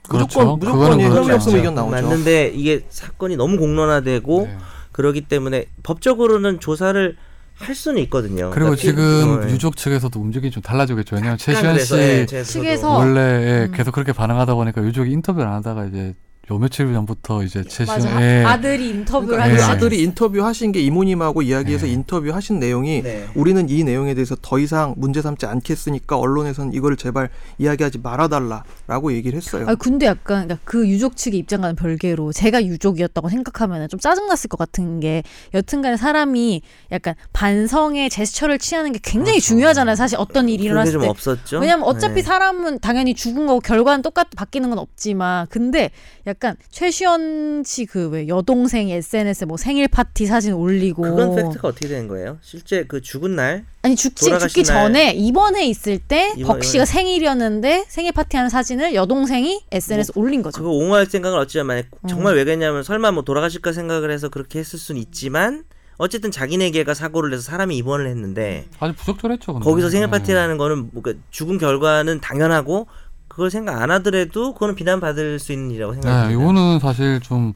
그렇죠. 0.07 0.57
무조건 0.57 0.59
무조건. 0.59 0.99
혐의 0.99 1.35
없음 1.35 1.55
의견 1.55 1.75
나오죠. 1.75 1.91
맞는데 1.91 2.47
이게 2.55 2.85
사건이 2.89 3.35
너무 3.35 3.57
공론화되고 3.57 4.41
네. 4.41 4.57
그러기 5.01 5.21
때문에 5.21 5.65
법적으로는 5.81 6.59
조사를 6.59 7.17
할 7.55 7.75
수는 7.75 8.01
있거든요. 8.03 8.49
그리고 8.51 8.71
그러니까 8.71 8.75
지금 8.75 9.41
피- 9.41 9.47
어, 9.47 9.49
유족 9.49 9.75
측에서도 9.75 10.19
움직임이 10.19 10.51
좀 10.51 10.61
달라지겠죠. 10.63 11.15
왜냐하면 11.15 11.37
최시현 11.37 11.73
그래서, 11.73 11.95
씨 12.43 12.59
예, 12.65 12.75
원래 12.83 13.19
예, 13.19 13.65
음. 13.65 13.71
계속 13.75 13.91
그렇게 13.93 14.13
반응하다 14.13 14.53
보니까 14.55 14.83
유족이 14.83 15.11
인터뷰를 15.11 15.47
안 15.47 15.55
하다가 15.55 15.85
이제 15.85 16.13
요 16.49 16.57
며칠 16.57 16.91
전부터 16.91 17.43
이제 17.43 17.63
최시현 17.63 17.85
맞아. 17.99 18.21
예, 18.21 18.43
아들이 18.43 18.89
인터뷰를 18.89 19.37
그러니까. 19.37 19.67
거 19.67 19.71
아들이 19.73 20.01
인터뷰 20.01 20.43
하신 20.43 20.71
게 20.71 20.81
이모님하고 20.81 21.43
이야기해서 21.43 21.85
네. 21.85 21.91
인터뷰 21.93 22.33
하신 22.33 22.57
내용이 22.59 23.03
네. 23.03 23.27
우리는 23.35 23.69
이 23.69 23.83
내용에 23.83 24.15
대해서 24.15 24.35
더 24.41 24.57
이상 24.57 24.95
문제 24.97 25.21
삼지 25.21 25.45
않겠으니까 25.45 26.17
언론에서는 26.17 26.73
이걸 26.73 26.97
제발 26.97 27.29
이야기하지 27.59 27.99
말아달라라고 27.99 29.13
얘기를 29.13 29.37
했어요. 29.37 29.65
아 29.69 29.75
근데 29.75 30.07
약간 30.07 30.47
그러니까 30.47 30.57
그 30.65 30.87
유족 30.89 31.15
측의 31.15 31.39
입장과는 31.41 31.75
별개로 31.75 32.33
제가 32.33 32.65
유족이었다고 32.65 33.29
생각하면 33.29 33.87
좀 33.87 33.99
짜증났을 33.99 34.47
것 34.47 34.57
같은 34.57 34.99
게 34.99 35.21
여튼간에 35.53 35.95
사람이 35.95 36.63
약간 36.91 37.13
반성의 37.33 38.09
제스처를 38.09 38.57
취하는 38.57 38.91
게 38.93 38.99
굉장히 39.03 39.37
그렇죠. 39.37 39.47
중요하잖아요. 39.47 39.95
사실 39.95 40.17
어떤 40.17 40.49
일이 40.49 40.63
일어났을 40.63 40.93
좀 40.93 41.01
때. 41.03 41.07
없었죠. 41.07 41.59
왜냐면 41.59 41.85
어차피 41.85 42.15
네. 42.15 42.21
사람은 42.23 42.79
당연히 42.79 43.13
죽은 43.13 43.45
거고 43.45 43.59
결과는 43.59 44.01
똑같 44.01 44.27
바뀌는 44.35 44.69
건 44.69 44.79
없지만 44.79 45.45
근데 45.51 45.91
약간 46.31 46.55
최시원 46.69 47.63
씨 47.65 47.85
그 47.85 48.09
왜 48.11 48.27
여동생이 48.27 48.91
SNS에 48.93 49.45
뭐 49.45 49.57
생일 49.57 49.87
파티 49.87 50.25
사진 50.25 50.53
올리고 50.53 51.03
그건 51.03 51.35
팩트가 51.35 51.67
어떻게 51.67 51.87
되는 51.87 52.07
거예요? 52.07 52.37
실제 52.41 52.83
그 52.85 53.01
죽은 53.01 53.35
날 53.35 53.65
아니 53.83 53.95
죽지 53.95 54.25
죽기 54.39 54.63
날- 54.63 54.87
전에 54.87 55.11
입원해 55.13 55.65
있을 55.65 55.99
때 55.99 56.33
입원- 56.37 56.57
벅 56.57 56.63
씨가 56.63 56.85
생일이었는데 56.85 57.85
생일 57.87 58.11
파티하는 58.13 58.49
사진을 58.49 58.95
여동생이 58.95 59.61
SNS 59.71 60.11
에 60.11 60.13
올린 60.21 60.41
거죠. 60.41 60.57
그거 60.59 60.71
옹호할 60.71 61.05
생각을 61.05 61.37
어찌하면 61.39 61.83
음. 62.03 62.07
정말 62.07 62.35
왜 62.35 62.43
그랬냐면 62.43 62.83
설마 62.83 63.11
뭐 63.11 63.23
돌아가실까 63.23 63.73
생각을 63.73 64.09
해서 64.11 64.29
그렇게 64.29 64.59
했을 64.59 64.79
수는 64.79 64.99
있지만 65.01 65.63
어쨌든 65.97 66.31
자기네개가 66.31 66.95
사고를 66.95 67.29
내서 67.29 67.43
사람이 67.43 67.77
입원을 67.77 68.07
했는데 68.07 68.65
아주 68.79 68.93
부적절했죠. 68.95 69.53
근데. 69.53 69.63
거기서 69.63 69.89
생일 69.91 70.07
예. 70.07 70.09
파티라는 70.09 70.57
거는 70.57 70.89
뭔가 70.91 71.13
죽은 71.29 71.59
결과는 71.59 72.21
당연하고 72.21 72.87
그걸 73.31 73.49
생각 73.49 73.81
안 73.81 73.89
하더라도 73.91 74.53
그거는 74.53 74.75
비난받을 74.75 75.39
수 75.39 75.53
있는 75.53 75.71
일이라고 75.71 75.93
네, 75.93 76.01
생각합니다. 76.01 76.41
이거는 76.41 76.79
사실 76.79 77.21
좀 77.21 77.53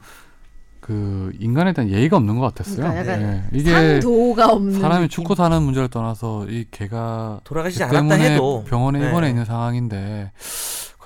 그 0.86 1.32
인간에 1.40 1.72
대한 1.72 1.90
예의가 1.90 2.16
없는 2.16 2.38
것 2.38 2.42
같았어요. 2.42 2.76
그러니까 2.76 3.12
약간 3.12 3.22
예, 3.52 3.58
이게 3.58 3.72
상도가 3.72 4.52
없는 4.52 4.80
사람이. 4.80 5.08
죽고 5.08 5.34
사는 5.34 5.60
문제를 5.60 5.88
떠나서 5.88 6.46
이 6.48 6.64
개가 6.70 7.40
돌아가시지 7.42 7.80
그 7.80 7.84
않았다 7.86 8.16
때문에 8.16 8.34
해도 8.34 8.64
병원에 8.68 9.00
네. 9.00 9.08
입원해 9.08 9.30
있는 9.30 9.44
상황인데 9.44 10.30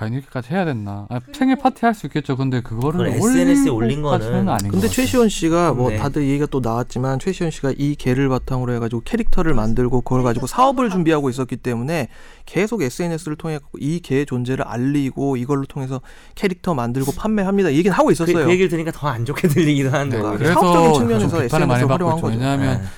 과연 0.01 0.15
이렇게까지 0.15 0.49
해야 0.55 0.65
됐나? 0.65 1.07
아, 1.11 1.21
생일 1.31 1.57
파티 1.57 1.85
할 1.85 1.93
수 1.93 2.07
있겠죠. 2.07 2.35
근데 2.35 2.63
그거를 2.63 3.07
SNS에 3.09 3.69
올린 3.69 4.01
거는 4.01 4.49
아닌 4.49 4.71
근데 4.71 4.87
것 4.87 4.93
최시원 4.95 5.29
씨가 5.29 5.75
뭐 5.75 5.91
네. 5.91 5.99
다들 5.99 6.23
얘기가 6.27 6.47
또 6.47 6.61
나왔지만 6.61 7.19
최시원 7.19 7.51
씨가 7.51 7.75
이 7.77 7.95
개를 7.97 8.31
바탕으로 8.31 8.73
해가지고 8.75 9.03
캐릭터를 9.05 9.53
만들고 9.53 10.01
그걸 10.01 10.23
가지고 10.23 10.47
사업을 10.47 10.89
준비하고 10.89 11.29
있었기 11.29 11.57
때문에 11.59 12.09
계속 12.47 12.81
SNS를 12.81 13.37
통해 13.37 13.59
이 13.79 14.01
개의 14.01 14.25
존재를 14.25 14.65
알리고 14.67 15.37
이걸로 15.37 15.67
통해서 15.67 16.01
캐릭터 16.35 16.73
만들고 16.73 17.13
판매합니다. 17.13 17.69
이 17.69 17.77
얘기는 17.77 17.95
하고 17.95 18.07
그, 18.07 18.13
있었어요. 18.13 18.47
그 18.47 18.51
얘기를 18.51 18.71
들으니까 18.71 18.93
더 18.93 19.11
안 19.11 19.25
좋게 19.27 19.49
들리기도 19.49 19.91
한데 19.91 20.23
네. 20.23 20.37
그래서 20.39 20.55
사업적인 20.55 20.95
측면에서 20.95 21.43
SNS를 21.45 21.91
활용한. 21.91 22.21
거죠. 22.21 22.27
왜냐하면 22.29 22.81
네. 22.81 22.89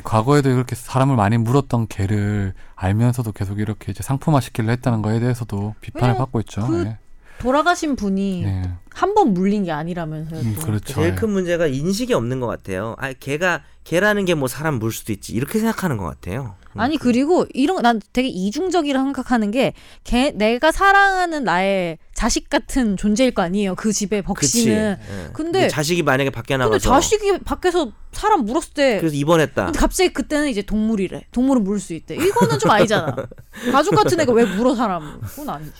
과거에도 0.00 0.48
이렇게 0.50 0.74
사람을 0.74 1.16
많이 1.16 1.36
물었던 1.38 1.86
개를 1.88 2.54
알면서도 2.76 3.32
계속 3.32 3.60
이렇게 3.60 3.92
이제 3.92 4.02
상품화 4.02 4.40
시키려 4.40 4.70
했다는 4.70 5.02
거에 5.02 5.20
대해서도 5.20 5.74
비판을 5.80 6.16
받고 6.16 6.40
있죠. 6.40 6.66
그 6.66 6.84
예. 6.86 6.98
돌아가신 7.38 7.96
분이 7.96 8.44
예. 8.44 8.70
한번 8.94 9.34
물린 9.34 9.64
게 9.64 9.72
아니라면서요. 9.72 10.40
음, 10.40 10.54
또. 10.54 10.62
그렇죠. 10.66 10.94
제일 10.94 11.08
예. 11.10 11.14
큰 11.14 11.30
문제가 11.30 11.66
인식이 11.66 12.14
없는 12.14 12.40
것 12.40 12.46
같아요. 12.46 12.94
아, 12.98 13.12
걔가 13.12 13.62
걔라는 13.84 14.24
게 14.24 14.34
뭐 14.34 14.48
사람 14.48 14.78
물 14.78 14.92
수도 14.92 15.12
있지 15.12 15.32
이렇게 15.32 15.58
생각하는 15.58 15.96
것 15.96 16.04
같아요. 16.04 16.54
음. 16.74 16.80
아니 16.80 16.96
그리고 16.96 17.46
이런 17.54 17.82
난 17.82 18.00
되게 18.12 18.28
이중적이라 18.28 19.02
생각하는 19.02 19.50
게 19.50 19.72
걔, 20.04 20.30
내가 20.32 20.72
사랑하는 20.72 21.44
나의 21.44 21.98
자식 22.14 22.48
같은 22.48 22.96
존재일 22.96 23.32
거 23.32 23.42
아니에요. 23.42 23.74
그 23.74 23.92
집에 23.92 24.22
벅 24.22 24.34
그치. 24.38 24.62
씨는. 24.62 24.96
예. 25.00 25.30
근데- 25.32 25.68
자식이 25.68 26.02
만약에 26.02 26.30
밖에 26.30 26.54
근데 26.54 26.64
나가서 26.64 26.88
자식이 26.90 27.38
밖에서 27.44 27.92
사람 28.12 28.44
물었을 28.44 28.74
때 28.74 28.98
그래서 29.00 29.16
입원했다. 29.16 29.64
근데 29.66 29.78
갑자기 29.78 30.12
그때는 30.12 30.48
이제 30.48 30.62
동물이래. 30.62 31.26
동물은 31.32 31.64
물을 31.64 31.80
수 31.80 31.94
있대. 31.94 32.14
이거는 32.14 32.58
좀 32.58 32.70
아니잖아. 32.70 33.16
가족 33.72 33.94
같은 33.94 34.20
애가 34.20 34.32
왜 34.32 34.44
물어 34.44 34.74
사람을? 34.74 35.20
그건 35.20 35.48
아니지. 35.50 35.72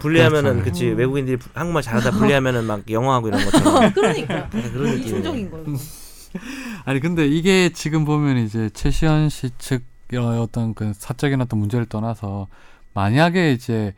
분리하면은. 0.00 0.62
그치 0.62 0.86
외국인들이 0.86 1.38
한국말 1.54 1.82
잘하다 1.82 2.12
분리하면은 2.12 2.64
막 2.64 2.88
영어하고 2.90 3.28
이런 3.28 3.44
것처럼 3.44 3.92
그러니까 3.94 4.48
그런. 4.50 4.98
이중적인 4.98 5.50
거예요. 5.50 5.66
아니 6.84 7.00
근데 7.00 7.26
이게 7.26 7.70
지금 7.72 8.04
보면 8.04 8.38
이제 8.38 8.68
최시현 8.72 9.28
씨 9.28 9.50
측 9.58 9.82
의 10.22 10.40
어떤 10.40 10.74
그 10.74 10.92
사적인 10.94 11.40
어떤 11.40 11.58
문제를 11.60 11.86
떠나서 11.86 12.48
만약에 12.92 13.52
이제 13.52 13.94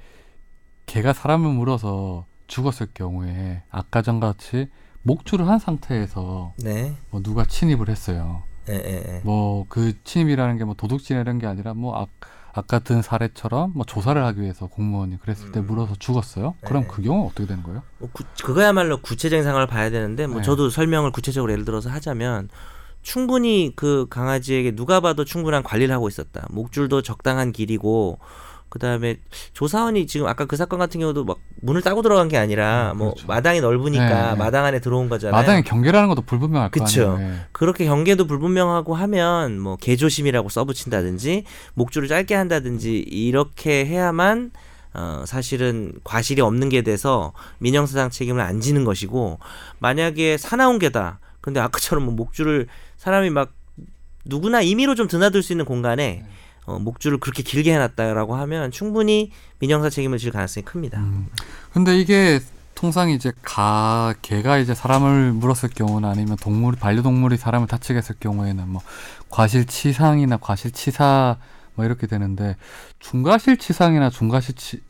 개가 0.86 1.12
사람을 1.12 1.50
물어서 1.52 2.26
죽었을 2.46 2.88
경우에 2.94 3.62
아까 3.70 4.02
전 4.02 4.20
같이 4.20 4.68
목줄을 5.02 5.48
한 5.48 5.58
상태에서 5.58 6.54
네. 6.58 6.96
뭐 7.10 7.22
누가 7.22 7.44
침입을 7.44 7.88
했어요. 7.88 8.42
예, 8.68 8.74
예, 8.74 9.04
예. 9.16 9.20
뭐그 9.24 10.02
침입이라는 10.04 10.58
게 10.58 10.64
뭐 10.64 10.74
도둑질 10.74 11.16
이런 11.16 11.38
게 11.38 11.46
아니라 11.46 11.74
뭐 11.74 12.00
아, 12.00 12.06
아까 12.52 12.78
든 12.78 13.02
사례처럼 13.02 13.72
뭐 13.74 13.84
조사를 13.84 14.22
하기 14.24 14.40
위해서 14.40 14.66
공무원이 14.66 15.18
그랬을 15.20 15.52
때 15.52 15.60
음. 15.60 15.66
물어서 15.66 15.94
죽었어요. 15.98 16.54
그럼 16.64 16.82
네. 16.84 16.88
그 16.90 17.02
경우 17.02 17.26
어떻게 17.26 17.46
되는 17.46 17.62
거예요? 17.62 17.82
뭐 17.98 18.08
구, 18.12 18.24
그거야말로 18.42 19.00
구체적인 19.02 19.44
상황을 19.44 19.66
봐야 19.66 19.90
되는데 19.90 20.26
뭐 20.26 20.38
네. 20.38 20.42
저도 20.42 20.70
설명을 20.70 21.12
구체적으로 21.12 21.52
예를 21.52 21.64
들어서 21.64 21.90
하자면 21.90 22.48
충분히 23.06 23.72
그 23.76 24.06
강아지에게 24.10 24.74
누가 24.74 24.98
봐도 24.98 25.24
충분한 25.24 25.62
관리를 25.62 25.94
하고 25.94 26.08
있었다. 26.08 26.44
목줄도 26.50 27.02
적당한 27.02 27.52
길이고 27.52 28.18
그다음에 28.68 29.18
조사원이 29.52 30.08
지금 30.08 30.26
아까 30.26 30.44
그 30.44 30.56
사건 30.56 30.80
같은 30.80 30.98
경우도 30.98 31.24
막 31.24 31.38
문을 31.62 31.82
따고 31.82 32.02
들어간 32.02 32.26
게 32.26 32.36
아니라 32.36 32.90
음, 32.94 32.98
뭐 32.98 33.10
그렇죠. 33.12 33.28
마당이 33.28 33.60
넓으니까 33.60 34.08
네, 34.08 34.30
네. 34.32 34.36
마당 34.36 34.64
안에 34.64 34.80
들어온 34.80 35.08
거잖아요. 35.08 35.40
마당에 35.40 35.62
경계라는 35.62 36.08
것도 36.08 36.22
불분명할 36.22 36.72
거 36.72 36.80
그쵸. 36.80 37.12
아니에요. 37.12 37.30
예. 37.30 37.36
그렇게 37.52 37.84
경계도 37.84 38.26
불분명하고 38.26 38.96
하면 38.96 39.60
뭐 39.60 39.76
개조심이라고 39.76 40.48
써붙인다든지 40.48 41.44
목줄을 41.74 42.08
짧게 42.08 42.34
한다든지 42.34 42.98
이렇게 42.98 43.86
해야만 43.86 44.50
어 44.94 45.22
사실은 45.26 45.92
과실이 46.02 46.40
없는 46.40 46.70
게 46.70 46.82
돼서 46.82 47.32
민형사상 47.58 48.10
책임을 48.10 48.42
안 48.42 48.60
지는 48.60 48.82
것이고 48.82 49.38
만약에 49.78 50.38
사나운 50.38 50.80
개다. 50.80 51.20
근데 51.46 51.60
아까처럼 51.60 52.04
뭐 52.04 52.12
목줄을 52.12 52.66
사람이 52.96 53.30
막 53.30 53.52
누구나 54.24 54.62
임의로 54.62 54.96
좀 54.96 55.06
드나들 55.06 55.44
수 55.44 55.52
있는 55.52 55.64
공간에 55.64 56.24
어, 56.64 56.80
목줄을 56.80 57.18
그렇게 57.18 57.44
길게 57.44 57.72
해놨다라고 57.72 58.34
하면 58.34 58.72
충분히 58.72 59.30
민형사 59.60 59.88
책임을 59.88 60.18
질 60.18 60.32
가능성이 60.32 60.64
큽니다. 60.64 60.98
음. 60.98 61.28
근데 61.72 61.96
이게 61.96 62.40
통상 62.74 63.10
이제 63.10 63.30
가 63.42 64.12
개가 64.22 64.58
이제 64.58 64.74
사람을 64.74 65.34
물었을 65.34 65.68
경우나 65.68 66.10
아니면 66.10 66.36
동물 66.40 66.74
반려동물이 66.74 67.36
사람을 67.36 67.68
다치게 67.68 67.96
했을 67.96 68.16
경우에는 68.18 68.68
뭐 68.68 68.82
과실치상이나 69.30 70.38
과실치사 70.38 71.36
뭐 71.76 71.84
이렇게 71.84 72.08
되는데 72.08 72.56
중과실치상이나 72.98 74.10
중과실치 74.10 74.82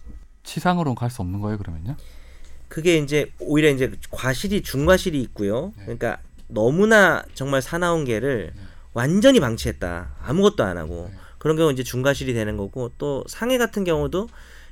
치상으로는 0.43 0.95
갈 0.95 1.11
수 1.11 1.21
없는 1.21 1.41
거예요 1.43 1.59
그러면요? 1.59 1.97
그게 2.69 2.97
이제 2.97 3.31
오히려 3.41 3.69
이제 3.69 3.93
과실이 4.11 4.63
중과실이 4.63 5.21
있고요. 5.21 5.75
네. 5.77 5.83
그러니까 5.85 6.19
너무나 6.49 7.25
정말 7.35 7.63
사나운 7.63 8.05
개를 8.05 8.53
완전히 8.93 9.41
방치했다. 9.41 10.17
아무것도 10.23 10.65
안 10.65 10.79
하고 10.79 11.09
네. 11.11 11.19
그런 11.39 11.57
경우 11.57 11.73
이제 11.73 11.83
중과실이 11.83 12.35
되는 12.35 12.57
거고 12.57 12.93
또 12.99 13.25
상해 13.29 13.59
같은 13.59 13.85
경우도 13.85 14.29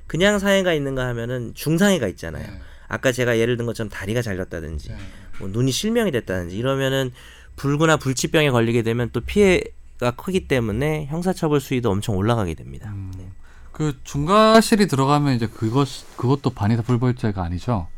그냥 0.06 0.38
상해가 0.38 0.72
있는가 0.72 1.06
하면은 1.08 1.52
중상해가 1.54 2.08
있잖아요. 2.08 2.46
네. 2.46 2.60
아까 2.88 3.12
제가 3.12 3.38
예를 3.38 3.56
든 3.56 3.66
것처럼 3.66 3.90
다리가 3.90 4.22
잘렸다든지 4.22 4.94
뭐 5.38 5.48
눈이 5.48 5.72
실명이 5.72 6.10
됐다든지 6.10 6.56
이러면은 6.56 7.12
불구나 7.56 7.96
불치병에 7.96 8.50
걸리게 8.50 8.82
되면 8.82 9.10
또 9.12 9.20
피해가 9.20 10.12
크기 10.16 10.46
때문에 10.46 11.06
형사처벌 11.06 11.60
수위도 11.60 11.90
엄청 11.90 12.16
올라가게 12.16 12.54
됩니다. 12.54 12.90
음. 12.92 13.12
네. 13.16 13.28
그 13.72 13.98
중과실이 14.04 14.86
들어가면 14.86 15.34
이제 15.34 15.48
그것 15.48 15.88
그것도 16.16 16.50
반의사 16.50 16.82
불벌죄가 16.82 17.42
아니죠? 17.42 17.88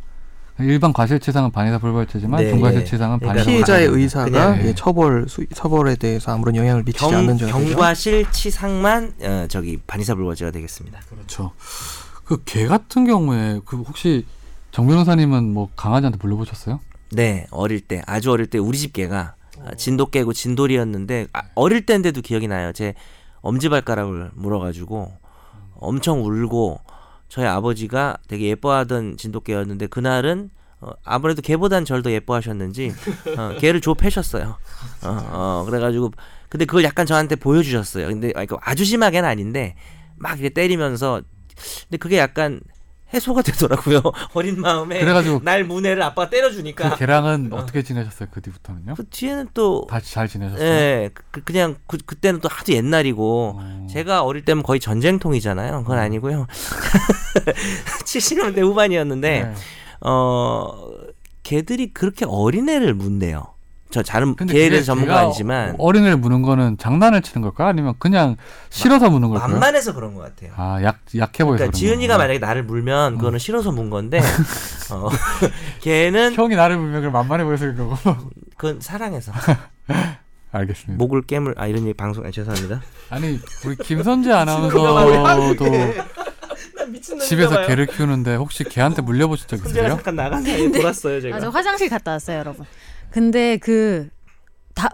일반 0.59 0.93
과실치상은 0.93 1.51
반의사 1.51 1.79
불벌죄지만 1.79 2.43
네, 2.43 2.51
중과실치상은 2.51 3.19
그러니까 3.19 3.43
반의사 3.45 3.51
피해자의 3.51 3.89
의사가 3.89 4.65
예, 4.65 4.75
처벌 4.75 5.29
수, 5.29 5.45
처벌에 5.55 5.97
대해서 5.97 6.33
아무런 6.33 6.57
영향을 6.57 6.83
미치지 6.83 7.05
경, 7.05 7.15
않는 7.15 7.37
점이죠. 7.39 7.59
경과실 7.59 8.31
치상만 8.33 9.15
어, 9.23 9.47
저기 9.49 9.77
반의사 9.87 10.15
불벌죄가 10.15 10.51
되겠습니다. 10.53 11.01
그렇죠. 11.11 11.53
그 12.25 12.43
개 12.45 12.67
같은 12.67 13.05
경우에 13.07 13.61
그 13.67 13.77
혹시 13.77 14.25
정 14.73 14.87
변호사님은 14.87 15.53
뭐 15.53 15.69
강아지한테 15.77 16.19
물려보셨어요? 16.21 16.81
네, 17.13 17.47
어릴 17.51 17.81
때 17.81 18.03
아주 18.07 18.31
어릴 18.33 18.47
때 18.47 18.59
우리 18.59 18.79
집 18.79 18.93
개가 18.95 19.35
아, 19.65 19.75
진돗개고 19.77 20.33
진돌이었는데 20.33 21.29
아, 21.33 21.43
어릴 21.55 21.87
때인데도 21.87 22.21
기억이 22.23 22.49
나요. 22.49 22.73
제 22.73 22.95
엄지발가락을 23.43 24.31
물어가지고 24.35 25.13
엄청 25.79 26.25
울고 26.25 26.81
저희 27.29 27.47
아버지가 27.47 28.19
되게 28.29 28.49
예뻐하던 28.49 29.17
진돗개였는데 29.17 29.87
그날은 29.89 30.51
어, 30.81 30.91
아무래도 31.05 31.41
개보단 31.43 31.85
절 31.85 32.03
더 32.03 32.11
예뻐하셨는지 32.13 32.93
어, 33.39 33.57
개를 33.59 33.81
줘 33.81 33.95
패셨어요. 33.95 34.57
어, 35.03 35.09
어, 35.31 35.65
그래가지고 35.67 36.13
근데 36.49 36.65
그걸 36.65 36.85
약간 36.85 37.07
저한테 37.07 37.37
보여주셨어요. 37.37 38.07
근데 38.09 38.33
아주 38.61 38.85
심하게는 38.85 39.29
아닌데 39.29 39.75
막 40.17 40.39
이렇게 40.39 40.51
때리면서 40.51 41.23
근데 41.89 41.97
그게 41.99 42.19
약간 42.19 42.61
해소가 43.15 43.43
되더라고요. 43.43 44.03
어린 44.35 44.61
마음에 44.61 44.99
그래가지고 44.99 45.41
날 45.45 45.65
문해를 45.65 46.03
아빠가 46.03 46.29
때려주니까 46.29 46.91
그 46.91 46.97
개랑은 46.99 47.53
어 47.53 47.65
떻게 47.67 47.83
지내셨어요? 47.83 48.29
그 48.33 48.41
뒤부터는요? 48.43 48.95
그 48.95 49.09
뒤에는 49.09 49.49
또 49.55 49.87
다시 49.89 50.13
잘 50.13 50.29
지내셨어요? 50.29 50.67
예, 50.67 51.11
그, 51.31 51.43
그냥 51.45 51.77
그, 51.87 51.99
그때는 51.99 52.41
또 52.41 52.49
하도 52.51 52.73
옛날이고 52.73 53.59
어. 53.61 53.87
제가 53.91 54.23
어릴 54.23 54.45
때면 54.45 54.63
거의 54.63 54.81
전쟁통이잖아요. 54.81 55.83
그건 55.83 55.99
아니고요. 55.99 56.47
70년대 58.05 58.61
후반이었는데 58.61 59.43
네. 59.45 59.55
어 60.01 60.91
개들이 61.43 61.93
그렇게 61.93 62.25
어린애를 62.27 62.95
문대요. 62.95 63.56
저 63.91 64.03
잘은 64.03 64.35
근데 64.35 64.53
개에 64.53 64.63
그게 64.65 64.71
대해서 64.71 64.87
전문가 64.87 65.21
아니지만 65.21 65.77
어린애를 65.79 66.17
무는 66.17 66.43
거는 66.43 66.77
장난을 66.77 67.23
치는 67.23 67.43
걸까? 67.43 67.69
아니면 67.69 67.95
그냥 67.99 68.37
싫어서 68.69 69.09
무는 69.11 69.29
걸까요? 69.29 69.49
만만해서 69.49 69.95
그런 69.95 70.15
것 70.15 70.23
같아요. 70.23 70.53
아, 70.57 70.83
약, 70.83 70.99
약해 71.17 71.45
보여서 71.45 71.59
그러니까 71.59 71.77
지은이가 71.79 72.15
거구나. 72.15 72.19
만약에 72.19 72.39
나를 72.39 72.65
물면 72.65 73.19
그거는 73.19 73.39
싫어서 73.39 73.71
문 73.73 73.91
건데 73.91 74.19
어, 74.91 75.09
걔는 75.83 76.35
형이 76.35 76.57
나를 76.57 76.77
물면 76.79 76.95
그걸 77.03 77.11
만만해 77.13 77.45
보여서 77.45 77.67
그런 77.67 77.89
거고. 77.91 78.17
그건 78.57 78.81
사랑해서 78.81 79.33
알겠습니다. 80.53 80.99
목을 81.03 81.23
깨물 81.23 81.55
아 81.57 81.67
이런 81.67 81.83
얘기 81.85 81.95
방송 81.95 82.25
아, 82.25 82.31
죄송합니다. 82.31 82.81
아니, 83.11 83.39
우리 83.65 83.77
김선재 83.77 84.33
아나운서도 84.33 85.65
미친 86.89 87.19
집에서 87.19 87.67
개를 87.67 87.87
키우는데 87.87 88.37
혹시 88.37 88.65
개한테 88.65 89.03
물려보신 89.03 89.49
적 89.49 89.57
있으세요? 89.57 89.89
잠깐 89.89 90.17
사이에 90.43 90.71
돌았어요 90.71 91.21
제가. 91.21 91.37
아, 91.37 91.41
저 91.41 91.49
화장실 91.51 91.89
갔다 91.89 92.13
왔어요, 92.13 92.39
여러분. 92.39 92.65
근데 93.17 93.57
그 93.57 94.11
다 94.75 94.91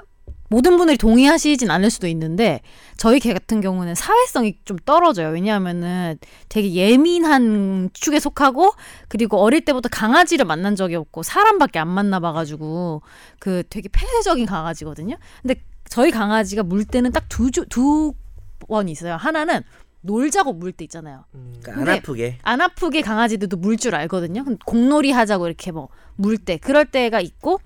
모든 0.49 0.77
분들이 0.77 0.97
동의하시진 0.97 1.69
않을 1.71 1.91
수도 1.91 2.07
있는데 2.07 2.61
저희 2.97 3.19
개 3.19 3.33
같은 3.33 3.61
경우는 3.61 3.97
사회성이 3.97 4.59
좀 4.65 4.77
떨어져요. 4.85 5.31
왜냐하면은 5.31 6.19
되게 6.49 6.73
예민한 6.75 7.91
축에 7.93 8.21
속하고 8.21 8.71
그리고 9.09 9.39
어릴 9.39 9.65
때부터 9.65 9.89
강아지를 9.89 10.45
만난 10.45 10.77
적이 10.77 10.95
없고 10.97 11.25
사람밖에 11.25 11.81
안 11.81 11.89
만나봐가지고 11.89 13.03
그 13.41 13.65
되게 13.69 13.89
폐쇄적인 13.89 14.47
강아지거든요. 14.47 15.17
근데 15.41 15.57
저희 15.89 16.13
강아지가 16.13 16.63
물 16.63 16.85
때는 16.85 17.11
딱두번 17.11 18.89
있어요. 18.89 19.17
하나는 19.17 19.63
놀자고 20.03 20.53
물 20.53 20.71
때 20.73 20.85
있잖아요. 20.85 21.25
그러니까 21.63 21.73
안 21.81 21.89
아프게. 21.99 22.39
안 22.43 22.61
아프게 22.61 23.01
강아지들도 23.01 23.57
물 23.57 23.77
줄 23.79 23.95
알거든요. 23.97 24.45
공놀이 24.65 25.11
하자고 25.11 25.47
이렇게 25.49 25.73
뭐 25.73 25.89
물 26.17 26.37
때 26.39 26.59
그럴 26.59 26.85
때가 26.85 27.21
있고 27.21 27.59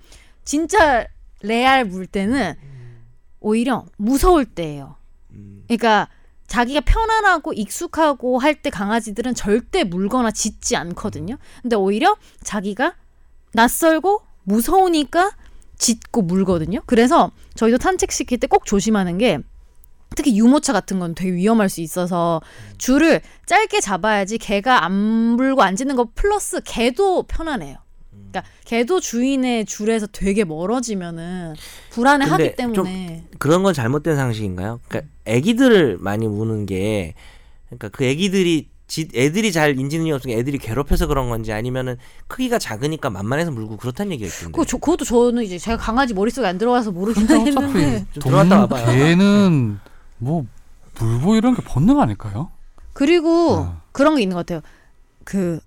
진짜 0.47 1.05
레알 1.41 1.83
물 1.83 2.07
때는 2.07 2.55
오히려 3.41 3.85
무서울 3.97 4.45
때예요. 4.45 4.95
음. 5.31 5.65
그러니까 5.67 6.07
자기가 6.47 6.79
편안하고 6.85 7.51
익숙하고 7.51 8.39
할 8.39 8.55
때 8.61 8.69
강아지들은 8.69 9.35
절대 9.35 9.83
물거나 9.83 10.31
짖지 10.31 10.77
않거든요. 10.77 11.37
근데 11.61 11.75
오히려 11.75 12.15
자기가 12.43 12.95
낯설고 13.51 14.21
무서우니까 14.45 15.31
짖고 15.77 16.21
물거든요. 16.21 16.79
그래서 16.85 17.31
저희도 17.55 17.77
산책시킬 17.81 18.39
때 18.39 18.47
꼭 18.47 18.65
조심하는 18.65 19.17
게 19.17 19.39
특히 20.15 20.37
유모차 20.37 20.71
같은 20.71 20.97
건 20.99 21.13
되게 21.13 21.33
위험할 21.33 21.67
수 21.67 21.81
있어서 21.81 22.41
줄을 22.77 23.19
짧게 23.45 23.81
잡아야지 23.81 24.37
개가 24.37 24.85
안 24.85 24.93
물고 24.93 25.61
안 25.61 25.75
짖는 25.75 25.97
거 25.97 26.07
플러스 26.15 26.61
개도 26.63 27.23
편안해요. 27.23 27.75
그러니까 28.41 28.43
개도 28.65 28.99
주인의 28.99 29.65
줄에서 29.65 30.07
되게 30.07 30.43
멀어지면은 30.43 31.55
불안해하기 31.91 32.55
때문에 32.55 33.23
그런 33.39 33.63
건 33.63 33.73
잘못된 33.73 34.15
상식인가요? 34.15 34.79
그러니까 34.87 35.11
아기들을 35.27 35.97
많이 35.99 36.27
무는 36.27 36.65
게 36.65 37.13
그러니까 37.67 37.89
그 37.89 38.07
아기들이 38.09 38.69
지, 38.87 39.09
애들이 39.13 39.51
잘 39.51 39.77
인지능이 39.77 40.11
없으니까 40.13 40.39
애들이 40.39 40.57
괴롭혀서 40.57 41.07
그런 41.07 41.29
건지 41.29 41.51
아니면은 41.51 41.97
크기가 42.27 42.57
작으니까 42.57 43.09
만만해서 43.09 43.51
물고 43.51 43.75
그렇다는 43.75 44.13
얘기가 44.13 44.27
있던데. 44.27 44.51
그거 44.53 44.65
저, 44.65 44.77
그것도 44.77 45.03
저는 45.03 45.43
이제 45.43 45.57
제가 45.57 45.75
강아지 45.75 46.13
머릿속에 46.13 46.47
안 46.47 46.57
들어가서 46.57 46.91
모르긴 46.91 47.27
했는데 47.29 48.05
좀 48.13 48.21
들어갔다 48.23 48.59
와봐요. 48.61 48.85
개는 48.85 49.79
뭐 50.19 50.45
물보 50.99 51.35
이런 51.35 51.53
게 51.53 51.61
본능 51.63 51.99
아닐까요? 51.99 52.49
그리고 52.93 53.55
어. 53.55 53.81
그런 53.91 54.15
게 54.15 54.21
있는 54.21 54.35
것 54.35 54.45
같아요. 54.45 54.61
그 55.25 55.59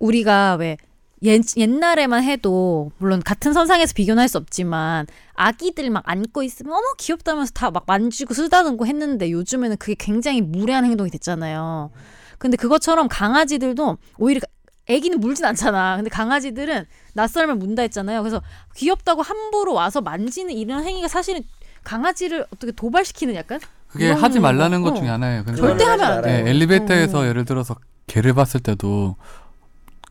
우리가 0.00 0.56
왜 0.56 0.76
옛, 1.24 1.42
옛날에만 1.56 2.22
해도 2.22 2.90
물론 2.98 3.22
같은 3.22 3.52
선상에서 3.52 3.94
비교는 3.94 4.20
할 4.20 4.28
수 4.28 4.38
없지만 4.38 5.06
아기들 5.34 5.90
막 5.90 6.02
안고 6.06 6.42
있으면 6.42 6.72
어머 6.72 6.82
귀엽다면서 6.98 7.52
다 7.52 7.70
막 7.70 7.84
만지고 7.86 8.34
쓰다듬고 8.34 8.86
했는데 8.86 9.30
요즘에는 9.30 9.76
그게 9.78 9.94
굉장히 9.98 10.40
무례한 10.42 10.84
행동이 10.84 11.10
됐잖아요. 11.10 11.90
근데 12.38 12.56
그것처럼 12.56 13.08
강아지들도 13.08 13.96
오히려 14.18 14.40
애기는 14.86 15.18
물진 15.20 15.46
않잖아. 15.46 15.96
근데 15.96 16.10
강아지들은 16.10 16.84
낯설면 17.14 17.58
문다 17.58 17.82
했잖아요. 17.82 18.20
그래서 18.22 18.42
귀엽다고 18.76 19.22
함부로 19.22 19.72
와서 19.72 20.00
만지는 20.02 20.52
이런 20.52 20.84
행위가 20.84 21.08
사실은 21.08 21.42
강아지를 21.84 22.46
어떻게 22.54 22.70
도발시키는 22.72 23.34
약간 23.34 23.60
그게 23.88 24.10
하지 24.10 24.40
말라는 24.40 24.82
거. 24.82 24.90
것 24.90 24.98
중에 24.98 25.08
하나예요. 25.08 25.44
근데 25.44 25.58
절대 25.60 25.84
하면 25.84 26.04
안 26.06 26.22
돼. 26.22 26.42
네. 26.42 26.50
엘리베이터에서 26.50 27.20
어. 27.20 27.26
예를 27.26 27.44
들어서 27.44 27.76
개를 28.06 28.34
봤을 28.34 28.60
때도 28.60 29.16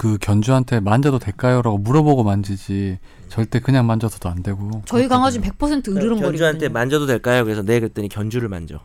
그 0.03 0.17
견주한테 0.19 0.81
만져도 0.81 1.17
될까요라고 1.17 1.77
물어보고 1.77 2.25
만지지 2.25 2.99
절대 3.29 3.61
그냥 3.61 3.87
만져서도 3.87 4.27
안 4.27 4.43
되고. 4.43 4.81
저희 4.85 5.07
강아지는 5.07 5.47
100% 5.47 5.87
으르렁거리거든요. 5.87 6.21
견주한테 6.27 6.67
만져도 6.67 7.05
될까요? 7.05 7.45
그래서 7.45 7.61
네 7.63 7.79
그랬더니 7.79 8.09
견주를 8.09 8.49
만져. 8.49 8.81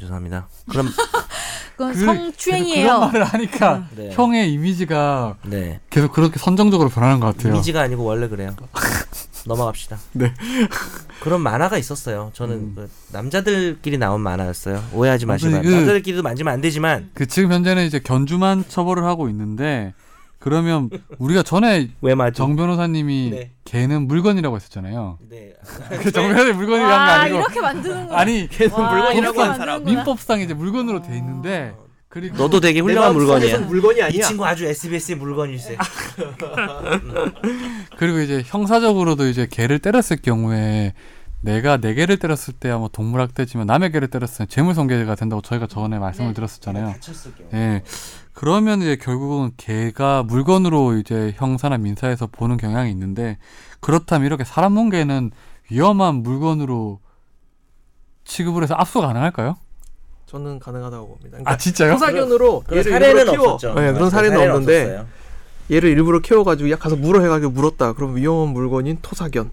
죄송합니다. 0.00 0.48
그럼 0.68 0.88
그건 1.76 1.92
그- 1.92 2.04
성추행이에요. 2.04 2.84
그런 2.84 3.00
말을 3.00 3.22
하니까 3.24 3.86
네. 3.94 4.10
형의 4.12 4.52
이미지가 4.54 5.36
네 5.44 5.78
계속 5.88 6.12
그렇게 6.12 6.36
선정적으로 6.40 6.88
변하는 6.88 7.20
것 7.20 7.36
같아요. 7.36 7.52
이미지가 7.54 7.82
아니고 7.82 8.02
원래 8.02 8.26
그래요. 8.26 8.56
넘어갑시다. 9.46 9.98
네. 10.14 10.34
그런 11.22 11.42
만화가 11.42 11.78
있었어요. 11.78 12.32
저는 12.34 12.54
음. 12.56 12.72
그 12.74 12.90
남자들끼리 13.12 13.98
나온 13.98 14.20
만화였어요. 14.20 14.82
오해하지 14.94 15.26
마시고 15.26 15.54
아무튼 15.54 15.70
그- 15.70 15.76
남자들끼리도 15.76 16.24
만지면 16.24 16.52
안 16.52 16.60
되지만 16.60 17.10
그 17.14 17.26
지금 17.28 17.52
현재는 17.52 17.86
이제 17.86 18.00
견주만 18.00 18.64
처벌을 18.66 19.04
하고 19.04 19.28
있는데 19.28 19.94
그러면 20.46 20.88
우리가 21.18 21.42
전에? 21.42 21.88
정 22.32 22.54
변호사님이 22.54 23.30
네. 23.32 23.50
개는 23.64 24.06
물건이라고 24.06 24.54
했었잖아요. 24.54 25.18
네. 25.28 25.54
그정 26.00 26.28
변호사님 26.28 26.54
물건이란 26.54 26.88
게와 26.88 27.14
아니고 27.14 27.38
이렇게 27.38 27.60
만드는 27.60 28.08
거. 28.08 28.14
아니 28.14 28.48
와, 28.70 28.92
물건이라고 28.92 29.40
한 29.42 29.48
만드는구나. 29.48 29.78
민법상 29.78 30.40
이제 30.42 30.54
물건으로 30.54 31.02
돼 31.02 31.16
있는데 31.16 31.74
그리고 32.08 32.36
너도 32.36 32.60
되게 32.60 32.78
훌륭한 32.78 33.12
물건이야. 33.12 33.58
물건이 33.58 33.98
이 33.98 34.02
아니야. 34.04 34.24
친구 34.24 34.46
아주 34.46 34.66
SBS의 34.66 35.18
물건일세. 35.18 35.76
그리고 37.98 38.20
이제 38.20 38.44
형사적으로도 38.46 39.26
이제 39.26 39.48
개를 39.50 39.80
때렸을 39.80 40.18
경우에 40.22 40.94
내가 41.40 41.76
내 41.76 41.94
개를 41.94 42.18
때렸을 42.18 42.54
때야 42.54 42.78
뭐 42.78 42.88
동물학대지만 42.88 43.66
남의 43.66 43.90
개를 43.90 44.06
때렸을 44.08 44.46
때 44.46 44.54
재물손괴가 44.54 45.16
된다고 45.16 45.42
저희가 45.42 45.66
전에 45.66 45.98
말씀을 45.98 46.28
네. 46.28 46.34
드렸었잖아요. 46.34 46.92
다쳤을 46.92 47.32
경우. 47.34 47.50
예. 47.52 47.82
그러면 48.36 48.82
이제 48.82 48.96
결국은 48.96 49.50
개가 49.56 50.22
물건으로 50.24 50.98
이제 50.98 51.32
형사나 51.36 51.78
민사에서 51.78 52.26
보는 52.26 52.58
경향이 52.58 52.90
있는데 52.90 53.38
그렇다면 53.80 54.26
이렇게 54.26 54.44
사람 54.44 54.74
몽개는 54.74 55.30
위험한 55.70 56.16
물건으로 56.16 57.00
취급을 58.24 58.62
해서 58.62 58.74
압수 58.74 59.00
가능할까요? 59.00 59.56
저는 60.26 60.58
가능하다고 60.58 61.08
봅니다. 61.08 61.38
아 61.38 61.40
그러니까 61.40 61.56
진짜요? 61.56 61.92
토사견으로 61.94 62.64
그런 62.66 62.82
사례는. 62.82 63.28
없었죠. 63.30 63.72
네, 63.72 63.92
그런 63.94 64.10
사례는 64.10 64.36
없는데 64.38 64.82
없었어요. 64.82 65.06
얘를 65.72 65.88
일부러 65.88 66.18
키워가지고 66.18 66.70
야 66.70 66.76
가서 66.76 66.94
물어 66.94 67.22
해가지고 67.22 67.52
물었다. 67.52 67.94
그럼 67.94 68.16
위험한 68.16 68.52
물건인 68.52 68.98
토사견 69.00 69.50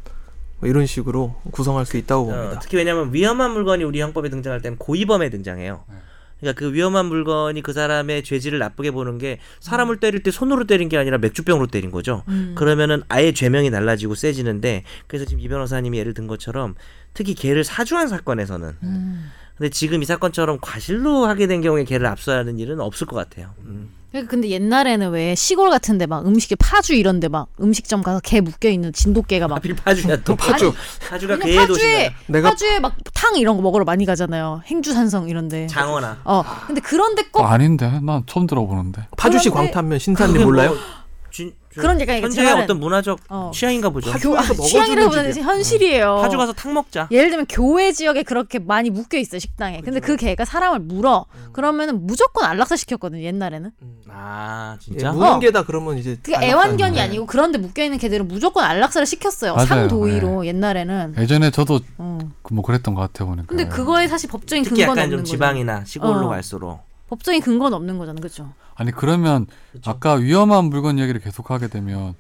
뭐 0.60 0.70
이런 0.70 0.86
식으로 0.86 1.36
구성할 1.52 1.86
수 1.86 1.96
있다고 1.96 2.24
어, 2.24 2.36
봅니다. 2.36 2.60
특히 2.60 2.76
왜냐하면 2.76 3.14
위험한 3.14 3.52
물건이 3.52 3.86
우리 3.86 4.02
형법에 4.02 4.28
등장할 4.30 4.62
때는 4.62 4.78
고의범에 4.78 5.30
등장해요. 5.30 5.86
네. 5.88 5.96
그러니까 6.44 6.60
그 6.60 6.74
위험한 6.74 7.06
물건이 7.08 7.62
그 7.62 7.74
사람의 7.74 8.24
죄질을 8.24 8.60
나쁘게 8.60 8.92
보는 8.92 9.18
게 9.18 9.40
사람을 9.60 9.98
때릴 9.98 10.24
때 10.24 10.32
손으로 10.32 10.66
때린 10.66 10.90
게 10.90 10.98
아니라 10.98 11.18
맥주병으로 11.18 11.68
때린 11.68 11.90
거죠. 11.90 12.24
음. 12.28 12.54
그러면은 12.56 13.04
아예 13.10 13.32
죄명이 13.32 13.72
달라지고 13.72 14.16
세지는데 14.16 14.84
그래서 15.08 15.26
지금 15.26 15.40
이 15.42 15.48
변호사님이 15.48 15.98
예를 15.98 16.14
든 16.14 16.28
것처럼 16.28 16.76
특히 17.14 17.34
개를 17.34 17.64
사주한 17.64 18.08
사건에서는 18.08 18.78
음. 18.84 19.32
근데 19.58 19.70
지금 19.70 20.02
이 20.02 20.06
사건처럼 20.06 20.58
과실로 20.62 21.26
하게 21.26 21.48
된 21.48 21.62
경우에 21.62 21.84
개를 21.84 22.06
압수하는 22.08 22.60
일은 22.60 22.80
없을 22.80 23.08
것 23.08 23.16
같아요. 23.16 23.54
음. 23.66 23.90
그러니까 24.14 24.30
근데 24.30 24.50
옛날에는 24.50 25.10
왜 25.10 25.34
시골 25.34 25.72
같은데 25.72 26.06
막 26.06 26.26
음식에 26.28 26.56
파주 26.56 26.94
이런데 26.94 27.28
막 27.28 27.48
음식점 27.60 28.04
가서 28.04 28.20
개 28.20 28.42
묶여 28.42 28.70
있는 28.70 28.94
진돗개가 28.94 29.48
막 29.48 29.56
하필 29.56 29.76
파주야 29.76 30.18
또 30.24 30.36
파주. 30.36 30.72
파주가 31.10 31.38
개의 31.40 31.58
파주에 31.58 31.66
도시잖아. 31.68 32.10
내가 32.28 32.50
파주에 32.52 32.80
막 32.80 32.94
탕 33.14 33.38
이런 33.38 33.56
거 33.56 33.64
먹으러 33.64 33.86
많이 33.86 34.06
가잖아요. 34.06 34.62
행주산성 34.66 35.30
이런데. 35.30 35.66
장어나 35.68 36.20
어 36.26 36.44
근데 36.68 36.82
그런데 36.82 37.24
꼭 37.32 37.42
어, 37.42 37.46
아닌데 37.46 38.00
난 38.04 38.22
처음 38.28 38.46
들어보는데. 38.48 39.08
파주시 39.18 39.50
그런데- 39.50 39.72
광탄면 39.72 40.00
신사님 40.00 40.44
몰라요? 40.44 40.76
진, 41.34 41.52
저 41.74 41.82
그런 41.82 42.00
얘기가 42.00 42.14
현재의 42.22 42.48
제가 42.48 42.62
어떤 42.64 42.80
문화적 42.80 43.20
어. 43.28 43.50
취향인가 43.52 43.90
보죠. 43.90 44.12
파주 44.12 44.30
가서 44.32 44.54
취향이라기보다는 44.54 45.30
먹어주는 45.30 45.48
현실이에요. 45.48 46.20
파주 46.22 46.38
가서 46.38 46.54
탁 46.54 46.72
먹자. 46.72 47.08
예를 47.10 47.32
들면 47.32 47.48
교회 47.50 47.92
지역에 47.92 48.22
그렇게 48.22 48.60
많이 48.60 48.92
묶여 48.92 49.18
있어 49.18 49.40
식당에. 49.40 49.82
근데 49.82 50.00
그 50.00 50.16
개가 50.16 50.46
사람을 50.46 50.80
물어. 50.82 51.26
그러면은 51.52 52.06
무조건 52.06 52.46
안락사 52.46 52.76
시켰거든요 52.76 53.24
옛날에는. 53.24 53.72
아 54.10 54.78
예, 54.80 54.86
진짜. 54.86 55.12
무는게다 55.12 55.64
그러면 55.64 55.98
이제 55.98 56.20
그게 56.22 56.38
애완견이 56.40 56.98
네. 56.98 57.02
아니고 57.02 57.26
그런데 57.26 57.58
묶여 57.58 57.84
있는 57.84 57.98
개들은 57.98 58.28
무조건 58.28 58.64
안락사를 58.64 59.08
시켰어요. 59.08 59.56
맞아요. 59.56 59.66
상도의로 59.66 60.46
옛날에는. 60.46 61.16
예전에 61.18 61.50
저도 61.50 61.80
어. 61.98 62.20
그뭐 62.44 62.62
그랬던 62.62 62.94
것 62.94 63.02
같아 63.02 63.26
보니까. 63.26 63.48
근데 63.48 63.68
그거에 63.68 64.08
사실 64.08 64.30
법적인 64.30 64.66
근거는 64.66 64.84
약간 64.84 64.98
없는 65.00 65.10
좀 65.10 65.20
거죠. 65.22 65.32
지방이나 65.32 65.84
시골로 65.86 66.28
어. 66.28 66.30
갈수록. 66.30 66.93
법적인 67.10 67.42
근거는 67.42 67.76
없는 67.76 67.98
거잖아, 67.98 68.20
그렇죠? 68.20 68.54
아니 68.76 68.92
그러면 68.92 69.48
그쵸. 69.72 69.92
아까 69.92 70.14
위험한 70.14 70.66
물건 70.66 71.00
얘기를 71.00 71.20
계속하게 71.22 71.68
되면 71.68 72.16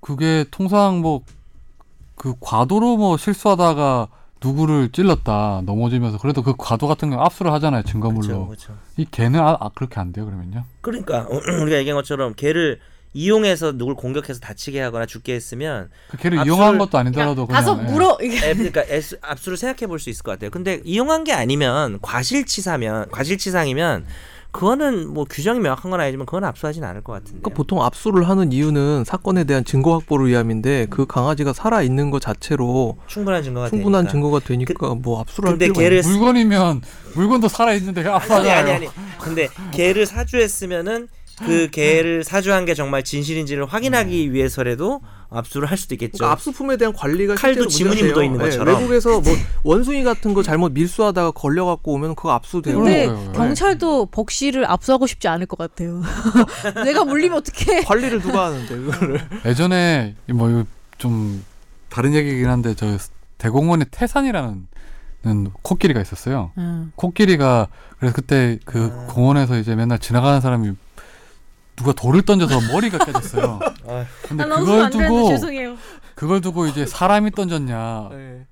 그게 0.00 0.44
통상 0.50 1.00
뭐 1.00 1.22
그 2.16 2.34
과도로 2.40 2.96
뭐 2.96 3.16
실수하다가 3.16 4.08
누구를 4.42 4.90
찔렀다 4.90 5.62
넘어지면서 5.64 6.18
그래도 6.18 6.42
그 6.42 6.54
과도 6.58 6.88
같은 6.88 7.10
경우 7.10 7.22
압수를 7.22 7.52
하잖아요 7.52 7.82
증거물로 7.84 8.48
그렇죠. 8.48 8.76
이 8.96 9.06
개는 9.10 9.38
아, 9.40 9.56
아, 9.60 9.70
그렇게 9.74 10.00
안 10.00 10.12
돼요 10.12 10.24
그러면요 10.26 10.64
그러니까 10.80 11.26
우리가 11.62 11.78
얘기한 11.78 11.96
것처럼 11.96 12.34
개를 12.34 12.80
이용해서 13.12 13.72
누굴 13.72 13.94
공격해서 13.94 14.40
다치게 14.40 14.80
하거나 14.80 15.06
죽게 15.06 15.34
했으면 15.34 15.88
그 16.10 16.16
개를 16.18 16.38
압수를- 16.38 16.46
이용한 16.46 16.78
것도 16.78 16.98
아니더라도 16.98 17.46
그냥 17.46 17.62
가서 17.64 17.78
예. 17.80 17.90
물어 17.90 18.16
그러니까 18.20 18.84
애수- 18.84 19.18
압수를 19.22 19.56
생각해 19.56 19.86
볼 19.86 19.98
수 19.98 20.10
있을 20.10 20.22
것 20.22 20.32
같아요. 20.32 20.50
근데 20.50 20.80
이용한 20.84 21.24
게 21.24 21.32
아니면 21.32 21.98
과실치사면 22.02 23.10
과실치상이면 23.10 24.04
그거는 24.52 25.08
뭐 25.12 25.24
규정이 25.24 25.60
명확한 25.60 25.90
건 25.90 26.00
아니지만 26.00 26.24
그건 26.24 26.44
압수하진 26.44 26.82
않을 26.84 27.02
것 27.02 27.12
같은데. 27.12 27.40
그러니까 27.40 27.50
보통 27.56 27.82
압수를 27.82 28.26
하는 28.28 28.52
이유는 28.52 29.04
사건에 29.04 29.44
대한 29.44 29.64
증거 29.64 29.92
확보를 29.98 30.28
위함인데 30.28 30.86
그 30.88 31.06
강아지가 31.06 31.52
살아 31.52 31.82
있는 31.82 32.10
것 32.10 32.22
자체로 32.22 32.96
충분한 33.06 33.42
증거가 33.42 33.68
충분한 33.68 34.04
되니까. 34.04 34.12
증거가 34.12 34.40
되니까 34.40 34.94
뭐 34.94 35.20
압수를 35.20 35.48
할 35.50 35.58
근데 35.58 35.66
있는 35.66 35.74
물건이면 36.10 36.82
물건도 37.14 37.48
살아 37.48 37.74
있는데 37.74 38.00
아니 38.02 38.08
압수하잖아요 38.10 38.56
아니 38.58 38.70
아니. 38.72 38.88
근데 39.20 39.48
개를 39.72 40.06
사주했으면은 40.06 41.08
그 41.38 41.68
개를 41.70 42.24
사주한 42.24 42.64
게 42.64 42.74
정말 42.74 43.02
진실인지를 43.04 43.66
확인하기 43.66 44.32
위해서라도 44.32 45.00
압수를 45.28 45.68
할 45.70 45.76
수도 45.76 45.94
있겠죠. 45.94 46.18
그러니까 46.18 46.32
압수품에 46.32 46.76
대한 46.76 46.94
관리가 46.94 47.34
칼도 47.34 47.68
실제로 47.68 47.94
지문이 47.94 48.10
묻어 48.10 48.22
있는. 48.24 48.40
예, 48.40 48.44
것처럼. 48.44 48.74
외국에서 48.76 49.20
뭐 49.20 49.32
원숭이 49.64 50.02
같은 50.04 50.32
거 50.34 50.42
잘못 50.42 50.72
밀수하다가 50.72 51.32
걸려 51.32 51.64
갖고 51.66 51.92
오면 51.92 52.14
그거 52.14 52.32
압수돼요. 52.32 52.78
근데 52.78 53.06
그러니까요. 53.06 53.32
경찰도 53.32 54.06
벅시를 54.06 54.64
압수하고 54.70 55.06
싶지 55.06 55.28
않을 55.28 55.46
것 55.46 55.58
같아요. 55.58 56.02
내가 56.84 57.04
물리면 57.04 57.38
어떡해? 57.38 57.82
관리를 57.82 58.20
누가 58.22 58.46
하는데 58.46 58.74
그거를 58.76 59.20
예전에 59.44 60.14
뭐 60.32 60.64
좀 60.98 61.44
다른 61.88 62.14
얘기긴 62.14 62.48
한데 62.48 62.74
저 62.74 62.96
대공원에 63.38 63.84
태산이라는 63.90 64.66
코끼리가 65.62 66.00
있었어요 66.00 66.52
응. 66.58 66.92
코끼리가 66.94 67.68
그래서 67.98 68.14
그때 68.14 68.58
그 68.64 68.90
아. 68.92 69.12
공원에서 69.12 69.58
이제 69.58 69.74
맨날 69.74 69.98
지나가는 69.98 70.40
사람이 70.40 70.72
누가 71.76 71.92
돌을 71.92 72.22
던져서 72.22 72.72
머리가 72.72 73.04
깨졌어요. 73.04 73.60
근데 74.26 74.44
아, 74.44 74.48
그걸 74.48 74.90
두고 74.90 75.28
죄송해요. 75.28 75.76
그걸 76.14 76.40
두고 76.40 76.66
이제 76.66 76.86
사람이 76.86 77.30
던졌냐, 77.32 78.08
네. 78.10 78.46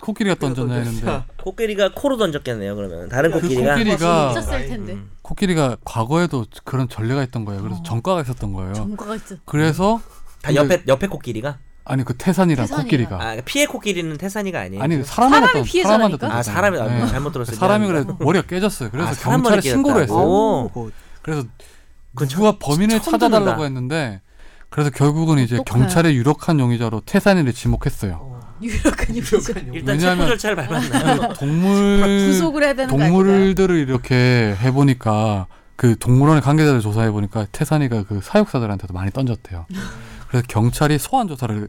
코끼리가 0.00 0.36
던졌냐 0.36 0.74
했는데 0.74 1.24
코끼리가 1.42 1.92
코로 1.94 2.16
던졌겠네요. 2.16 2.76
그러면 2.76 3.08
다른 3.08 3.32
그 3.32 3.40
코끼리가. 3.40 3.74
코끼리가 3.74 4.34
텐데. 4.50 4.92
음. 4.92 5.10
코끼리가 5.22 5.76
과거에도 5.84 6.46
그런 6.64 6.88
전례가 6.88 7.22
있던 7.24 7.44
거예요. 7.44 7.60
그래서 7.60 7.80
어. 7.80 7.82
전과가 7.82 8.22
있었던 8.22 8.52
거예요. 8.52 8.72
전과가 8.72 9.16
있어. 9.16 9.36
그래서 9.44 10.00
다 10.40 10.54
옆에 10.54 10.84
옆에 10.86 11.08
코끼리가. 11.08 11.58
아니 11.84 12.04
그 12.04 12.14
태산이란 12.16 12.66
태산이가. 12.66 12.82
코끼리가 12.84 13.14
아 13.16 13.18
그러니까 13.18 13.42
피해 13.46 13.66
코끼리는 13.66 14.16
태산이가 14.16 14.60
아니에요. 14.60 14.82
아니 14.82 15.02
사람한테? 15.02 15.64
사람한테 15.82 16.26
아. 16.26 16.42
사람이 16.42 16.78
아, 16.78 16.86
네. 16.86 17.06
잘못 17.08 17.32
들었어요. 17.32 17.56
사람이 17.56 17.86
그래. 17.88 18.04
머리가 18.20 18.46
깨졌어요. 18.46 18.90
그래서 18.90 19.08
아, 19.08 19.14
사람 19.14 19.42
경찰에 19.42 19.62
신고를? 19.62 20.02
했어요. 20.02 20.18
오. 20.18 20.90
그래서 21.22 21.44
그건 22.14 22.28
누가 22.28 22.52
범인을 22.58 23.00
찾아달라고 23.00 23.44
듣는다. 23.44 23.62
했는데 23.64 24.20
그래서 24.70 24.90
결국은 24.90 25.38
이제. 25.38 25.58
경찰의 25.66 26.14
유력한 26.16 26.60
용의자로 26.60 27.00
태산이를 27.06 27.52
지목했어요. 27.52 28.38
유력한 28.60 29.16
유저. 29.16 29.36
일단 29.72 29.94
왜냐하면- 29.96 30.26
체포 30.26 30.26
절차를 30.28 30.56
밟았나요? 30.56 31.32
동물 31.34 32.26
구속을 32.26 32.62
해야 32.64 32.74
되는 32.74 32.88
거 32.94 33.02
아닌가요? 33.02 33.22
동물들을 33.24 33.76
이렇게 33.76 34.56
해보니까 34.60 35.46
그 35.76 35.96
동물원의 35.98 36.42
관계자를 36.42 36.80
조사해 36.80 37.10
보니까 37.12 37.46
태산이가 37.52 38.02
그 38.04 38.20
사육사들한테도 38.22 38.92
많이 38.94 39.12
던졌대요. 39.12 39.66
그래서 40.28 40.44
경찰이 40.48 40.98
소환 40.98 41.28
조사를 41.28 41.68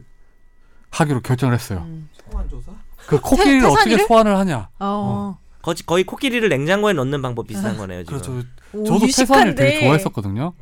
하기로 0.90 1.20
결정을 1.20 1.54
했어요. 1.54 1.84
음. 1.86 2.08
소환 2.28 2.48
조사? 2.48 2.72
그 3.06 3.20
코끼리를 3.20 3.64
어떻게 3.66 3.84
태산이를? 3.84 4.06
소환을 4.08 4.36
하냐? 4.36 4.68
어. 4.80 5.38
거의, 5.62 5.76
거의 5.86 6.04
코끼리를 6.04 6.48
냉장고에 6.48 6.92
넣는 6.94 7.20
방법 7.22 7.46
비슷한 7.46 7.76
거네요. 7.76 8.04
지금. 8.04 8.18
그렇죠. 8.18 8.42
오, 8.72 8.84
저도 8.84 9.06
태산을 9.06 9.54
되게. 9.54 9.80
좋아했었거든요. 9.84 10.52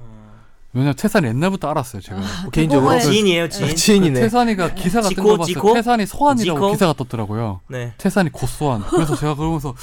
왜냐면 0.75 0.95
태산이 0.97 1.27
옛날부터 1.29 1.69
알았어요, 1.71 2.03
제가. 2.03 2.21
뭐 2.43 2.51
개인적으로 2.51 2.91
그거에- 2.93 3.01
지인이에요, 3.03 3.49
지인. 3.49 3.75
지인이네. 3.75 4.21
태산이가 4.21 4.75
기사 4.75 5.01
같은 5.01 5.17
지코, 5.17 5.29
거 5.29 5.37
봤어요. 5.39 5.75
태산이 5.75 6.05
소환이라고 6.07 6.59
지코? 6.61 6.71
기사가 6.73 6.93
떴더라고요. 6.93 7.61
네. 7.69 7.95
태산이 7.97 8.31
곧 8.31 8.47
소환. 8.49 8.83
그래서 8.83 9.17
제가 9.17 9.35
그러면서 9.35 9.75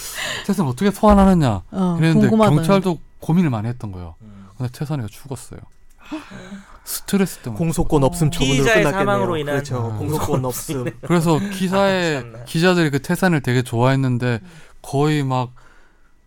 태산 0.46 0.68
어떻게 0.68 0.92
소환하느냐 0.92 1.64
어, 1.72 1.96
이랬는데 2.00 2.28
궁금하다. 2.30 2.56
경찰도 2.56 3.00
고민을 3.20 3.50
많이 3.50 3.68
했던 3.68 3.92
거예요. 3.92 4.16
근데 4.58 4.72
태산이가 4.72 5.08
죽었어요. 5.10 5.60
스트레스 6.84 7.40
때문에. 7.40 7.58
공소권 7.58 8.04
없음 8.04 8.30
처분으로 8.30 8.64
끝났겠네요. 8.64 8.92
사망으로 8.92 9.38
인한 9.38 9.56
그렇죠. 9.56 9.92
아. 9.92 9.98
공소권 9.98 10.46
없음. 10.46 10.86
그래서 11.02 11.40
기사에 11.40 12.22
참나. 12.22 12.44
기자들이 12.46 12.92
그 12.92 13.02
태산을 13.02 13.42
되게 13.42 13.64
좋아했는데 13.64 14.40
거의 14.86 15.24
막 15.24 15.52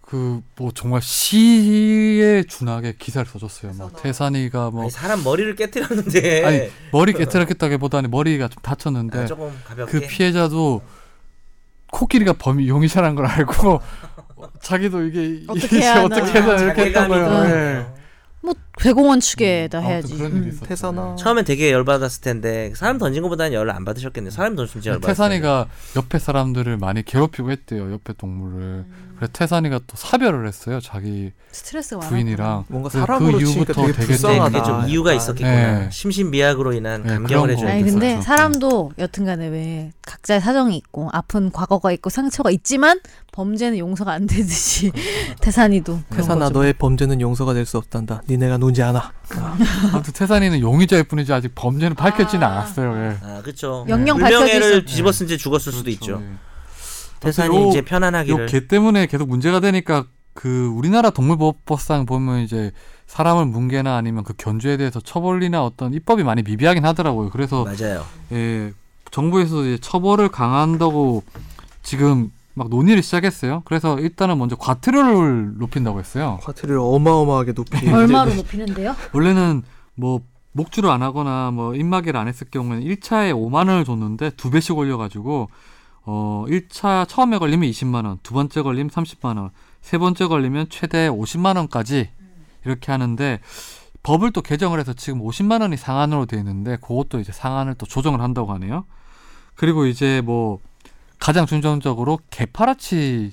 그 0.08 0.42
뭐 0.56 0.72
정말 0.74 1.02
시에 1.02 2.42
준하게 2.44 2.94
기사를 2.98 3.30
써줬어요. 3.30 3.72
막 3.78 4.02
태산이가 4.02 4.70
뭐 4.70 4.82
아니, 4.82 4.90
사람 4.90 5.22
머리를 5.22 5.54
깨뜨렸는데. 5.54 6.44
아니, 6.46 6.70
머리 6.92 7.12
깨트렸다기보다는 7.12 8.10
머리가 8.10 8.48
좀 8.48 8.62
다쳤는데 8.62 9.18
아, 9.18 9.26
조금 9.26 9.52
가볍게. 9.64 9.92
그 9.92 10.06
피해자도 10.06 10.80
코끼리가 11.92 12.34
범인 12.34 12.66
용의자라는 12.68 13.16
걸 13.16 13.26
알고 13.26 13.80
자기도 14.62 15.02
이게 15.04 15.42
어떻게 15.46 15.66
이게 15.76 15.80
해야. 15.80 16.02
어떻게 16.02 16.40
해야 16.40 16.56
이렇게 16.56 16.84
했던 16.86 17.08
거예요. 17.08 17.54
예. 17.54 17.86
뭐 18.48 18.54
대공원 18.78 19.20
측에다 19.20 19.78
아무튼 19.78 19.90
해야지. 19.92 20.14
음. 20.14 20.58
태산아. 20.64 21.16
처음엔 21.16 21.44
되게 21.44 21.72
열받았을 21.72 22.22
텐데 22.22 22.72
사람 22.74 22.98
던진 22.98 23.22
것보다는 23.22 23.52
열을 23.52 23.70
안 23.72 23.84
받으셨겠네요. 23.84 24.30
사람 24.30 24.56
던진 24.56 24.80
진짜 24.80 24.90
열받았어요. 24.92 25.12
태산이가 25.12 25.68
옆에 25.96 26.18
사람들을 26.18 26.76
많이 26.78 27.04
괴롭히고 27.04 27.50
했대요. 27.50 27.92
옆에 27.92 28.12
동물을. 28.14 28.86
그래서 29.18 29.32
태산이가 29.32 29.80
또 29.86 29.96
사별을 29.96 30.46
했어요. 30.46 30.80
자기. 30.80 31.32
부인이랑. 32.08 32.64
뭔가 32.68 32.88
그래서 32.88 33.04
사람으로 33.06 33.38
그 33.38 33.42
이후부터 33.42 33.72
되게 33.72 33.92
되게 33.92 34.06
불쌍하다. 34.06 34.50
그게 34.50 34.62
좀 34.64 34.88
이유가 34.88 35.12
있었겠구나. 35.12 35.78
네. 35.80 35.88
심신미약으로 35.90 36.72
인한 36.72 37.02
네, 37.02 37.14
감경을 37.14 37.50
해줘야 37.50 37.66
거. 37.66 37.72
아니 37.72 37.84
돼. 37.84 37.90
근데. 37.90 38.20
사람도 38.22 38.92
여튼간에 38.98 39.48
왜 39.48 39.92
각자의 40.06 40.40
사정이 40.40 40.76
있고 40.76 41.08
아픈 41.12 41.50
과거가 41.50 41.90
있고 41.92 42.10
상처가 42.10 42.50
있지만 42.50 43.00
범죄는 43.32 43.78
용서가 43.78 44.12
안 44.12 44.26
되듯이 44.26 44.92
태산이도 45.40 46.00
그런 46.08 46.16
태산아 46.16 46.46
거죠. 46.46 46.58
너의 46.60 46.72
범죄는 46.74 47.20
용서가 47.20 47.54
될 47.54 47.66
수 47.66 47.76
없단다. 47.76 48.22
니네가 48.28 48.56
누지 48.58 48.82
않아. 48.82 49.12
아무튼 49.92 50.12
태산이는 50.14 50.60
용의자일 50.60 51.04
뿐이지 51.04 51.32
아직 51.32 51.52
범죄는 51.54 51.96
밝혀지는 51.96 52.46
아. 52.46 52.50
않았어요. 52.52 52.96
예. 52.96 53.16
아, 53.22 53.42
그렇죠. 53.42 53.84
영영 53.88 54.18
밝혀질 54.18 54.62
수- 54.62 54.84
뒤집었은 54.86 55.26
채 55.26 55.36
죽었을 55.36 55.72
수도 55.72 55.84
그렇죠. 55.84 55.90
있죠. 55.90 56.22
예. 56.22 56.47
태산이 57.20 57.56
요- 57.56 57.68
이제 57.68 57.82
편안하기를. 57.82 58.44
요개 58.44 58.66
때문에 58.68 59.06
계속 59.06 59.28
문제가 59.28 59.60
되니까 59.60 60.04
그 60.34 60.66
우리나라 60.68 61.10
동물보호법상 61.10 62.06
보면 62.06 62.40
이제 62.40 62.70
사람을 63.06 63.46
뭉개나 63.46 63.96
아니면 63.96 64.22
그 64.24 64.34
견주에 64.36 64.76
대해서 64.76 65.00
처벌이나 65.00 65.64
어떤 65.64 65.94
입법이 65.94 66.22
많이 66.22 66.42
미비하긴 66.42 66.84
하더라고요. 66.84 67.30
그래서 67.30 67.64
맞아요. 67.64 68.04
예, 68.32 68.72
정부에서 69.10 69.64
이제 69.64 69.78
처벌을 69.80 70.28
강화한다고 70.28 71.24
지금 71.82 72.30
막 72.54 72.68
논의를 72.68 73.02
시작했어요. 73.02 73.62
그래서 73.64 73.98
일단은 73.98 74.36
먼저 74.38 74.56
과태료를 74.56 75.58
높인다고 75.58 75.98
했어요. 76.00 76.38
과태료를 76.42 76.80
어마어마하게 76.80 77.52
높이. 77.54 77.88
얼마로 77.88 78.34
높이는데요? 78.34 78.94
원래는 79.12 79.62
뭐 79.94 80.20
목줄을 80.52 80.90
안 80.90 81.02
하거나 81.02 81.50
뭐 81.52 81.74
입마개를 81.74 82.18
안 82.18 82.26
했을 82.28 82.46
경우에는 82.50 82.84
1차에 82.86 83.32
5만 83.32 83.68
원을 83.68 83.84
줬는데 83.84 84.30
두 84.36 84.50
배씩 84.50 84.76
올려가지고 84.76 85.48
어 86.10 86.46
1차 86.48 87.06
처음에 87.06 87.36
걸리면 87.36 87.68
20만 87.68 88.06
원, 88.06 88.18
두 88.22 88.32
번째 88.32 88.62
걸리면 88.62 88.88
30만 88.88 89.36
원, 89.36 89.50
세 89.82 89.98
번째 89.98 90.26
걸리면 90.26 90.70
최대 90.70 91.06
50만 91.06 91.58
원까지 91.58 92.08
이렇게 92.64 92.90
하는데 92.90 93.40
법을 94.02 94.32
또 94.32 94.40
개정을 94.40 94.80
해서 94.80 94.94
지금 94.94 95.20
50만 95.20 95.60
원이 95.60 95.76
상한으로 95.76 96.24
돼 96.24 96.38
있는데 96.38 96.76
그것도 96.76 97.20
이제 97.20 97.30
상한을 97.30 97.74
또 97.74 97.84
조정을 97.84 98.22
한다고 98.22 98.54
하네요. 98.54 98.86
그리고 99.54 99.84
이제 99.84 100.22
뭐 100.24 100.60
가장 101.18 101.44
중점적으로 101.44 102.20
개파라치 102.30 103.32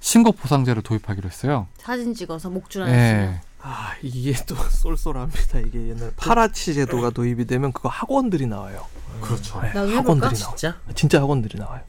신고 0.00 0.32
보상제를 0.32 0.82
도입하기로 0.82 1.30
했어요. 1.30 1.66
사진 1.78 2.12
찍어서 2.12 2.50
목줄 2.50 2.82
안에 2.82 2.92
예. 2.92 3.40
아 3.62 3.92
이게 4.02 4.32
또 4.46 4.54
쏠쏠합니다. 4.54 5.60
이게 5.60 5.88
옛날 5.90 6.12
파라치 6.16 6.74
제도가 6.74 7.10
도입이 7.10 7.46
되면 7.46 7.72
그거 7.72 7.88
학원들이 7.88 8.46
나와요. 8.46 8.86
그렇죠. 9.20 9.60
네? 9.60 9.68
학원들이 9.68 10.18
나와. 10.20 10.32
진짜? 10.34 10.76
진짜 10.94 11.20
학원들이 11.20 11.58
나와요. 11.58 11.82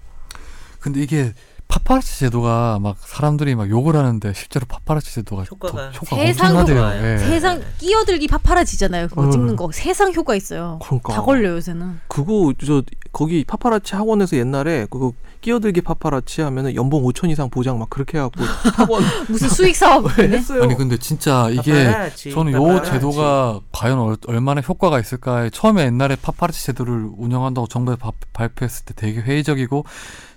근데 0.80 1.02
이게 1.02 1.34
파파라치 1.68 2.20
제도가 2.20 2.80
막 2.82 2.98
사람들이 3.00 3.56
막 3.56 3.70
욕을 3.70 3.96
하는데 3.96 4.34
실제로 4.34 4.66
파파라치 4.66 5.14
제도가 5.16 5.44
효과가 5.44 5.92
더 5.92 5.98
효과가 6.00 6.22
세상 6.26 6.48
엄청나대요. 6.58 6.78
효과예요. 6.78 7.14
예. 7.14 7.18
세상 7.18 7.64
끼어들기 7.78 8.28
파파라치잖아요. 8.28 9.08
그거 9.08 9.24
음. 9.24 9.32
찍는 9.32 9.56
거 9.56 9.70
세상 9.72 10.14
효과 10.14 10.36
있어요. 10.36 10.80
그러니까 10.84 11.14
다 11.14 11.22
걸려 11.22 11.52
요새는. 11.52 12.02
그거 12.10 12.54
저 12.66 12.84
거기 13.14 13.46
파파라치 13.46 13.96
학원에서 13.96 14.36
옛날에 14.36 14.86
그거 14.90 15.14
끼어들기 15.42 15.82
파파라치 15.82 16.42
하면은 16.42 16.76
연봉 16.76 17.04
5천 17.04 17.30
이상 17.32 17.50
보장 17.50 17.80
막 17.80 17.90
그렇게 17.90 18.18
해갖고 18.20 18.44
학원 18.76 19.04
무슨 19.28 19.50
수익 19.50 19.76
사업이네. 19.76 20.38
했어요. 20.38 20.64
아니 20.64 20.76
근데 20.76 20.98
진짜 20.98 21.50
이게 21.50 21.86
파파라치, 21.86 22.32
저는 22.32 22.54
요 22.54 22.64
파파라치. 22.64 22.92
제도가 22.92 23.60
과연 23.72 24.00
얼, 24.00 24.18
얼마나 24.28 24.62
효과가 24.62 25.00
있을까에 25.00 25.50
처음에 25.50 25.84
옛날에 25.86 26.16
파파라치 26.16 26.64
제도를 26.66 27.10
운영한다고 27.18 27.68
정부에서 27.68 27.98
바- 27.98 28.12
발표했을 28.34 28.86
때 28.86 28.94
되게 28.96 29.20
회의적이고 29.20 29.84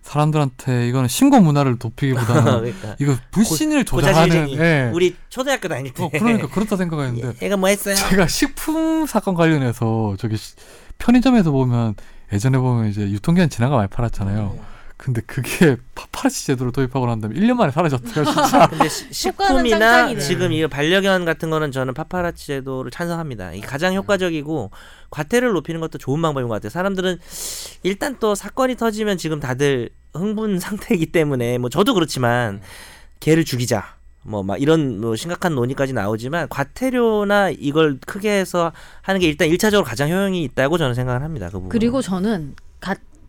사람들한테 0.03 0.89
이거는 0.89 1.09
신고 1.09 1.41
문화를 1.41 1.77
높이기보다는 1.83 2.45
그러니까 2.45 2.97
이거 2.99 3.17
불신을 3.31 3.85
조장하는 3.85 4.29
고자질쟁이. 4.47 4.59
예. 4.59 4.91
우리 4.93 5.17
초등학교 5.29 5.69
다닐 5.69 5.93
때 5.93 6.03
어, 6.03 6.11
그러니까 6.11 6.49
그렇다 6.49 6.77
생각했는데 6.77 7.45
얘가 7.45 7.57
뭐 7.57 7.69
했어요? 7.69 7.95
제가 7.95 8.27
식품 8.27 9.07
사건 9.07 9.35
관련해서 9.35 10.15
저기 10.19 10.37
시- 10.37 10.55
편의점에서 10.99 11.51
보면 11.51 11.95
예전에 12.33 12.59
보면 12.59 12.89
이제 12.91 13.03
유통기한 13.03 13.49
지나가 13.51 13.77
많이 13.77 13.89
팔았잖아요. 13.89 14.59
근데 14.97 15.21
그게 15.27 15.77
파파라치 15.95 16.47
제도를 16.47 16.73
도입하고 16.73 17.07
난 17.07 17.21
다음에 17.21 17.35
1년 17.35 17.55
만에 17.55 17.71
사라졌대요, 17.73 18.25
진짜. 18.25 18.67
근데 18.71 18.89
시- 18.89 19.13
식품이나. 19.13 20.15
지금 20.19 20.53
이 20.53 20.67
반려견 20.67 21.25
같은 21.25 21.51
거는 21.51 21.73
저는 21.73 21.95
파파라치 21.95 22.47
제도를 22.47 22.91
찬성합니다. 22.91 23.53
이 23.55 23.61
가장 23.61 23.95
효과적이고 23.95 24.71
과태료를 25.11 25.53
높이는 25.55 25.81
것도 25.81 25.99
좋은 25.99 26.23
방법인 26.23 26.49
것 26.49 26.55
같아요. 26.55 26.71
사람들은 26.71 27.19
일단 27.83 28.17
또 28.21 28.35
사건이 28.35 28.77
터지면 28.77 29.19
지금 29.19 29.41
다들 29.41 29.91
흥분 30.15 30.59
상태이기 30.61 31.07
때문에 31.07 31.59
뭐 31.59 31.69
저도 31.71 31.93
그렇지만 31.95 32.61
개를 33.21 33.45
죽이자. 33.45 33.97
뭐막 34.27 34.63
이런 34.63 35.01
뭐 35.03 35.17
심각한 35.17 35.55
논의까지 35.55 35.93
나오지만 35.93 36.49
과태료나 36.49 37.51
이걸 37.51 37.99
크게 38.07 38.31
해서 38.31 38.73
하는 39.03 39.21
게 39.21 39.27
일단 39.27 39.49
일차적으로 39.49 39.85
가장 39.85 40.09
효용이 40.09 40.43
있다고 40.45 40.79
저는 40.79 40.95
생각을 40.95 41.23
합니다. 41.23 41.47
그 41.49 41.53
부분. 41.53 41.69
그리고 41.69 42.01
저는 42.01 42.55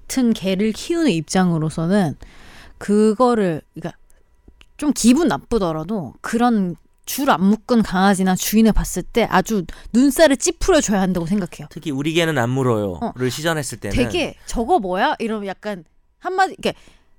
같은 0.07 0.33
개를 0.33 0.71
키우는 0.71 1.11
입장으로서는 1.11 2.15
그거를 2.77 3.61
그러니까 3.73 3.97
좀 4.77 4.91
기분 4.93 5.27
나쁘더라도 5.27 6.13
그런 6.21 6.75
줄 7.05 7.29
안 7.29 7.43
묶은 7.43 7.83
강아지나 7.83 8.35
주인을 8.35 8.71
봤을 8.73 9.03
때 9.03 9.27
아주 9.29 9.63
눈살을 9.93 10.37
찌푸려 10.37 10.81
줘야 10.81 11.01
한다고 11.01 11.27
생각해요. 11.27 11.67
특히 11.69 11.91
우리 11.91 12.13
개는 12.13 12.37
안 12.37 12.49
물어요를 12.49 13.27
어. 13.27 13.29
시전했을 13.29 13.79
때는 13.79 13.95
되게 13.95 14.35
저거 14.47 14.79
뭐야? 14.79 15.15
이러면 15.19 15.45
약간 15.45 15.83
한마디 16.17 16.53
이렇게 16.53 16.73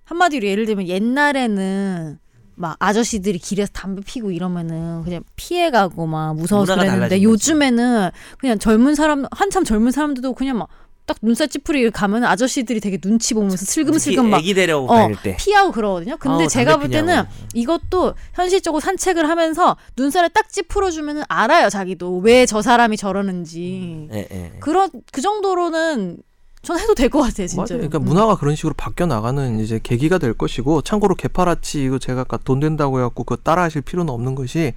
한마디로 0.05 0.47
예를 0.47 0.67
들면 0.67 0.89
옛날에는 0.89 2.19
막 2.57 2.77
아저씨들이 2.81 3.39
길에서 3.39 3.71
담배 3.73 4.03
피고 4.03 4.33
이러면은 4.33 5.05
그냥 5.05 5.23
피해가고 5.37 6.07
막 6.07 6.35
무서워서 6.35 6.75
그랬는데. 6.75 7.23
요즘에는 7.23 8.11
그냥 8.39 8.59
젊은 8.59 8.97
사람 8.97 9.25
한참 9.31 9.63
젊은 9.63 9.93
사람들도 9.93 10.33
그냥 10.33 10.59
막 10.59 10.69
딱 11.07 11.17
눈살 11.23 11.49
찌푸리 11.49 11.89
가면 11.91 12.25
아저씨들이 12.25 12.81
되게 12.81 12.99
눈치 12.99 13.33
보면서 13.33 13.65
슬금슬금 13.65 14.29
막 14.29 14.39
애기 14.39 14.55
데려오고 14.55 14.93
어, 14.93 14.97
다닐 14.97 15.17
때 15.23 15.37
피하고 15.39 15.71
그러거든요. 15.73 16.17
근데 16.19 16.43
아우, 16.45 16.49
제가 16.49 16.77
볼 16.79 16.91
때는 16.91 17.07
피냐고. 17.15 17.29
이것도 17.55 18.15
현실적으로 18.35 18.81
산책을 18.81 19.29
하면서 19.29 19.77
눈살을 19.97 20.31
딱 20.31 20.49
찌푸려 20.51 20.91
주면 20.91 21.23
알아요, 21.29 21.71
자기도 21.71 22.19
왜 22.19 22.45
저 22.47 22.61
사람이 22.63 22.97
저러는지. 22.97 24.09
예, 24.13 24.29
예. 24.31 24.53
그런 24.61 24.91
그 25.13 25.21
정도로는 25.21 26.19
전 26.63 26.79
해도 26.81 26.95
될 26.95 27.09
것 27.09 27.21
같아요, 27.23 27.47
진짜. 27.47 27.75
맞아요. 27.75 27.89
그러니까 27.89 27.99
문화가 28.01 28.37
그런 28.37 28.57
식으로 28.57 28.75
바뀌어 28.77 29.07
나가는 29.07 29.61
이제 29.61 29.79
계기가 29.81 30.19
될 30.19 30.33
것이고 30.35 30.83
참고로 30.83 31.15
개파라치 31.15 31.85
이거 31.85 31.99
제가 32.01 32.23
아까 32.23 32.37
돈 32.39 32.59
된다고 32.59 32.99
해갖고 32.99 33.23
그거 33.23 33.41
따라하실 33.41 33.83
필요는 33.83 34.13
없는 34.13 34.35
것이 34.35 34.75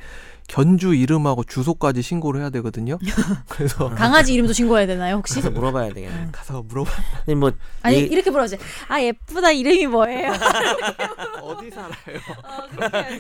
견주 0.50 0.94
이름하고 0.96 1.44
주소까지 1.46 2.02
신고를 2.02 2.42
해야 2.42 2.50
되거든요. 2.50 2.98
그래서 3.48 3.90
강아지 3.96 4.34
이름도 4.34 4.52
신고해야 4.52 4.88
되나요, 4.88 5.16
혹시? 5.18 5.40
물어봐야 5.42 5.94
되겠네. 5.94 6.30
가서 6.32 6.64
물어봐 6.64 6.92
근데 7.26 7.36
뭐 7.36 7.52
아니 7.84 8.00
이- 8.00 8.04
이렇게 8.08 8.30
물어보지. 8.32 8.58
아 8.88 9.02
예쁘다 9.02 9.52
이름이 9.52 9.88
뭐예요? 9.88 10.32
어디 11.44 11.70
살아요? 11.70 11.92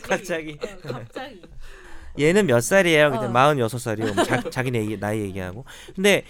갑자기 0.02 0.58
갑자기. 0.58 1.42
얘는 2.20 2.48
몇 2.48 2.62
살이에요? 2.62 3.12
근데 3.12 3.28
어. 3.28 3.30
마흔여섯 3.30 3.80
살이요. 3.80 4.14
뭐 4.14 4.24
자, 4.26 4.42
자기네 4.50 4.80
얘기, 4.80 5.00
나이 5.00 5.22
얘기하고. 5.22 5.64
근데 5.96 6.24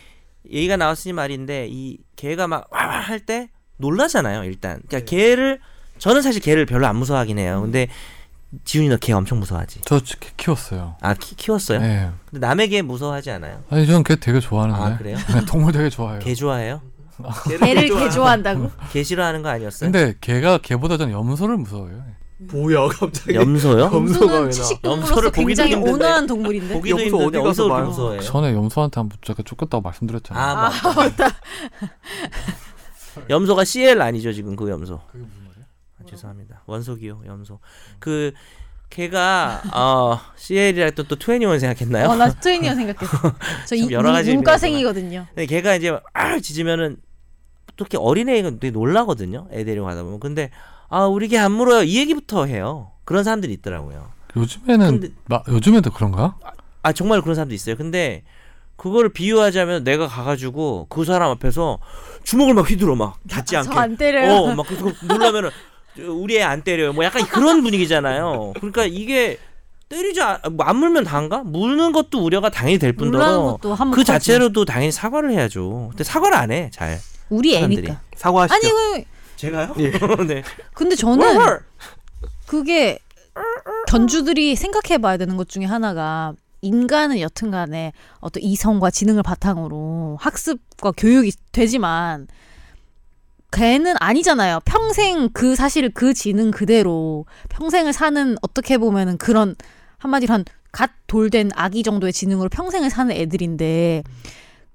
얘기가 0.52 0.76
나왔으니 0.78 1.14
말인데 1.14 1.68
이 1.70 1.98
개가 2.18 2.48
막 2.48 2.68
와와 2.72 3.00
할때 3.00 3.50
놀라잖아요. 3.78 4.44
일단. 4.44 4.82
그러니까 4.88 5.10
개를 5.10 5.60
저는 5.98 6.22
사실 6.22 6.42
개를 6.42 6.66
별로 6.66 6.86
안 6.88 6.98
무서워하긴 6.98 7.40
해요. 7.40 7.62
근데 7.62 7.88
지훈이 8.66 8.90
너 8.90 8.98
개 8.98 9.14
엄청 9.14 9.40
무서워하지? 9.40 9.82
저 9.86 10.00
키- 10.00 10.16
키웠어요. 10.38 10.96
아 11.02 11.14
키, 11.14 11.36
키웠어요? 11.36 11.80
예. 11.82 12.10
근데 12.30 12.46
남의 12.48 12.70
개 12.70 12.82
무서워하지 12.82 13.30
않아요? 13.32 13.64
아니 13.70 13.86
저는 13.86 14.04
걔 14.04 14.16
되게 14.16 14.40
좋아하는데. 14.40 14.82
아 14.82 14.98
그래요? 14.98 15.18
네, 15.34 15.46
동물 15.46 15.72
되게 15.72 15.90
좋아해요. 15.90 16.20
개 16.20 16.34
좋아해요? 16.34 16.82
개를 17.60 17.90
개 17.90 18.10
좋아한다고? 18.10 18.72
개 18.92 19.04
싫어하는 19.04 19.44
거 19.44 19.50
아니었어요? 19.50 19.92
근데 19.92 20.16
걔가 20.22 20.60
걔보다 20.60 20.98
전 20.98 21.12
염소를 21.12 21.58
무서워해요. 21.58 22.04
뭐야 22.40 22.88
갑자기? 22.88 23.36
염소요? 23.36 23.82
염소가 23.94 24.40
왜 24.40 24.50
염소를 24.86 25.32
굉장히. 25.32 25.76
온화한 25.76 26.26
동물인데. 26.26 26.74
보기도 26.74 26.98
염소 27.02 27.18
힘든데 27.18 27.38
어디 27.40 27.48
가서 27.48 27.66
어디서? 27.66 27.86
무서워해요? 27.90 28.22
전에 28.22 28.54
염소한테 28.54 29.00
한번 29.02 29.18
제가 29.22 29.44
쫓겼다고 29.44 29.82
말씀드렸잖아요. 29.82 30.44
아 30.44 30.70
맞다. 30.96 31.28
염소가 33.30 33.66
CL 33.66 34.02
아니죠 34.02 34.32
지금 34.32 34.56
그 34.56 34.70
염소. 34.70 35.02
아, 36.10 36.16
죄송합니다. 36.16 36.64
원소기호 36.66 37.22
염소. 37.28 37.60
그 38.00 38.32
걔가 38.90 39.62
어 39.74 40.20
CL이라 40.36 40.86
했던 40.86 41.06
또 41.08 41.16
투애니원 41.16 41.60
생각했나요? 41.60 42.10
어, 42.10 42.16
나 42.16 42.30
투애니원 42.34 42.74
생각했어. 42.76 43.18
저 43.68 43.76
이, 43.76 43.92
여러 43.92 44.12
가지 44.12 44.34
문과생이거든요. 44.34 45.28
근데 45.30 45.46
걔가 45.46 45.76
이제 45.76 45.98
아 46.14 46.40
짖으면은 46.40 46.98
또 47.76 47.84
이렇게 47.84 47.98
어린애가 47.98 48.50
되게 48.60 48.72
놀라거든요. 48.72 49.48
애 49.52 49.64
데려가다 49.64 50.04
보면. 50.04 50.20
근데 50.20 50.50
아 50.90 51.06
우리 51.06 51.28
개 51.28 51.38
안 51.38 51.52
물어요. 51.52 51.84
이 51.84 51.98
얘기부터 51.98 52.46
해요. 52.48 52.92
그런 53.06 53.24
사람들이 53.24 53.54
있더라고요. 53.54 54.12
요즘에는 54.36 54.88
근데- 55.00 55.10
마, 55.26 55.42
요즘에도 55.48 55.92
그런가? 55.92 56.36
아 56.82 56.92
정말 56.92 57.22
그런 57.22 57.36
사람도 57.36 57.54
있어요. 57.54 57.76
근데 57.76 58.24
그거를 58.76 59.10
비유하자면 59.10 59.84
내가 59.84 60.08
가가지고 60.08 60.88
그 60.90 61.04
사람 61.06 61.30
앞에서 61.32 61.80
주먹을 62.24 62.54
막 62.54 62.70
휘두르 62.70 62.96
막 62.96 63.20
닿지 63.30 63.56
않게. 63.58 63.70
저안 63.70 63.98
때려요. 63.98 64.32
어, 64.34 64.56
막 64.56 64.66
그거 64.66 64.92
놀라면은 65.06 65.50
우리 66.08 66.38
애 66.38 66.42
안 66.44 66.62
때려요. 66.64 66.94
뭐 66.94 67.04
약간 67.04 67.26
그런 67.26 67.62
분위기잖아요. 67.64 68.54
그러니까 68.58 68.86
이게 68.86 69.38
때리지 69.90 70.22
않, 70.22 70.40
뭐안 70.52 70.76
물면 70.78 71.04
다인가? 71.04 71.40
물는 71.44 71.92
것도 71.92 72.24
우려가 72.24 72.50
당연히 72.50 72.78
될 72.78 72.94
뿐더러 72.94 73.58
것도 73.60 73.74
한번 73.74 73.98
그 73.98 74.04
자체로도 74.04 74.66
당연히 74.66 74.92
사과를 74.92 75.32
해야죠. 75.32 75.88
근데 75.90 76.04
사과를 76.04 76.38
안 76.38 76.52
해. 76.52 76.70
잘. 76.72 77.00
우리 77.30 77.54
사람들이. 77.54 77.88
애니까. 77.88 78.02
사과하시죠. 78.16 78.56
아니 78.56 78.70
그 79.04 79.04
제가요? 79.36 79.74
예. 79.80 79.92
네. 80.28 80.44
근데 80.74 80.96
저는 80.96 81.38
그게 82.46 83.00
견주들이 83.88 84.56
생각해봐야 84.56 85.18
되는 85.18 85.38
것 85.38 85.48
중에 85.50 85.66
하나가 85.66 86.34
인간은 86.62 87.20
여튼간에 87.22 87.94
어떤 88.20 88.44
이성과 88.44 88.92
지능을 88.92 89.24
바탕으로 89.24 90.18
학습과 90.20 90.92
교육이 90.98 91.32
되지만 91.52 92.28
걔는 93.52 93.96
아니잖아요. 94.00 94.60
평생 94.66 95.30
그 95.34 95.56
사실 95.56 95.90
그 95.94 96.14
지능 96.14 96.52
그대로 96.52 97.26
평생을 97.50 97.94
사는 97.94 98.36
어떻게 98.42 98.78
보면은 98.78 99.18
그런 99.18 99.56
한마디로 99.98 100.34
한 100.34 100.44
갓 100.72 100.92
돌된 101.08 101.50
아기 101.56 101.82
정도의 101.82 102.14
지능으로 102.14 102.48
평생을 102.50 102.92
사는 102.92 103.12
애들인데 103.16 104.04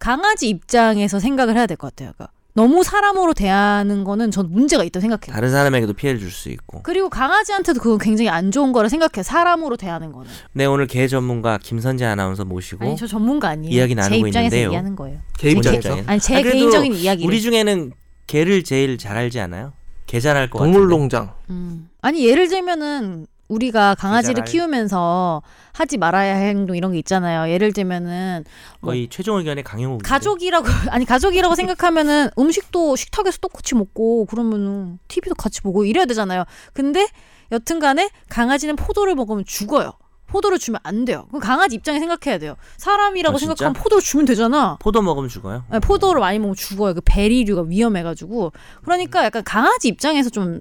강아지 0.00 0.48
입장에서 0.48 1.20
생각을 1.20 1.54
해야 1.56 1.66
될 1.66 1.76
것 1.76 1.94
같아요. 1.94 2.10
그러니까 2.16 2.32
너무 2.52 2.82
사람으로 2.82 3.32
대하는 3.32 4.02
거는 4.02 4.32
전 4.32 4.50
문제가 4.50 4.82
있다고 4.82 5.00
생각해요. 5.00 5.32
다른 5.36 5.52
사람에게도 5.52 5.92
피해를 5.92 6.18
줄 6.18 6.32
수 6.32 6.48
있고. 6.48 6.82
그리고 6.82 7.08
강아지한테도 7.08 7.78
그건 7.78 7.98
굉장히 7.98 8.28
안 8.28 8.50
좋은 8.50 8.72
거라 8.72 8.88
생각해. 8.88 9.22
사람으로 9.22 9.76
대하는 9.76 10.10
거는. 10.10 10.28
네 10.52 10.64
오늘 10.64 10.88
개 10.88 11.06
전문가 11.06 11.58
김선재 11.58 12.04
아나운서 12.04 12.44
모시고 12.44 12.84
아니 12.84 12.96
저 12.96 13.06
전문가 13.06 13.50
아니에요. 13.50 13.72
이야기 13.72 13.94
제 13.94 14.00
나누고 14.00 14.26
입장에서 14.26 14.46
있는데요. 14.56 14.66
얘기하는 14.70 14.96
거예요. 14.96 15.20
개 15.38 15.50
입장에서 15.50 15.78
입장에서. 15.78 16.10
아니 16.10 16.18
제 16.18 16.34
아, 16.34 16.38
그래도 16.42 16.56
개인적인 16.58 16.92
이야기를. 16.92 17.28
우리 17.28 17.40
중에는 17.40 17.92
개를 18.26 18.64
제일 18.64 18.98
잘 18.98 19.16
알지 19.16 19.40
않아요? 19.40 19.72
개 20.06 20.20
잘할 20.20 20.50
것 20.50 20.58
같은데. 20.58 20.78
동물농장 20.78 21.34
음. 21.50 21.88
아니 22.02 22.26
예를 22.26 22.48
들면은 22.48 23.26
우리가 23.48 23.94
강아지를 23.96 24.44
키우면서 24.44 25.42
하지 25.72 25.98
말아야 25.98 26.34
할 26.36 26.46
행동 26.48 26.76
이런 26.76 26.92
게 26.92 26.98
있잖아요. 26.98 27.50
예를 27.52 27.72
들면은 27.72 28.44
거의 28.80 29.08
최종 29.10 29.36
의견의 29.38 29.64
강용욱. 29.64 30.02
가족이라고 30.02 30.66
아니 30.90 31.04
가족이라고 31.04 31.54
생각하면은 31.54 32.30
음식도 32.38 32.96
식탁에서 32.96 33.38
똑같이 33.38 33.74
먹고 33.74 34.24
그러면은 34.26 34.98
TV도 35.08 35.34
같이 35.34 35.60
보고 35.60 35.84
이래야 35.84 36.06
되잖아요. 36.06 36.44
근데 36.72 37.06
여튼간에 37.52 38.10
강아지는 38.30 38.76
포도를 38.76 39.14
먹으면 39.14 39.44
죽어요. 39.46 39.92
포도를 40.34 40.58
주면 40.58 40.80
안 40.82 41.04
돼요. 41.04 41.26
그럼 41.28 41.40
강아지 41.40 41.76
입장에 41.76 42.00
생각해야 42.00 42.38
돼요. 42.38 42.56
사람이라고 42.76 43.36
아? 43.36 43.38
생각하면 43.38 43.72
포도를 43.72 44.02
주면 44.02 44.26
되잖아. 44.26 44.76
포도 44.80 45.00
먹으면 45.00 45.28
죽어요. 45.28 45.62
아니, 45.70 45.80
포도를 45.80 46.20
많이 46.20 46.40
먹으면 46.40 46.56
죽어요. 46.56 46.94
그 46.94 47.00
베리류가 47.04 47.62
위험해가지고. 47.62 48.52
그러니까 48.82 49.24
약간 49.24 49.44
강아지 49.44 49.86
입장에서 49.86 50.30
좀 50.30 50.58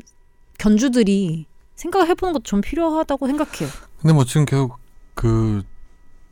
견주들이 0.59 1.47
생각을 1.74 2.07
해보는 2.09 2.34
것도 2.34 2.43
좀 2.43 2.61
필요하다고 2.61 3.26
생각해요. 3.26 3.69
근데 3.99 4.13
뭐 4.13 4.26
지금 4.26 4.45
계속 4.45 4.78
그 5.15 5.63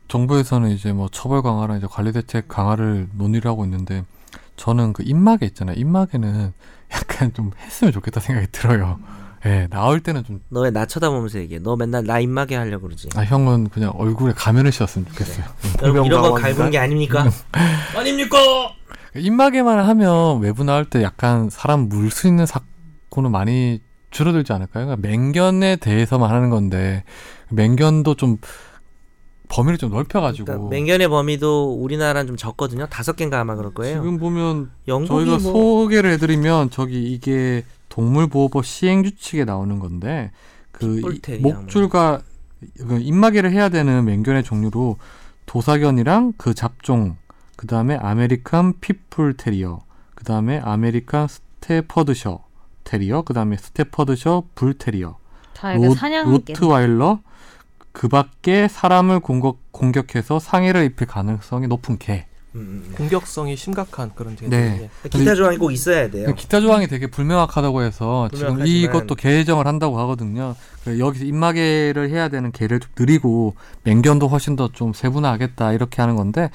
정부에서는 0.06 0.70
이제 0.70 0.92
뭐 0.92 1.08
처벌 1.10 1.42
강화랑 1.42 1.78
이제 1.78 1.88
관리 1.90 2.12
대책 2.12 2.46
강화를 2.46 3.08
논의를 3.14 3.50
하고 3.50 3.64
있는데 3.64 4.04
저는 4.54 4.92
그 4.92 5.02
입마개 5.04 5.46
있잖아요. 5.46 5.74
입마개는 5.76 6.52
약간 6.94 7.34
좀 7.34 7.50
했으면 7.58 7.92
좋겠다 7.92 8.20
생각이 8.20 8.46
들어요. 8.52 9.00
예, 9.44 9.66
나올 9.70 10.00
때는 10.00 10.22
좀, 10.24 10.40
너 10.50 10.62
왜 10.62 10.70
나 10.70 10.86
쳐다보면서 10.86 11.38
얘기해? 11.40 11.60
너 11.62 11.74
맨날 11.76 12.04
나 12.04 12.20
입마개 12.20 12.54
하려고 12.54 12.86
그러지. 12.86 13.08
아, 13.16 13.22
형은 13.22 13.68
그냥 13.70 13.90
얼굴에 13.96 14.32
가면을 14.34 14.70
씌웠으면 14.72 15.08
좋겠어요. 15.08 15.44
여러분 15.82 16.04
이런 16.04 16.22
거? 16.22 16.32
갈구는 16.34 16.70
게 16.70 16.78
아닙니까? 16.78 17.26
아닙니까? 17.96 18.38
입마개만 19.16 19.78
하면 19.80 20.40
외부 20.40 20.64
나올 20.64 20.84
때 20.84 21.02
약간 21.02 21.50
사람 21.50 21.88
물 21.88 22.10
수 22.10 22.28
있는 22.28 22.46
사고는 22.46 23.30
많이 23.30 23.80
줄어들지 24.10 24.52
않을까요? 24.52 24.86
그러니까 24.86 25.08
맹견에 25.08 25.76
대해서만 25.76 26.30
하는 26.30 26.48
건데 26.50 27.02
맹견도 27.50 28.14
좀 28.14 28.38
범위를 29.48 29.76
좀 29.76 29.90
넓혀가지고 29.90 30.44
그러니까 30.46 30.68
맹견의 30.70 31.08
범위도 31.08 31.74
우리나라는 31.74 32.26
좀 32.26 32.36
적거든요. 32.36 32.86
다섯 32.86 33.16
개인가 33.16 33.40
아마 33.40 33.54
그럴 33.54 33.74
거예요. 33.74 33.96
지금 34.00 34.18
보면 34.18 34.70
저희가 34.86 35.38
뭐 35.38 35.38
소개를 35.82 36.10
해드리면 36.12 36.70
저기 36.70 37.12
이게 37.12 37.64
동물보호법 37.92 38.64
시행 38.64 39.02
규칙에 39.02 39.44
나오는 39.44 39.78
건데 39.78 40.30
그 40.70 41.02
목줄과 41.40 42.22
그 42.78 42.98
입마개를 42.98 43.52
해야 43.52 43.68
되는 43.68 44.04
맹견의 44.06 44.44
종류로 44.44 44.96
도사견이랑 45.44 46.32
그 46.38 46.54
잡종 46.54 47.16
그 47.56 47.66
다음에 47.66 47.96
아메리칸 47.96 48.80
핏불 48.80 49.36
테리어 49.36 49.82
그 50.14 50.24
다음에 50.24 50.58
아메리칸 50.58 51.28
스테퍼드셔 51.28 52.42
테리어 52.84 53.22
그 53.22 53.34
다음에 53.34 53.56
스테퍼드셔 53.58 54.44
불 54.54 54.72
테리어. 54.74 55.18
로. 56.24 56.30
로트와일러? 56.30 57.20
그 57.92 58.08
밖에 58.08 58.68
사람을 58.68 59.20
공격, 59.20 59.58
공격해서 59.70 60.38
상해를 60.38 60.84
입힐 60.84 61.06
가능성이 61.06 61.66
높은 61.66 61.98
개 61.98 62.26
음, 62.54 62.84
음. 62.88 62.94
공격성이 62.96 63.56
심각한 63.56 64.10
그런 64.14 64.36
개. 64.36 64.46
네. 64.48 64.90
기타 65.10 65.34
조항이 65.34 65.56
꼭 65.56 65.70
있어야 65.72 66.10
돼요. 66.10 66.34
기타 66.34 66.60
조항이 66.60 66.86
되게 66.86 67.06
불명확하다고 67.06 67.82
해서 67.82 68.28
지금 68.34 68.56
불명확하지만- 68.56 68.66
이것도 68.66 69.14
개정을 69.14 69.66
한다고 69.66 69.98
하거든요. 70.00 70.54
그래서 70.84 70.98
여기서 70.98 71.24
입마개를 71.24 72.10
해야 72.10 72.28
되는 72.28 72.52
개를 72.52 72.80
좀 72.80 72.90
늘리고 72.98 73.54
맹견도 73.84 74.28
훨씬 74.28 74.56
더 74.56 74.68
좀 74.72 74.92
세분화하겠다 74.92 75.72
이렇게 75.72 76.02
하는 76.02 76.16
건데 76.16 76.50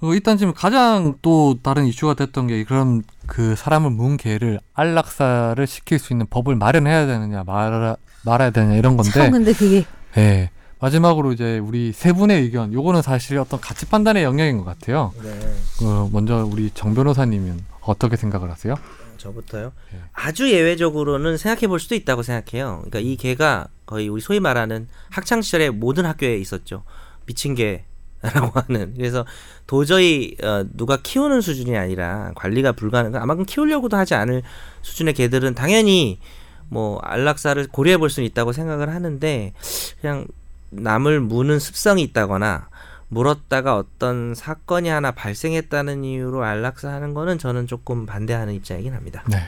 어, 0.00 0.12
일단 0.14 0.36
지금 0.38 0.52
가장 0.54 1.14
또 1.22 1.58
다른 1.62 1.86
이슈가 1.86 2.14
됐던 2.14 2.46
게 2.46 2.62
그런 2.64 3.02
그 3.26 3.56
사람을 3.56 3.90
문 3.90 4.16
개를 4.16 4.60
안락사를 4.74 5.66
시킬 5.66 5.98
수 5.98 6.12
있는 6.12 6.26
법을 6.30 6.54
마련해야 6.54 7.06
되느냐 7.06 7.42
말아 7.44 7.96
말아야 8.24 8.50
되느냐 8.50 8.76
이런 8.76 8.96
건데 8.96 9.10
참 9.10 9.30
근데 9.32 9.52
그게 9.52 9.84
예. 10.16 10.50
마지막으로 10.80 11.32
이제 11.32 11.58
우리 11.58 11.92
세 11.92 12.12
분의 12.12 12.42
의견 12.42 12.72
요거는 12.72 13.02
사실 13.02 13.38
어떤 13.38 13.60
가치 13.60 13.86
판단의 13.86 14.22
영역인 14.22 14.58
것 14.58 14.64
같아요. 14.64 15.12
네. 15.22 15.84
어, 15.84 16.08
먼저 16.12 16.44
우리 16.44 16.70
정 16.72 16.94
변호사님은 16.94 17.64
어떻게 17.80 18.16
생각을 18.16 18.50
하세요? 18.50 18.74
저부터요. 19.16 19.72
예. 19.94 20.00
아주 20.12 20.50
예외적으로는 20.52 21.36
생각해 21.36 21.66
볼 21.66 21.80
수도 21.80 21.96
있다고 21.96 22.22
생각해요. 22.22 22.84
그러니까 22.84 23.00
이 23.00 23.16
개가 23.16 23.66
거의 23.86 24.08
우리 24.08 24.20
소위 24.20 24.38
말하는 24.38 24.86
학창 25.10 25.42
시절에 25.42 25.70
모든 25.70 26.06
학교에 26.06 26.36
있었죠. 26.36 26.84
미친 27.26 27.56
개 27.56 27.84
라고 28.22 28.52
하는. 28.60 28.94
그래서 28.96 29.24
도저히 29.66 30.36
어, 30.42 30.64
누가 30.74 30.98
키우는 31.02 31.40
수준이 31.40 31.76
아니라 31.76 32.32
관리가 32.36 32.72
불가능. 32.72 33.16
아마 33.16 33.34
키우려고도 33.34 33.96
하지 33.96 34.14
않을 34.14 34.42
수준의 34.82 35.14
개들은 35.14 35.54
당연히 35.54 36.20
뭐 36.68 36.98
안락사를 37.02 37.66
고려해 37.68 37.96
볼 37.96 38.10
수는 38.10 38.28
있다고 38.28 38.52
생각을 38.52 38.90
하는데 38.90 39.52
그냥 40.00 40.26
남을 40.70 41.20
무는 41.20 41.58
습성이 41.58 42.02
있다거나 42.02 42.68
물었다가 43.08 43.76
어떤 43.76 44.34
사건이 44.34 44.88
하나 44.88 45.12
발생했다는 45.12 46.04
이유로 46.04 46.44
안락사하는 46.44 47.14
거는 47.14 47.38
저는 47.38 47.66
조금 47.66 48.06
반대하는 48.06 48.54
입장이긴 48.54 48.92
합니다. 48.94 49.24
네. 49.28 49.38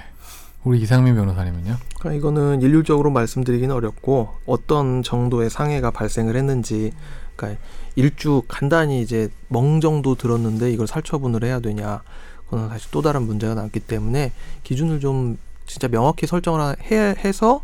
우리 0.64 0.80
이상민 0.80 1.14
변호사님은요? 1.14 1.76
그러니까 1.98 2.18
이거는 2.18 2.60
일률적으로 2.60 3.10
말씀드리기는 3.10 3.74
어렵고 3.74 4.28
어떤 4.44 5.02
정도의 5.02 5.48
상해가 5.48 5.90
발생을 5.90 6.36
했는지 6.36 6.92
그러니까 7.36 7.62
일주 7.96 8.42
간단히 8.46 9.00
이제 9.00 9.30
멍 9.48 9.80
정도 9.80 10.14
들었는데 10.14 10.70
이걸 10.70 10.86
살처분을 10.86 11.44
해야 11.44 11.60
되냐 11.60 12.02
그거는 12.44 12.68
사실 12.68 12.90
또 12.90 13.00
다른 13.00 13.22
문제가 13.22 13.54
남기 13.54 13.80
때문에 13.80 14.32
기준을 14.62 15.00
좀 15.00 15.38
진짜 15.66 15.88
명확히 15.88 16.26
설정을 16.26 16.76
해서 16.90 17.62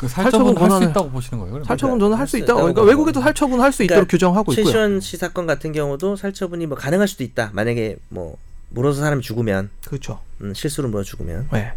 그 0.00 0.08
살처분 0.08 0.54
살처분 0.54 0.62
할수 0.72 0.86
권한을- 0.86 0.90
있다고 0.90 1.10
보시는 1.10 1.38
거예요? 1.40 1.64
살처분 1.64 1.98
저는 2.00 2.16
할수 2.16 2.36
할수 2.36 2.38
있다고 2.38 2.60
그러니까. 2.60 2.82
외국에도 2.82 3.20
살처분 3.20 3.60
할 3.60 3.70
수 3.70 3.82
있도록 3.82 3.96
그러니까 4.08 4.10
규정하고 4.10 4.52
있고요. 4.52 4.64
최시원 4.64 5.00
씨 5.00 5.18
사건 5.18 5.46
같은 5.46 5.72
경우도 5.72 6.16
살처분이 6.16 6.66
뭐 6.66 6.78
가능할 6.78 7.06
수도 7.06 7.22
있다. 7.22 7.50
만약에 7.52 7.96
뭐 8.08 8.38
물어서 8.70 9.02
사람이 9.02 9.20
죽으면 9.20 9.68
그렇죠. 9.84 10.20
음, 10.40 10.54
실수로 10.54 10.88
물어 10.88 11.02
죽으면 11.02 11.48
네. 11.52 11.72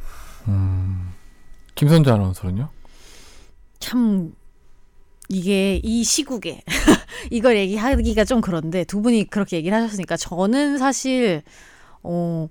음. 0.48 1.12
김선재 1.76 2.12
아나운서는요? 2.12 2.70
참 3.80 4.34
이게 5.28 5.82
이 5.84 6.04
시국에 6.06 6.62
이걸 7.30 7.58
얘기하기가 7.58 8.24
좀 8.24 8.40
그런데 8.40 8.86
두 8.86 9.02
분이 9.02 9.30
그렇게 9.30 9.58
얘기를 9.58 9.78
하셨으니까 9.78 10.16
저는 10.16 10.78
사실 10.78 11.42
어 12.04 12.48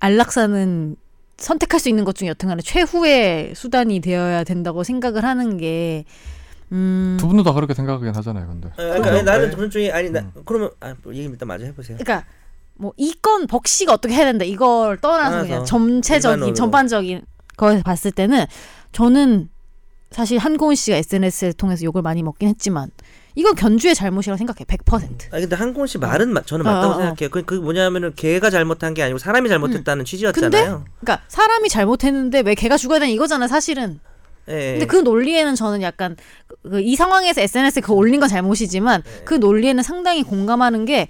안락사는 0.00 0.96
선택할 1.42 1.80
수 1.80 1.88
있는 1.88 2.04
것 2.04 2.14
중에 2.14 2.28
여튼 2.28 2.48
간에 2.48 2.62
최후의 2.62 3.54
수단이 3.54 4.00
되어야 4.00 4.44
된다고 4.44 4.84
생각을 4.84 5.24
하는 5.24 5.56
게 5.56 6.04
음. 6.70 7.16
두 7.20 7.26
분도 7.26 7.42
다 7.42 7.52
그렇게 7.52 7.74
생각하긴 7.74 8.14
하잖아요, 8.14 8.46
근데. 8.46 8.68
아, 8.68 8.76
그러니까 8.76 9.10
그래요? 9.10 9.22
나는 9.22 9.50
네. 9.50 9.56
그런 9.56 9.70
쪽이 9.70 9.92
아니 9.92 10.10
나 10.10 10.30
그러면 10.44 10.70
아, 10.80 10.94
뭐 11.02 11.12
얘기 11.14 11.24
일단 11.26 11.46
마저 11.48 11.64
해보세요. 11.64 11.98
그러니까 11.98 12.26
뭐 12.74 12.92
이건 12.96 13.46
벅시가 13.46 13.92
어떻게 13.92 14.14
해야 14.14 14.24
된다 14.24 14.44
이걸 14.44 14.96
떠나서 14.98 15.42
그냥 15.42 15.64
전체적인 15.64 16.34
일반론으로. 16.36 16.54
전반적인 16.54 17.22
걸 17.56 17.82
봤을 17.82 18.10
때는 18.12 18.46
저는 18.92 19.50
사실 20.10 20.38
한고은 20.38 20.74
씨가 20.74 20.96
SNS를 20.96 21.52
통해서 21.54 21.84
욕을 21.84 22.02
많이 22.02 22.22
먹긴 22.22 22.48
했지만 22.48 22.90
이건 23.34 23.54
견주의 23.54 23.94
잘못이라고 23.94 24.36
생각해 24.36 24.64
100%. 24.64 25.34
아 25.34 25.40
근데 25.40 25.56
한공 25.56 25.86
씨 25.86 25.98
말은 25.98 26.32
마- 26.32 26.42
저는 26.42 26.64
맞다고 26.64 26.86
어, 26.86 26.88
어, 26.88 26.90
어. 26.90 26.98
생각해요. 26.98 27.30
그, 27.30 27.42
그 27.44 27.54
뭐냐면은 27.54 28.12
걔가 28.14 28.50
잘못한 28.50 28.94
게 28.94 29.02
아니고 29.02 29.18
사람이 29.18 29.48
잘못했다는 29.48 30.04
취지였잖아요. 30.04 30.84
그러니까 31.00 31.24
사람이 31.28 31.68
잘못했는데 31.68 32.40
왜 32.40 32.54
걔가 32.54 32.76
죽어야 32.76 32.98
되냐 33.00 33.12
이거잖아 33.12 33.48
사실은. 33.48 34.00
예, 34.48 34.52
예. 34.54 34.70
근데 34.72 34.86
그 34.86 34.96
논리에는 34.96 35.54
저는 35.54 35.82
약간 35.82 36.16
그 36.62 36.80
이 36.80 36.94
상황에서 36.96 37.40
SNS에 37.40 37.80
그 37.80 37.92
올린 37.92 38.20
건 38.20 38.28
잘못이지만 38.28 39.02
그 39.24 39.34
논리에는 39.34 39.82
상당히 39.82 40.22
공감하는 40.22 40.84
게 40.84 41.08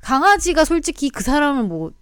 강아지가 0.00 0.64
솔직히 0.64 1.10
그 1.10 1.22
사람을 1.22 1.62
뭐 1.64 1.92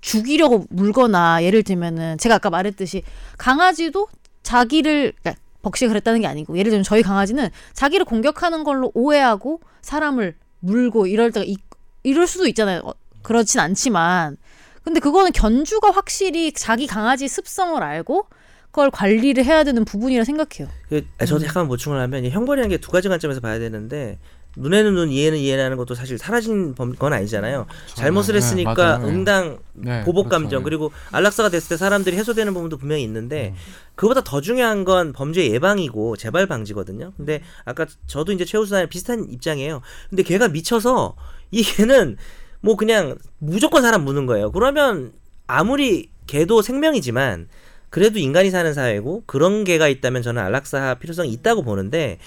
죽이려고 0.00 0.66
물거나 0.70 1.42
예를 1.42 1.62
들면은 1.62 2.18
제가 2.18 2.36
아까 2.36 2.50
말했듯이 2.50 3.02
강아지도 3.36 4.06
자기를 4.42 5.12
그러니까 5.20 5.42
벅시가 5.62 5.88
그랬다는 5.88 6.20
게 6.20 6.26
아니고 6.26 6.56
예를 6.58 6.70
들면 6.70 6.84
저희 6.84 7.02
강아지는 7.02 7.48
자기를 7.72 8.04
공격하는 8.04 8.64
걸로 8.64 8.90
오해하고 8.94 9.60
사람을 9.82 10.36
물고 10.60 11.06
이럴 11.06 11.30
때가 11.32 11.44
있, 11.46 11.58
이럴 12.02 12.26
수도 12.26 12.46
있잖아요. 12.46 12.80
어, 12.84 12.92
그렇진 13.22 13.60
않지만 13.60 14.36
근데 14.82 15.00
그거는 15.00 15.32
견주가 15.32 15.90
확실히 15.90 16.52
자기 16.52 16.86
강아지 16.86 17.28
습성을 17.28 17.82
알고 17.82 18.26
그걸 18.70 18.90
관리를 18.90 19.44
해야 19.44 19.64
되는 19.64 19.84
부분이라 19.84 20.24
생각해요. 20.24 20.68
그, 20.88 21.04
아, 21.18 21.24
저도 21.24 21.44
약간 21.46 21.66
보충을 21.68 22.00
하면 22.00 22.24
이 22.24 22.30
형벌이라는 22.30 22.70
게 22.70 22.78
두 22.78 22.90
가지 22.90 23.08
관점에서 23.08 23.40
봐야 23.40 23.58
되는데 23.58 24.18
눈에는 24.58 24.94
눈, 24.94 25.10
이해는 25.10 25.38
이해라는 25.38 25.76
것도 25.76 25.94
사실 25.94 26.18
사라진 26.18 26.74
범- 26.74 26.94
건 26.94 27.12
아니잖아요. 27.12 27.66
잘못을 27.94 28.32
네, 28.34 28.38
했으니까. 28.38 28.98
네. 28.98 29.06
응당 29.08 29.58
네, 29.74 30.02
보복 30.04 30.28
그렇죠. 30.28 30.42
감정 30.42 30.62
그리고 30.62 30.90
안락사가 31.12 31.48
됐을 31.48 31.68
때 31.70 31.76
사람들이 31.76 32.16
해소되는 32.16 32.52
부분도 32.54 32.76
분명히 32.78 33.02
있는데 33.04 33.54
음. 33.54 33.60
그보다 33.94 34.22
더 34.22 34.40
중요한 34.40 34.84
건 34.84 35.12
범죄 35.12 35.48
예방이고 35.50 36.16
재발 36.16 36.46
방지거든요. 36.46 37.12
근데 37.16 37.42
아까 37.64 37.86
저도 38.06 38.32
이제 38.32 38.44
최우 38.44 38.64
수사님 38.64 38.88
비슷한 38.88 39.26
입장이에요. 39.30 39.80
근데 40.10 40.22
걔가 40.22 40.48
미쳐서 40.48 41.16
이 41.50 41.62
걔는 41.62 42.16
뭐 42.60 42.76
그냥 42.76 43.16
무조건 43.38 43.82
사람 43.82 44.04
무는 44.04 44.26
거예요. 44.26 44.50
그러면 44.52 45.12
아무리 45.46 46.10
걔도 46.26 46.62
생명이지만 46.62 47.48
그래도 47.90 48.18
인간이 48.18 48.50
사는 48.50 48.74
사회고 48.74 49.22
그런 49.26 49.64
개가 49.64 49.88
있다면 49.88 50.22
저는 50.22 50.42
안락사 50.42 50.96
필요성이 50.96 51.30
있다고 51.32 51.62
보는데 51.62 52.18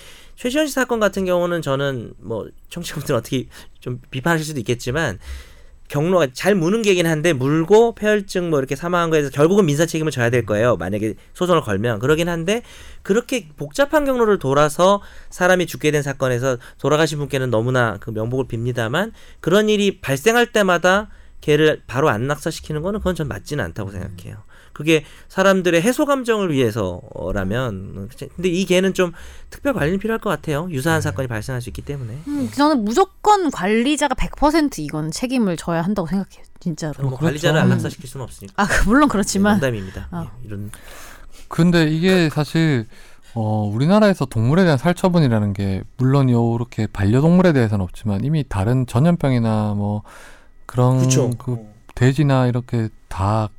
최시현 0.41 0.65
씨 0.65 0.73
사건 0.73 0.99
같은 0.99 1.23
경우는 1.23 1.61
저는 1.61 2.15
뭐 2.17 2.49
청취자분들 2.69 3.13
어떻게 3.13 3.45
좀 3.79 4.01
비판하실 4.09 4.43
수도 4.43 4.59
있겠지만 4.59 5.19
경로가 5.87 6.29
잘 6.33 6.55
무는 6.55 6.81
게긴 6.81 7.05
한데 7.05 7.31
물고 7.31 7.93
폐혈증 7.93 8.49
뭐 8.49 8.57
이렇게 8.57 8.75
사망한 8.75 9.11
거에서 9.11 9.29
결국은 9.29 9.67
민사 9.67 9.85
책임을 9.85 10.11
져야 10.11 10.31
될 10.31 10.47
거예요. 10.47 10.77
만약에 10.77 11.13
소송을 11.35 11.61
걸면 11.61 11.99
그러긴 11.99 12.27
한데 12.27 12.63
그렇게 13.03 13.49
복잡한 13.55 14.03
경로를 14.03 14.39
돌아서 14.39 15.03
사람이 15.29 15.67
죽게 15.67 15.91
된 15.91 16.01
사건에서 16.01 16.57
돌아가신 16.79 17.19
분께는 17.19 17.51
너무나 17.51 17.97
그 17.99 18.09
명복을 18.09 18.45
빕니다만 18.45 19.11
그런 19.41 19.69
일이 19.69 20.01
발생할 20.01 20.47
때마다 20.47 21.09
걔를 21.41 21.83
바로 21.85 22.09
안 22.09 22.25
낙사시키는 22.25 22.81
거는 22.81 23.01
그건 23.01 23.13
전 23.13 23.27
맞지는 23.27 23.63
않다고 23.63 23.91
생각해요. 23.91 24.37
그게 24.73 25.03
사람들의 25.27 25.81
해소 25.81 26.05
감정을 26.05 26.51
위해서라면 26.51 28.09
근데 28.35 28.49
이 28.49 28.65
개는 28.65 28.93
좀 28.93 29.11
특별 29.49 29.73
관리는 29.73 29.99
필요할 29.99 30.19
것 30.19 30.29
같아요. 30.29 30.67
유사한 30.71 31.01
사건이 31.01 31.27
발생할 31.27 31.61
수 31.61 31.69
있기 31.69 31.81
때문에. 31.81 32.17
음, 32.27 32.49
저는 32.53 32.83
무조건 32.83 33.51
관리자가 33.51 34.15
100% 34.15 34.79
이건 34.79 35.11
책임을 35.11 35.57
져야 35.57 35.81
한다고 35.81 36.07
생각해요. 36.07 36.43
진짜로. 36.59 36.93
뭐 36.99 37.09
그렇죠. 37.17 37.25
관리자를 37.25 37.59
안 37.59 37.67
음. 37.67 37.69
낙사시킬 37.71 38.07
수는 38.07 38.23
없으니까. 38.23 38.53
아, 38.55 38.67
그 38.67 38.87
물론 38.87 39.09
그렇지만 39.09 39.53
농담입니다. 39.53 40.07
어. 40.11 40.25
예, 40.25 40.47
이런 40.47 40.71
근데 41.47 41.87
이게 41.87 42.29
사실 42.29 42.85
어 43.33 43.69
우리나라에서 43.73 44.25
동물에 44.25 44.63
대한 44.63 44.77
살처분이라는 44.77 45.53
게 45.53 45.83
물론 45.97 46.29
요렇게 46.29 46.87
반려동물에 46.87 47.53
대해서는 47.53 47.83
없지만 47.83 48.23
이미 48.23 48.43
다른 48.47 48.85
전염병이나 48.85 49.73
뭐 49.75 50.03
그런 50.65 50.99
그렇죠. 50.99 51.29
그 51.37 51.57
돼지나 51.95 52.47
이렇게 52.47 52.89
닭, 53.09 53.49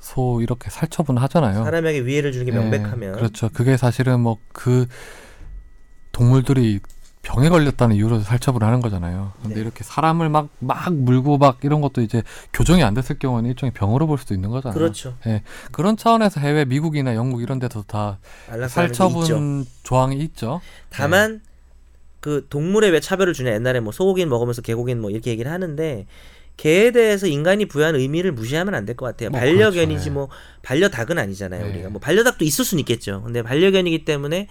소 0.00 0.40
이렇게 0.42 0.70
살처분 0.70 1.18
하잖아요. 1.18 1.62
사람에게 1.64 2.00
위해를 2.06 2.32
주는 2.32 2.46
게 2.46 2.52
예, 2.52 2.56
명백하면 2.56 3.12
그렇죠. 3.12 3.48
그게 3.52 3.76
사실은 3.76 4.20
뭐 4.20 4.38
그 4.52 4.86
동물들이 6.12 6.80
병에 7.22 7.50
걸렸다는 7.50 7.96
이유로 7.96 8.20
살처분을 8.20 8.66
하는 8.66 8.80
거잖아요. 8.80 9.32
근데 9.42 9.56
네. 9.56 9.60
이렇게 9.60 9.84
사람을 9.84 10.30
막 10.30 10.48
막 10.58 10.92
물고 10.94 11.36
막 11.36 11.58
이런 11.62 11.80
것도 11.82 12.00
이제 12.00 12.22
교정이 12.52 12.82
안 12.82 12.94
됐을 12.94 13.18
경우는 13.18 13.48
일종의 13.50 13.72
병으로 13.72 14.06
볼 14.06 14.16
수도 14.18 14.32
있는 14.34 14.48
거잖아요. 14.50 14.78
그렇죠. 14.78 15.16
그런 15.70 15.96
차원에서 15.98 16.40
해외 16.40 16.64
미국이나 16.64 17.14
영국 17.14 17.42
이런 17.42 17.58
데도 17.58 17.82
다. 17.82 18.18
살처분 18.68 19.66
조항이 19.82 20.16
있죠. 20.16 20.60
다만 20.88 21.42
그 22.20 22.46
동물에 22.48 22.88
왜 22.88 23.00
차별을 23.00 23.32
주냐 23.34 23.52
옛날에 23.52 23.80
뭐 23.80 23.92
소고기는 23.92 24.28
먹으면서 24.28 24.62
개고기는 24.62 25.00
뭐 25.00 25.10
이렇게 25.10 25.30
얘기를 25.30 25.50
하는데 25.50 26.06
개에 26.60 26.90
대해서 26.92 27.26
인간이 27.26 27.64
부여한 27.66 27.94
의미를 27.94 28.32
무시하면 28.32 28.74
안 28.74 28.84
될 28.84 28.94
것 28.96 29.06
같아요. 29.06 29.30
뭐 29.30 29.40
반려견이지 29.40 30.10
그렇죠. 30.10 30.12
뭐 30.12 30.28
반려닭은 30.62 31.18
아니잖아요. 31.18 31.64
네. 31.64 31.70
우리가 31.70 31.88
뭐 31.90 32.00
반려닭도 32.00 32.44
있을 32.44 32.64
수는 32.64 32.80
있겠죠. 32.80 33.22
근데 33.22 33.42
반려견이기 33.42 34.04
때문에 34.04 34.48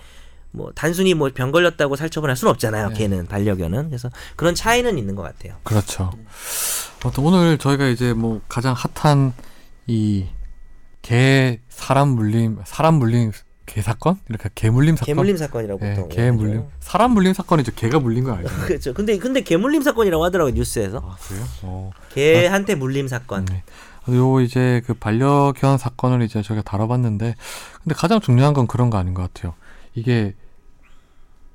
뭐 0.51 0.72
단순히 0.74 1.14
뭐 1.14 1.30
병 1.30 1.51
걸렸다고 1.51 1.95
살처분할 1.95 2.36
수는 2.36 2.49
없잖아요. 2.51 2.89
네. 2.89 2.95
개는 2.95 3.28
반려견은 3.28 3.89
그래서 3.89 4.10
그런 4.36 4.55
차이는 4.55 4.97
있는 4.97 5.14
것 5.16 5.22
같아요. 5.22 5.55
그렇죠. 5.64 6.12
아무튼 7.03 7.24
오늘 7.24 7.57
저희가 7.60 7.88
이제 7.88 8.14
뭐 8.14 8.41
가장 8.49 8.74
핫한 8.76 9.34
이 9.88 10.26
개 11.01 11.62
사람 11.70 12.10
물림 12.10 12.57
사람 12.66 12.95
물림 12.95 13.32
개 13.70 13.84
사건 13.84 14.17
이렇게 14.28 14.49
개 14.55 14.72
물림 14.72 14.95
사건. 14.95 15.05
개물림 15.05 15.38
사건이라고 15.38 15.86
예, 15.86 15.93
보통 15.93 16.09
개. 16.09 16.32
물림 16.32 16.63
사람 16.80 17.11
물림 17.11 17.34
사건이죠. 17.34 17.74
개가 17.76 17.99
물린 17.99 18.24
거 18.24 18.34
알죠? 18.34 18.49
그렇죠. 18.65 18.93
근데 18.95 19.17
근데 19.20 19.41
개 19.41 19.57
물림 19.57 19.84
사건이라고 19.84 20.24
하더라고요 20.24 20.55
뉴스에서 20.55 20.97
아 21.05 21.15
그래요? 21.22 21.45
어. 21.61 21.91
개한테 22.09 22.74
물림 22.74 23.07
사건. 23.07 23.45
네. 23.45 23.63
요 24.09 24.41
이제 24.41 24.82
그 24.88 24.95
반려견 24.95 25.78
사건을 25.78 26.24
이제 26.24 26.41
저희가 26.41 26.63
다뤄봤는데 26.63 27.36
근데 27.84 27.95
가장 27.95 28.20
중요한 28.20 28.55
건 28.55 28.65
그런 28.65 28.89
거 28.89 28.97
아닌 28.97 29.13
것 29.13 29.22
같아요. 29.22 29.53
이게 29.93 30.34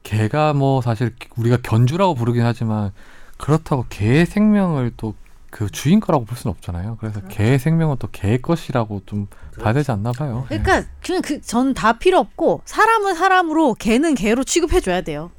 개가 0.05 0.53
뭐 0.53 0.81
사실 0.83 1.17
우리가 1.37 1.59
견주라고 1.65 2.15
부르긴 2.15 2.45
하지만 2.45 2.93
그렇다고 3.39 3.87
개의 3.89 4.25
생명을 4.27 4.93
또 4.97 5.15
그 5.55 5.71
주인 5.71 6.01
거라고 6.01 6.25
볼 6.25 6.37
수는 6.37 6.51
없잖아요. 6.57 6.97
그래서 7.01 7.21
개의 7.29 7.61
생명은 7.61 7.99
또 8.01 8.09
개의 8.11 8.43
것이라고 8.43 9.03
좀 9.07 9.29
봐야 9.61 9.73
되지 9.73 9.93
않나 9.93 10.11
봐요. 10.11 10.45
네. 10.51 10.59
그러니까 10.59 10.89
그냥 11.01 11.23
그전 11.23 11.75
다 11.75 11.97
필요 11.97 12.19
없고 12.19 12.63
사람은 12.65 13.15
사람으로 13.15 13.75
개는 13.75 14.17
개로 14.17 14.43
취급해 14.43 14.81
줘야 14.81 15.03
돼요. 15.03 15.31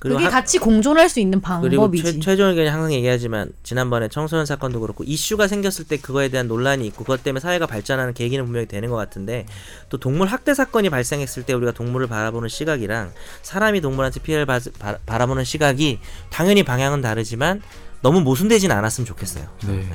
그리고 0.00 0.16
그게 0.16 0.24
한- 0.24 0.32
같이 0.32 0.58
공존할 0.58 1.08
수 1.08 1.20
있는 1.20 1.40
그리고 1.40 1.82
방법이지. 1.82 2.14
최, 2.14 2.18
최종 2.18 2.48
의견이 2.48 2.66
항상 2.66 2.92
얘기하지만 2.92 3.52
지난번에 3.62 4.08
청소년 4.08 4.44
사건도 4.44 4.80
그렇고 4.80 5.04
이슈가 5.04 5.46
생겼을 5.46 5.84
때 5.86 5.98
그거에 5.98 6.28
대한 6.28 6.48
논란이 6.48 6.84
있고 6.88 7.04
그것 7.04 7.22
때문에 7.22 7.38
사회가 7.38 7.66
발전하는 7.68 8.14
계기는 8.14 8.44
분명히 8.44 8.66
되는 8.66 8.90
것 8.90 8.96
같은데 8.96 9.46
또 9.88 9.98
동물 9.98 10.26
학대 10.26 10.52
사건이 10.52 10.90
발생했을 10.90 11.44
때 11.44 11.52
우리가 11.52 11.70
동물을 11.70 12.08
바라보는 12.08 12.48
시각이랑 12.48 13.12
사람이 13.42 13.82
동물한테 13.82 14.18
피해를 14.18 14.46
바, 14.46 14.58
바, 14.80 14.98
바라보는 15.06 15.44
시각이 15.44 16.00
당연히 16.30 16.64
방향은 16.64 17.00
다르지만 17.02 17.62
너무 18.02 18.20
모순되진 18.20 18.70
않았으면 18.70 19.06
좋겠어요. 19.06 19.44
네. 19.66 19.88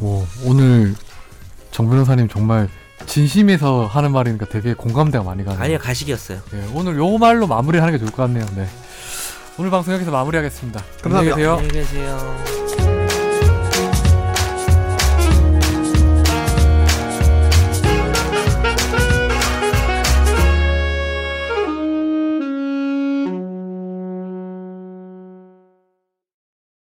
오, 0.00 0.26
오늘 0.44 0.94
정 1.70 1.88
변호사님 1.88 2.28
정말 2.28 2.68
진심에서 3.06 3.86
하는 3.86 4.12
말이니까 4.12 4.46
되게 4.46 4.74
공감대가 4.74 5.24
많이 5.24 5.44
가네요. 5.44 5.62
아니요 5.62 5.78
가식이었어요. 5.78 6.40
네, 6.50 6.70
오늘 6.74 6.96
요 6.98 7.16
말로 7.18 7.46
마무리를 7.46 7.80
하는 7.80 7.94
게 7.94 7.98
좋을 7.98 8.10
것 8.10 8.22
같네요. 8.24 8.44
네. 8.56 8.68
오늘 9.58 9.70
방송 9.70 9.94
여기서 9.94 10.10
마무리하겠습니다. 10.10 10.80
안녕히 11.04 11.30
감사합니다. 11.30 11.36
계세요. 11.36 11.52
안녕히 11.54 11.72
계세요. 11.72 12.67